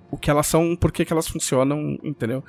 [0.10, 2.42] o que elas são, por que elas funcionam, entendeu?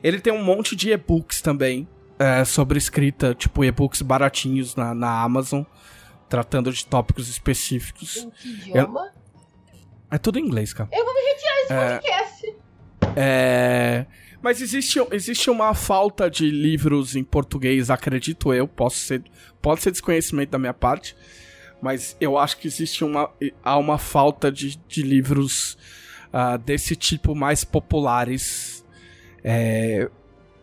[0.00, 5.20] Ele tem um monte de e-books também é, sobre escrita, tipo e-books baratinhos na, na
[5.20, 5.64] Amazon,
[6.28, 8.18] tratando de tópicos específicos.
[8.18, 9.12] Em que idioma?
[10.14, 10.88] É tudo em inglês, cara.
[10.92, 12.56] Eu vou me retirar é, podcast.
[13.16, 14.06] É.
[14.42, 18.68] Mas existe, existe uma falta de livros em português, acredito eu.
[18.68, 19.22] Posso ser,
[19.62, 21.16] pode ser desconhecimento da minha parte.
[21.80, 23.30] Mas eu acho que existe uma,
[23.62, 25.78] há uma falta de, de livros
[26.32, 28.84] uh, desse tipo mais populares.
[29.42, 30.10] É,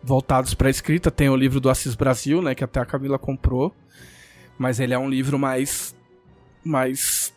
[0.02, 1.10] voltados para escrita.
[1.10, 3.74] Tem o livro do Assis Brasil, né, que até a Camila comprou,
[4.58, 5.94] mas ele é um livro mais
[6.64, 7.34] mais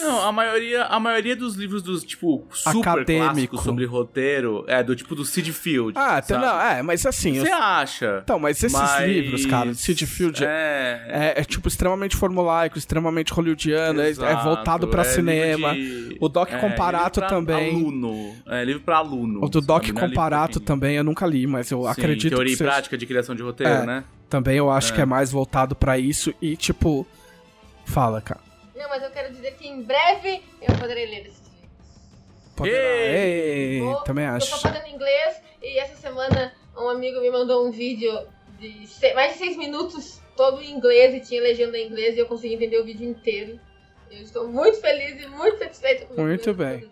[0.00, 3.24] não, a maioria, a maioria dos livros dos, tipo, super Acadêmico.
[3.24, 5.92] clássicos sobre roteiro é do tipo do Sid Field.
[5.96, 7.38] Ah, tá, não, é, mas assim.
[7.38, 7.54] Você eu...
[7.54, 8.20] acha?
[8.22, 9.08] Então, mas esses mas...
[9.08, 11.04] livros, cara, Sid Field é...
[11.08, 15.74] É, é, tipo extremamente formulaico, extremamente hollywoodiano, é, é, voltado pra é cinema.
[15.74, 16.16] De...
[16.20, 17.74] O Doc é, Comparato também.
[17.74, 18.34] Aluno.
[18.46, 19.44] É, livro pra aluno.
[19.44, 22.58] O do Doc Comparato também eu nunca li, mas eu Sim, acredito teoria que.
[22.58, 24.04] Teoria e prática de criação de roteiro, né?
[24.28, 27.06] Também eu acho que é mais voltado para isso e, tipo.
[27.84, 28.40] Fala, cara.
[28.74, 31.70] Não, mas eu quero dizer que em breve eu poderei ler esses livros.
[32.56, 32.78] Poderá.
[32.78, 34.46] Ei, Vou, também acho.
[34.46, 38.26] Eu tô fazendo inglês e essa semana um amigo me mandou um vídeo
[38.58, 42.26] de mais de seis minutos, todo em inglês e tinha legenda em inglês e eu
[42.26, 43.60] consegui entender o vídeo inteiro.
[44.10, 46.88] Eu estou muito feliz e muito satisfeita com Muito bem.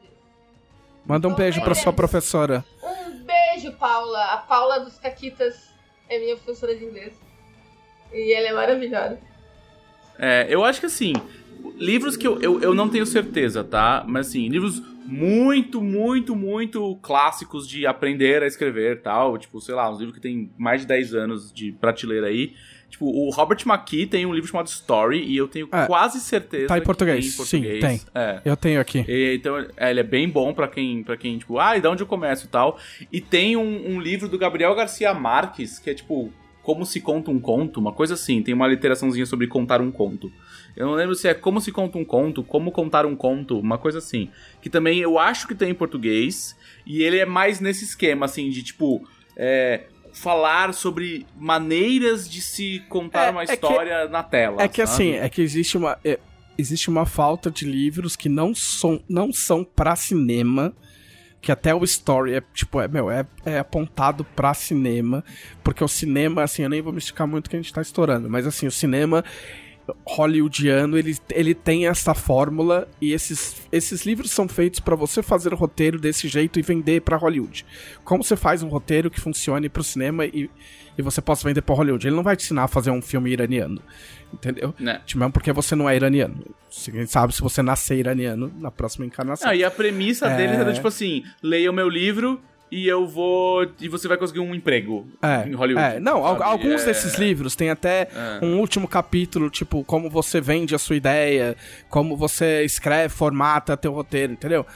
[1.04, 2.64] Manda um então, beijo para sua professora.
[2.82, 4.24] Um beijo, Paula.
[4.32, 5.72] A Paula dos Caquitas
[6.08, 7.14] é minha professora de inglês.
[8.12, 9.18] E ela é maravilhosa.
[10.18, 11.14] É, eu acho que assim,
[11.78, 14.04] livros que eu, eu, eu não tenho certeza, tá?
[14.06, 19.36] Mas assim, livros muito, muito, muito clássicos de aprender a escrever tal.
[19.38, 22.54] Tipo, sei lá, uns livros que tem mais de 10 anos de prateleira aí.
[22.88, 26.66] Tipo, o Robert McKee tem um livro chamado Story e eu tenho é, quase certeza
[26.66, 27.26] tá em português.
[27.26, 27.74] em português.
[27.74, 28.00] Sim, tem.
[28.14, 28.40] É.
[28.44, 29.02] Eu tenho aqui.
[29.08, 31.88] E, então, é, ele é bem bom para quem, para quem, tipo, ah, e de
[31.88, 32.78] onde eu começo e tal.
[33.10, 36.30] E tem um, um livro do Gabriel Garcia Marques, que é tipo,
[36.62, 38.42] como se conta um conto, uma coisa assim.
[38.42, 40.30] Tem uma literaçãozinha sobre contar um conto.
[40.76, 43.78] Eu não lembro se é Como se conta um conto, Como contar um conto, uma
[43.78, 44.30] coisa assim.
[44.60, 46.56] Que também eu acho que tem em português.
[46.86, 49.06] E ele é mais nesse esquema, assim, de tipo.
[49.36, 54.62] É, falar sobre maneiras de se contar é, uma história é que, na tela.
[54.62, 55.98] É que assim, é que existe uma.
[56.04, 56.18] É,
[56.56, 60.74] existe uma falta de livros que não são, não são pra cinema.
[61.40, 65.24] Que até o story é, tipo, é, meu, é, é apontado pra cinema.
[65.64, 68.30] Porque o cinema, assim, eu nem vou me esticar muito que a gente tá estourando.
[68.30, 69.24] Mas assim, o cinema
[70.06, 75.52] hollywoodiano, ele, ele tem essa fórmula e esses, esses livros são feitos para você fazer
[75.52, 77.66] o roteiro desse jeito e vender para Hollywood.
[78.04, 80.48] Como você faz um roteiro que funcione para o cinema e,
[80.96, 82.06] e você possa vender para Hollywood?
[82.06, 83.82] Ele não vai te ensinar a fazer um filme iraniano,
[84.32, 84.74] entendeu?
[84.78, 85.00] Né.
[85.14, 86.44] Mesmo porque você não é iraniano.
[86.84, 89.50] Quem sabe se você nascer iraniano na próxima encarnação.
[89.50, 90.36] Ah, e a premissa é...
[90.36, 92.40] deles era tipo assim: leia o meu livro
[92.74, 93.66] e eu vou.
[93.80, 95.96] E você vai conseguir um emprego É, em Hollywood.
[95.96, 96.42] é, não, sabe?
[96.42, 98.08] alguns É, desses livros tem até
[98.40, 98.44] É.
[98.44, 101.54] um último capítulo, tipo, como você vende a sua ideia,
[101.90, 104.66] como você escreve, formata teu roteiro, entendeu?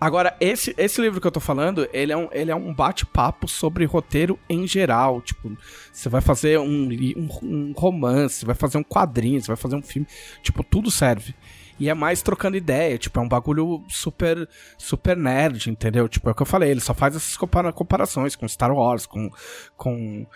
[0.00, 3.48] Agora, esse, esse livro que eu tô falando, ele é um, ele é um bate-papo
[3.48, 5.20] sobre roteiro em geral.
[5.20, 5.56] Tipo,
[5.92, 9.82] você vai fazer um, um, um romance, vai fazer um quadrinho, você vai fazer um
[9.82, 10.06] filme.
[10.40, 11.34] Tipo, tudo serve.
[11.78, 16.08] E é mais trocando ideia, tipo, é um bagulho super, super nerd, entendeu?
[16.08, 19.06] Tipo, é o que eu falei, ele só faz essas compara- comparações com Star Wars,
[19.06, 19.30] com,
[19.76, 20.26] com,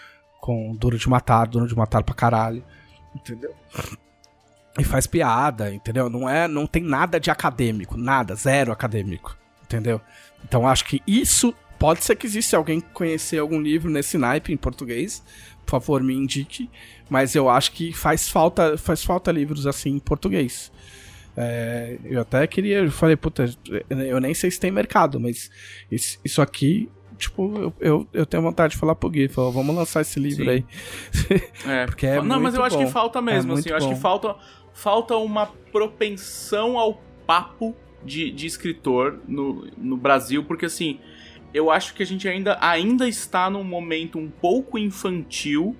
[0.40, 2.64] com Duro de Matar, Duro de Matar pra caralho,
[3.14, 3.54] entendeu?
[4.78, 6.08] E faz piada, entendeu?
[6.08, 10.00] Não é, não tem nada de acadêmico, nada, zero acadêmico, entendeu?
[10.44, 14.56] Então acho que isso pode ser que exista alguém conhecer algum livro nesse naipe em
[14.56, 15.22] português,
[15.66, 16.70] por favor me indique,
[17.10, 20.71] mas eu acho que faz falta, faz falta livros assim em português.
[21.36, 23.46] É, eu até queria, eu falei, puta,
[23.88, 25.50] eu nem sei se tem mercado, mas
[25.90, 29.74] isso, isso aqui, tipo, eu, eu, eu tenho vontade de falar pro Gui, falar, vamos
[29.74, 30.50] lançar esse livro Sim.
[30.50, 30.64] aí.
[31.66, 32.84] É, Porque é não, mas eu acho bom.
[32.84, 33.70] que falta mesmo, É assim.
[33.70, 34.00] Eu acho que bom.
[34.00, 34.36] falta,
[34.74, 40.98] falta uma propensão ao papo de, de escritor no, no Brasil, porque assim,
[41.54, 45.76] eu acho que a gente ainda, ainda está num momento um pouco infantil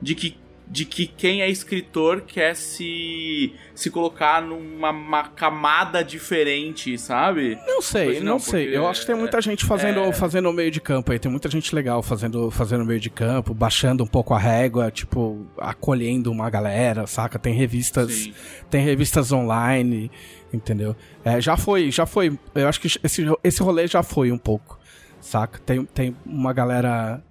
[0.00, 0.36] de que,
[0.68, 7.56] de que quem é escritor quer se, se colocar numa uma camada diferente, sabe?
[7.66, 8.76] Não sei, não, não, sei.
[8.76, 11.18] Eu acho que tem muita gente fazendo, é- fazendo o meio de campo aí.
[11.18, 15.46] Tem muita gente legal fazendo, fazendo meio de campo, baixando um pouco a régua, tipo,
[15.58, 17.38] acolhendo uma galera, saca?
[17.38, 18.34] Tem revistas, Sim.
[18.68, 20.10] tem revistas online,
[20.52, 20.96] entendeu?
[21.24, 22.36] É, já foi, já foi.
[22.54, 24.78] Eu acho que esse, esse rolê já foi um pouco,
[25.20, 25.60] saca?
[25.60, 27.22] Tem, tem uma galera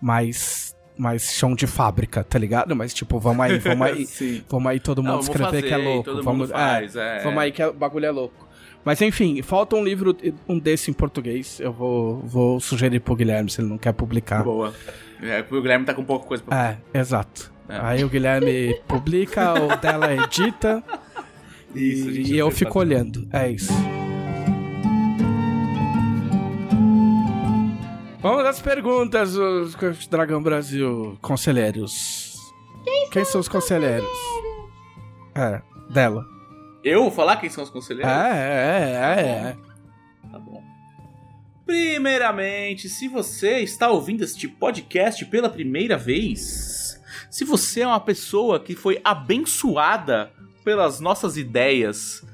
[0.00, 2.76] mais, mais chão de fábrica, tá ligado?
[2.76, 4.42] Mas tipo, vamos aí, vamos aí.
[4.48, 6.22] Vamos aí todo mundo Não, escrever que é fazer, louco.
[6.22, 7.22] vamos, faz, é.
[7.24, 8.48] Vamos aí que o bagulho é louco.
[8.84, 10.16] Mas enfim, falta um livro,
[10.48, 11.58] um desse em português.
[11.60, 14.42] Eu vou, vou sugerir pro Guilherme se ele não quer publicar.
[14.44, 14.72] Boa.
[15.20, 17.52] É, o Guilherme tá com pouca coisa pra É, exato.
[17.68, 17.78] É.
[17.80, 20.82] Aí o Guilherme publica, o dela edita
[21.74, 23.26] Isso, e eu fico olhando.
[23.32, 23.72] É isso.
[28.22, 29.74] Vamos às perguntas, os
[30.06, 32.36] Dragão Brasil conselheiros.
[33.10, 34.08] Quem são os conselheiros?
[35.34, 35.60] É,
[35.92, 36.24] dela.
[36.84, 38.12] Eu vou falar quem são os conselheiros?
[38.12, 39.56] É, é, é, é.
[40.30, 40.62] Tá bom.
[41.66, 48.60] Primeiramente, se você está ouvindo este podcast pela primeira vez, se você é uma pessoa
[48.60, 50.30] que foi abençoada
[50.64, 52.24] pelas nossas ideias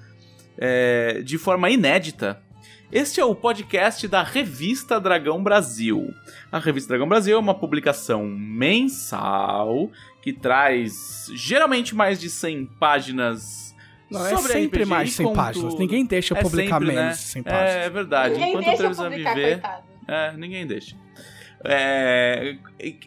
[0.58, 2.42] é, de forma inédita,
[2.90, 6.12] este é o podcast da Revista Dragão Brasil.
[6.50, 9.90] A Revista Dragão Brasil é uma publicação mensal
[10.22, 13.74] que traz geralmente mais de 100 páginas
[14.10, 15.70] Não, é sempre RPG mais e 100 páginas.
[15.72, 17.02] conto- Ninguém deixa eu É publicar sempre, né?
[17.02, 17.70] menos de 100 páginas.
[17.74, 18.34] É, é verdade.
[18.34, 19.50] Ninguém Enquanto a deixa eu publicar, viver.
[19.60, 19.82] coitado.
[20.08, 20.96] É, ninguém deixa.
[21.64, 22.56] É,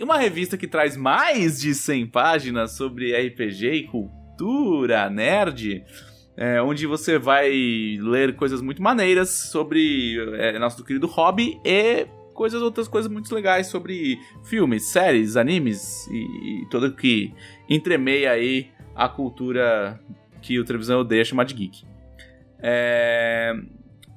[0.02, 5.84] uma revista que traz mais de 100 páginas sobre RPG e cultura nerd,
[6.42, 7.52] é, onde você vai
[8.02, 13.68] ler coisas muito maneiras sobre é, nosso querido hobby e coisas outras coisas muito legais
[13.68, 17.32] sobre filmes, séries, animes e, e tudo que
[17.70, 20.02] entremeia aí a cultura
[20.42, 21.86] que o televisão odeia chamar de geek.
[22.58, 23.54] É,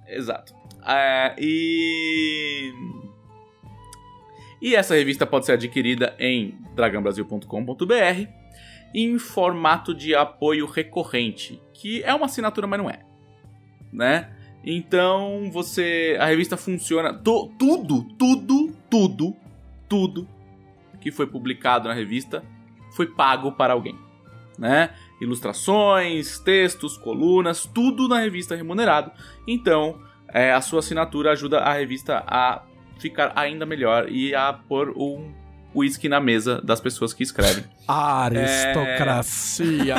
[0.09, 0.55] exato.
[0.87, 2.73] É, e
[4.63, 8.44] e essa revista pode ser adquirida em dragãobrasil.com.br
[8.95, 13.01] em formato de apoio recorrente, que é uma assinatura, mas não é,
[13.93, 14.31] né?
[14.65, 19.37] Então você, a revista funciona to- tudo, tudo, tudo,
[19.89, 20.29] tudo
[21.01, 22.43] que foi publicado na revista
[22.93, 23.99] foi pago para alguém,
[24.59, 24.91] né?
[25.21, 29.11] Ilustrações, textos, colunas, tudo na revista remunerado.
[29.47, 32.63] Então é, a sua assinatura ajuda a revista a
[32.99, 35.33] ficar ainda melhor e a pôr um
[35.75, 37.65] whisky na mesa das pessoas que escrevem.
[37.89, 39.97] Aristocracia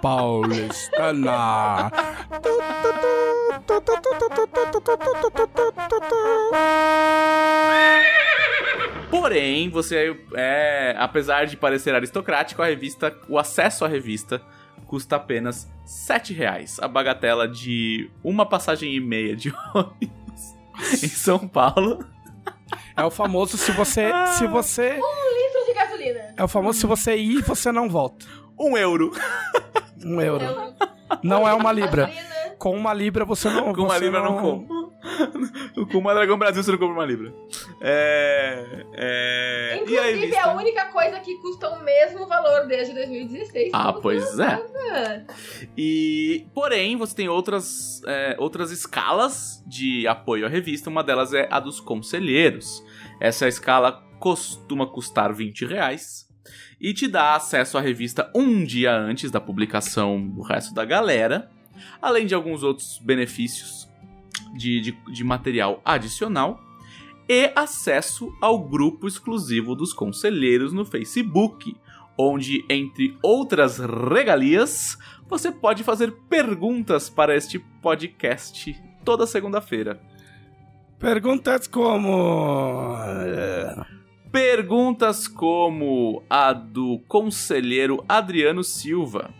[0.00, 1.90] paulistana.
[9.10, 14.40] Porém, você é, apesar de parecer aristocrático, a revista, o acesso à revista
[14.86, 16.78] custa apenas 7 reais.
[16.80, 20.54] A bagatela de uma passagem e meia de ônibus
[21.02, 22.04] em São Paulo.
[23.00, 26.34] É o famoso se você, se você, Litro de gasolina.
[26.36, 28.26] é o famoso se você ir, você não volta.
[28.58, 29.10] Um euro.
[30.04, 30.44] Um euro.
[31.22, 32.06] Não é uma libra.
[32.06, 32.30] Gasolina.
[32.58, 33.72] Com uma libra você não.
[33.72, 34.92] Com uma libra não compro.
[35.90, 37.32] Com uma Dragão Brasil você não compra uma libra.
[37.80, 39.78] É, é...
[39.80, 43.70] Inclusive, e aí, é a única coisa que custa o mesmo valor desde 2016.
[43.72, 45.24] Ah, pois é.
[45.74, 50.90] E, porém, você tem outras, é, outras escalas de apoio à revista.
[50.90, 52.84] Uma delas é a dos conselheiros.
[53.20, 56.28] Essa escala costuma custar 20 reais
[56.80, 61.50] e te dá acesso à revista um dia antes da publicação do resto da galera,
[62.00, 63.88] além de alguns outros benefícios
[64.56, 66.58] de, de, de material adicional
[67.28, 71.76] e acesso ao grupo exclusivo dos conselheiros no Facebook,
[72.18, 74.98] onde, entre outras regalias,
[75.28, 78.74] você pode fazer perguntas para este podcast
[79.04, 80.00] toda segunda-feira.
[81.00, 82.96] Perguntas como.
[84.30, 89.30] Perguntas como a do conselheiro Adriano Silva,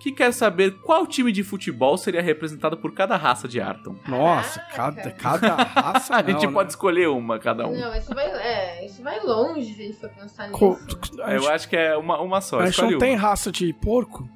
[0.00, 3.96] que quer saber qual time de futebol seria representado por cada raça de Arton.
[4.06, 6.16] Nossa, cada, cada raça.
[6.16, 6.70] a gente não, pode né?
[6.70, 7.78] escolher uma, cada um.
[7.78, 10.58] Não, isso vai, é, isso vai longe se a gente for pensar nisso.
[10.58, 10.78] Co-
[11.22, 12.58] Eu gente, acho que é uma, uma só.
[12.60, 13.22] a gente escolhe não tem uma.
[13.22, 14.28] raça de porco?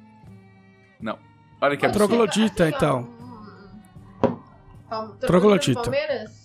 [1.63, 2.07] Olha que absurdo.
[2.07, 3.07] Troglodita, assim, então.
[4.23, 5.79] hum, Troglodita.
[5.79, 6.40] Palmeiras?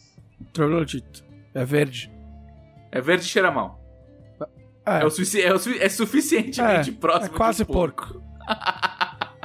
[0.56, 1.24] Troglodito.
[1.54, 2.10] É verde.
[2.92, 3.80] É verde e cheira mal.
[4.86, 7.34] É, É, o sufici- é, o su- é suficientemente é, próximo.
[7.34, 8.14] é quase um porco.
[8.14, 8.22] porco.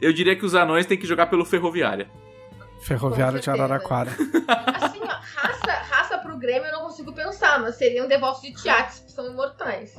[0.00, 2.08] Eu diria que os anões têm que jogar pelo Ferroviária.
[2.82, 3.48] Ferroviária de.
[3.50, 4.10] Araraquara.
[4.10, 9.00] Assim, ó, raça, raça pro Grêmio eu não consigo pensar, mas seriam devotos de Tiates,
[9.00, 9.94] que são imortais.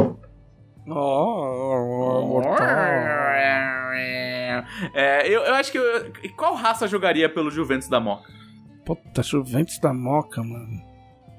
[0.87, 2.67] Oh, mortal.
[4.93, 5.77] É, eu, eu acho que.
[5.77, 8.31] eu- qual raça jogaria pelo Juventus da Moca?
[8.87, 10.81] Puta, Juventus da Moca, mano.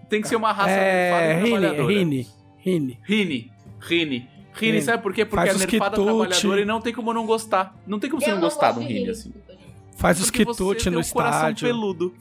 [0.09, 1.93] Tem que ser uma raça É, nerfada Rini, trabalhadora.
[1.93, 2.27] Rini,
[2.59, 2.99] Rini.
[3.03, 3.53] Rini.
[3.81, 4.29] Rini.
[4.55, 5.25] Rini, sabe por quê?
[5.25, 7.75] Porque Faz é nerfada trabalhadora e não tem como não gostar.
[7.87, 9.33] Não tem como você eu não gostar de um Rini, assim.
[9.97, 11.67] Faz os Porque você quitute tem no um coração estádio.
[11.69, 12.15] peludo.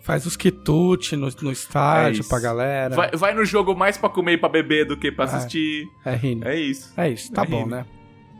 [0.00, 2.28] Faz os quitute no, no estádio isso.
[2.28, 2.94] pra galera.
[2.94, 5.28] Vai, vai no jogo mais pra comer e pra beber do que pra É.
[5.28, 5.84] assistir.
[6.04, 6.42] É Rini.
[6.44, 6.92] É isso.
[6.96, 7.70] É isso, tá É bom, Rini.
[7.70, 7.86] né?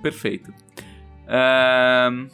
[0.00, 0.52] Perfeito.
[1.28, 2.28] Ahn,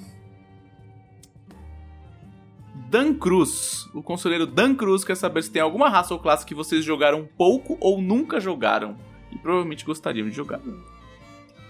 [2.93, 3.89] Dan Cruz.
[3.95, 7.27] O conselheiro Dan Cruz quer saber se tem alguma raça ou classe que vocês jogaram
[7.39, 8.99] pouco ou nunca jogaram.
[9.31, 10.61] E provavelmente gostariam de jogar.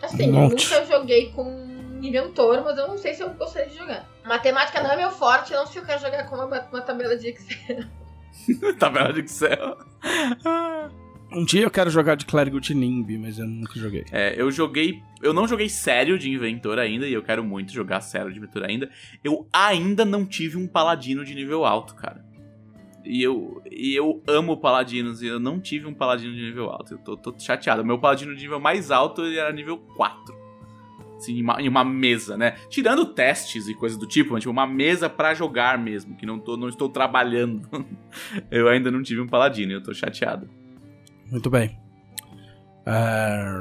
[0.02, 1.46] Assim, eu nunca joguei com
[2.02, 4.04] inventor, mas eu não sei se eu gostaria de jogar.
[4.24, 6.82] Matemática não é meu forte, eu não sei se eu quero jogar com uma, uma
[6.82, 7.84] tabela de Excel.
[8.80, 9.78] Tabela de Excel.
[11.34, 14.04] Um dia eu quero jogar de clérigo de Nimbi, mas eu nunca joguei.
[14.12, 15.02] É, eu joguei.
[15.22, 18.64] Eu não joguei sério de inventor ainda, e eu quero muito jogar sério de inventor
[18.64, 18.90] ainda.
[19.24, 22.22] Eu ainda não tive um paladino de nível alto, cara.
[23.04, 26.94] E eu, e eu amo paladinos, e eu não tive um paladino de nível alto.
[26.94, 27.84] Eu tô, tô chateado.
[27.84, 30.42] Meu paladino de nível mais alto era nível 4.
[31.16, 32.56] Assim, em uma, em uma mesa, né?
[32.68, 36.38] Tirando testes e coisas do tipo, mas, tipo, uma mesa pra jogar mesmo, que não,
[36.38, 37.68] tô, não estou trabalhando.
[38.50, 40.48] eu ainda não tive um paladino, e eu tô chateado.
[41.32, 41.76] Muito bem.
[42.86, 43.58] É,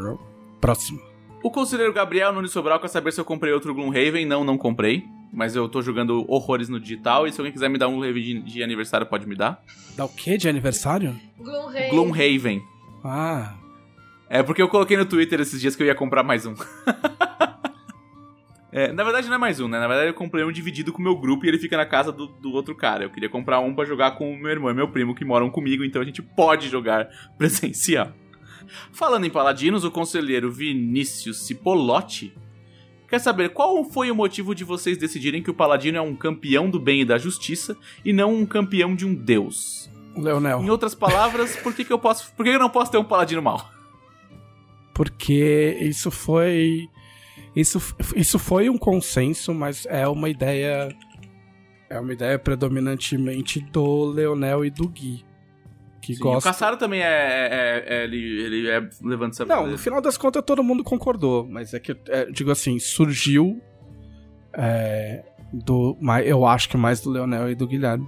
[0.59, 0.99] Próximo.
[1.43, 4.25] O conselheiro Gabriel Nunes Sobral quer saber se eu comprei outro Gloomhaven.
[4.25, 5.03] Não, não comprei.
[5.33, 7.25] Mas eu tô jogando horrores no digital.
[7.25, 9.63] E se alguém quiser me dar um Gloomhaven de, de aniversário, pode me dar.
[9.95, 11.17] Dá o quê de aniversário?
[11.39, 11.89] Gloomhaven.
[11.89, 12.61] Gloomhaven.
[13.03, 13.55] Ah,
[14.29, 16.53] É porque eu coloquei no Twitter esses dias que eu ia comprar mais um.
[18.71, 19.79] É, na verdade não é mais um, né?
[19.79, 22.11] Na verdade eu comprei um dividido com o meu grupo e ele fica na casa
[22.11, 23.03] do, do outro cara.
[23.03, 25.49] Eu queria comprar um pra jogar com o meu irmão e meu primo que moram
[25.49, 28.13] comigo, então a gente pode jogar presencial.
[28.91, 32.33] Falando em paladinos, o conselheiro Vinícius Cipolotti
[33.07, 36.69] quer saber qual foi o motivo de vocês decidirem que o paladino é um campeão
[36.69, 37.75] do bem e da justiça
[38.05, 39.91] e não um campeão de um deus.
[40.15, 40.61] Leonel.
[40.61, 42.33] Em outras palavras, por que, que eu posso.
[42.33, 43.69] Por que eu não posso ter um paladino mau?
[44.93, 46.89] Porque isso foi.
[47.55, 50.89] Isso, isso foi um consenso, mas é uma ideia.
[51.89, 55.25] É uma ideia predominantemente do Leonel e do Gui.
[56.01, 56.49] Que Sim, O gosta.
[56.49, 57.05] Caçaro também é.
[57.05, 61.45] é- é- ele, ele é levando essa Não, no final das contas todo mundo concordou,
[61.47, 63.61] mas é que, é, digo assim, surgiu
[64.53, 65.23] é,
[65.53, 65.97] do.
[66.25, 68.07] Eu acho que mais do Leonel e do Guilherme.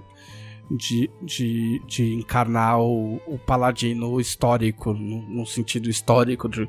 [0.70, 6.66] De, de, de encarnar o, o paladino histórico, no, no sentido histórico, de,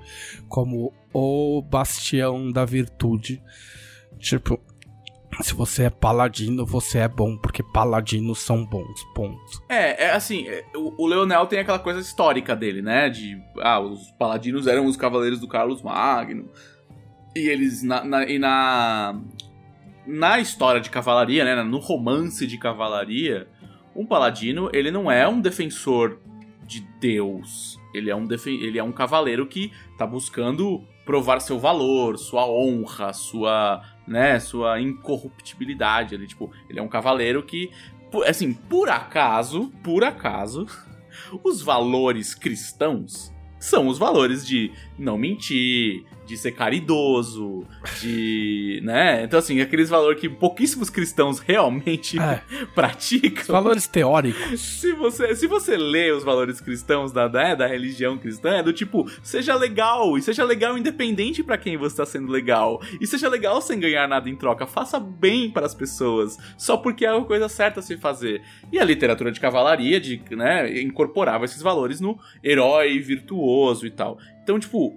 [0.49, 3.41] como o bastião da virtude.
[4.19, 4.59] Tipo,
[5.41, 9.39] se você é paladino, você é bom, porque paladinos são bons, ponto.
[9.69, 13.09] É, é assim, é, o, o Leonel tem aquela coisa histórica dele, né?
[13.09, 13.41] De.
[13.61, 16.49] Ah, os paladinos eram os cavaleiros do Carlos Magno.
[17.35, 17.81] E eles.
[17.81, 19.21] Na, na- e na.
[20.07, 21.63] Na história de cavalaria, né?
[21.63, 23.47] No romance de cavalaria,
[23.95, 26.19] um paladino, ele não é um defensor
[26.65, 27.79] de Deus.
[27.93, 33.13] Ele é um, ele é um cavaleiro que tá buscando provar seu valor, sua honra,
[33.13, 36.15] sua né, sua incorruptibilidade.
[36.15, 37.71] Ele, tipo, ele é um cavaleiro que,
[38.25, 40.67] assim, por acaso, por acaso,
[41.43, 47.65] os valores cristãos são os valores de não mentir, de ser caridoso,
[48.01, 48.81] de.
[48.83, 49.23] né?
[49.23, 52.41] Então, assim, aqueles valores que pouquíssimos cristãos realmente é.
[52.73, 53.41] praticam.
[53.41, 54.59] Os valores teóricos.
[54.59, 58.73] Se você, se você lê os valores cristãos da, da, da religião cristã, é do
[58.73, 62.81] tipo, seja legal, e seja legal independente para quem você tá sendo legal.
[62.99, 64.65] E seja legal sem ganhar nada em troca.
[64.65, 68.41] Faça bem para as pessoas, só porque é a coisa certa a se fazer.
[68.71, 74.17] E a literatura de cavalaria, de, né, incorporava esses valores no herói virtuoso e tal.
[74.45, 74.95] Então, tipo,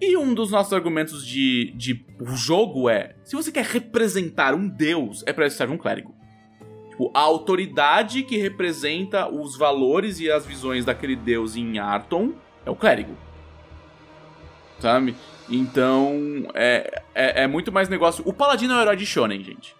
[0.00, 5.24] e um dos nossos argumentos de, de jogo é: se você quer representar um deus,
[5.26, 6.14] é para isso serve um clérigo.
[6.90, 12.34] Tipo, a autoridade que representa os valores e as visões daquele deus em Arton
[12.64, 13.16] é o clérigo.
[14.78, 15.16] Sabe?
[15.50, 18.22] Então, é, é, é muito mais negócio.
[18.24, 19.74] O paladino é o herói de Shonen, gente.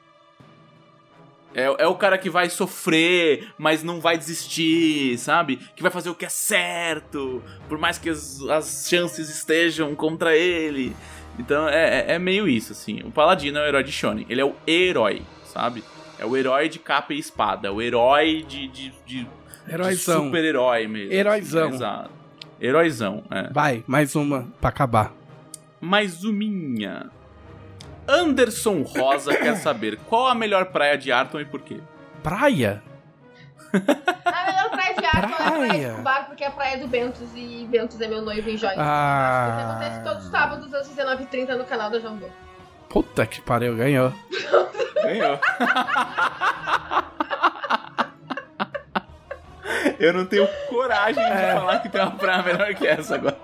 [1.55, 5.56] É, é o cara que vai sofrer, mas não vai desistir, sabe?
[5.76, 10.36] Que vai fazer o que é certo, por mais que as, as chances estejam contra
[10.36, 10.94] ele.
[11.39, 13.01] Então é, é, é, meio isso, assim.
[13.05, 14.26] O Paladino é o herói de Shonen.
[14.28, 15.82] Ele é o herói, sabe?
[16.18, 17.72] É o herói de capa e espada.
[17.72, 18.68] O herói de.
[18.68, 19.26] de, de,
[19.66, 21.12] de super-herói mesmo.
[21.12, 21.68] Heróizão.
[21.70, 22.10] Exato.
[22.60, 23.52] Heróizão, é.
[23.52, 25.12] Vai, mais uma pra acabar.
[25.81, 27.10] Mais uminha.
[28.06, 31.81] Anderson Rosa quer saber qual a melhor praia de Arton e por quê?
[32.22, 32.82] Praia?
[33.72, 35.43] a melhor praia de Arton praia.
[35.43, 38.22] é a praia de Bar, porque é a praia do Bentos e Bentos é meu
[38.22, 38.82] noivo em Joinville.
[38.82, 39.78] Ah.
[39.78, 42.26] Acontece todos os sábados às 19h30 no canal da Jambô.
[42.89, 44.12] Puta que pariu, ganhou.
[45.02, 45.40] ganhou.
[49.98, 51.55] Eu não tenho coragem de é.
[51.55, 53.39] falar que tem uma praia melhor que essa agora.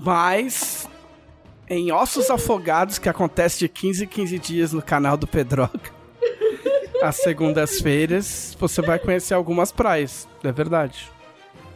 [0.00, 0.88] Mas
[1.74, 5.90] em Ossos Afogados, que acontece de 15 em 15 dias no canal do Pedroca.
[7.02, 10.28] Às segundas-feiras, você vai conhecer algumas praias.
[10.42, 11.10] É verdade.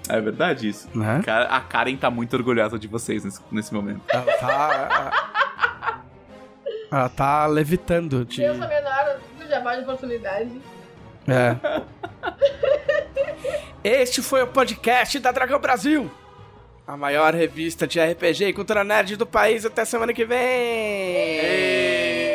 [0.09, 0.89] É verdade isso.
[0.95, 1.21] Né?
[1.27, 4.01] A Karen tá muito orgulhosa de vocês nesse, nesse momento.
[4.09, 6.05] Ela tá.
[6.91, 8.25] ela tá levitando.
[8.25, 8.43] De...
[8.43, 10.63] Eu sou menor do jabá de oportunidade.
[11.27, 11.57] É.
[13.85, 16.11] este foi o podcast da Dragão Brasil
[16.89, 19.67] a maior revista de RPG e cultura nerd do país.
[19.67, 20.39] Até semana que vem!
[20.39, 22.28] Ei.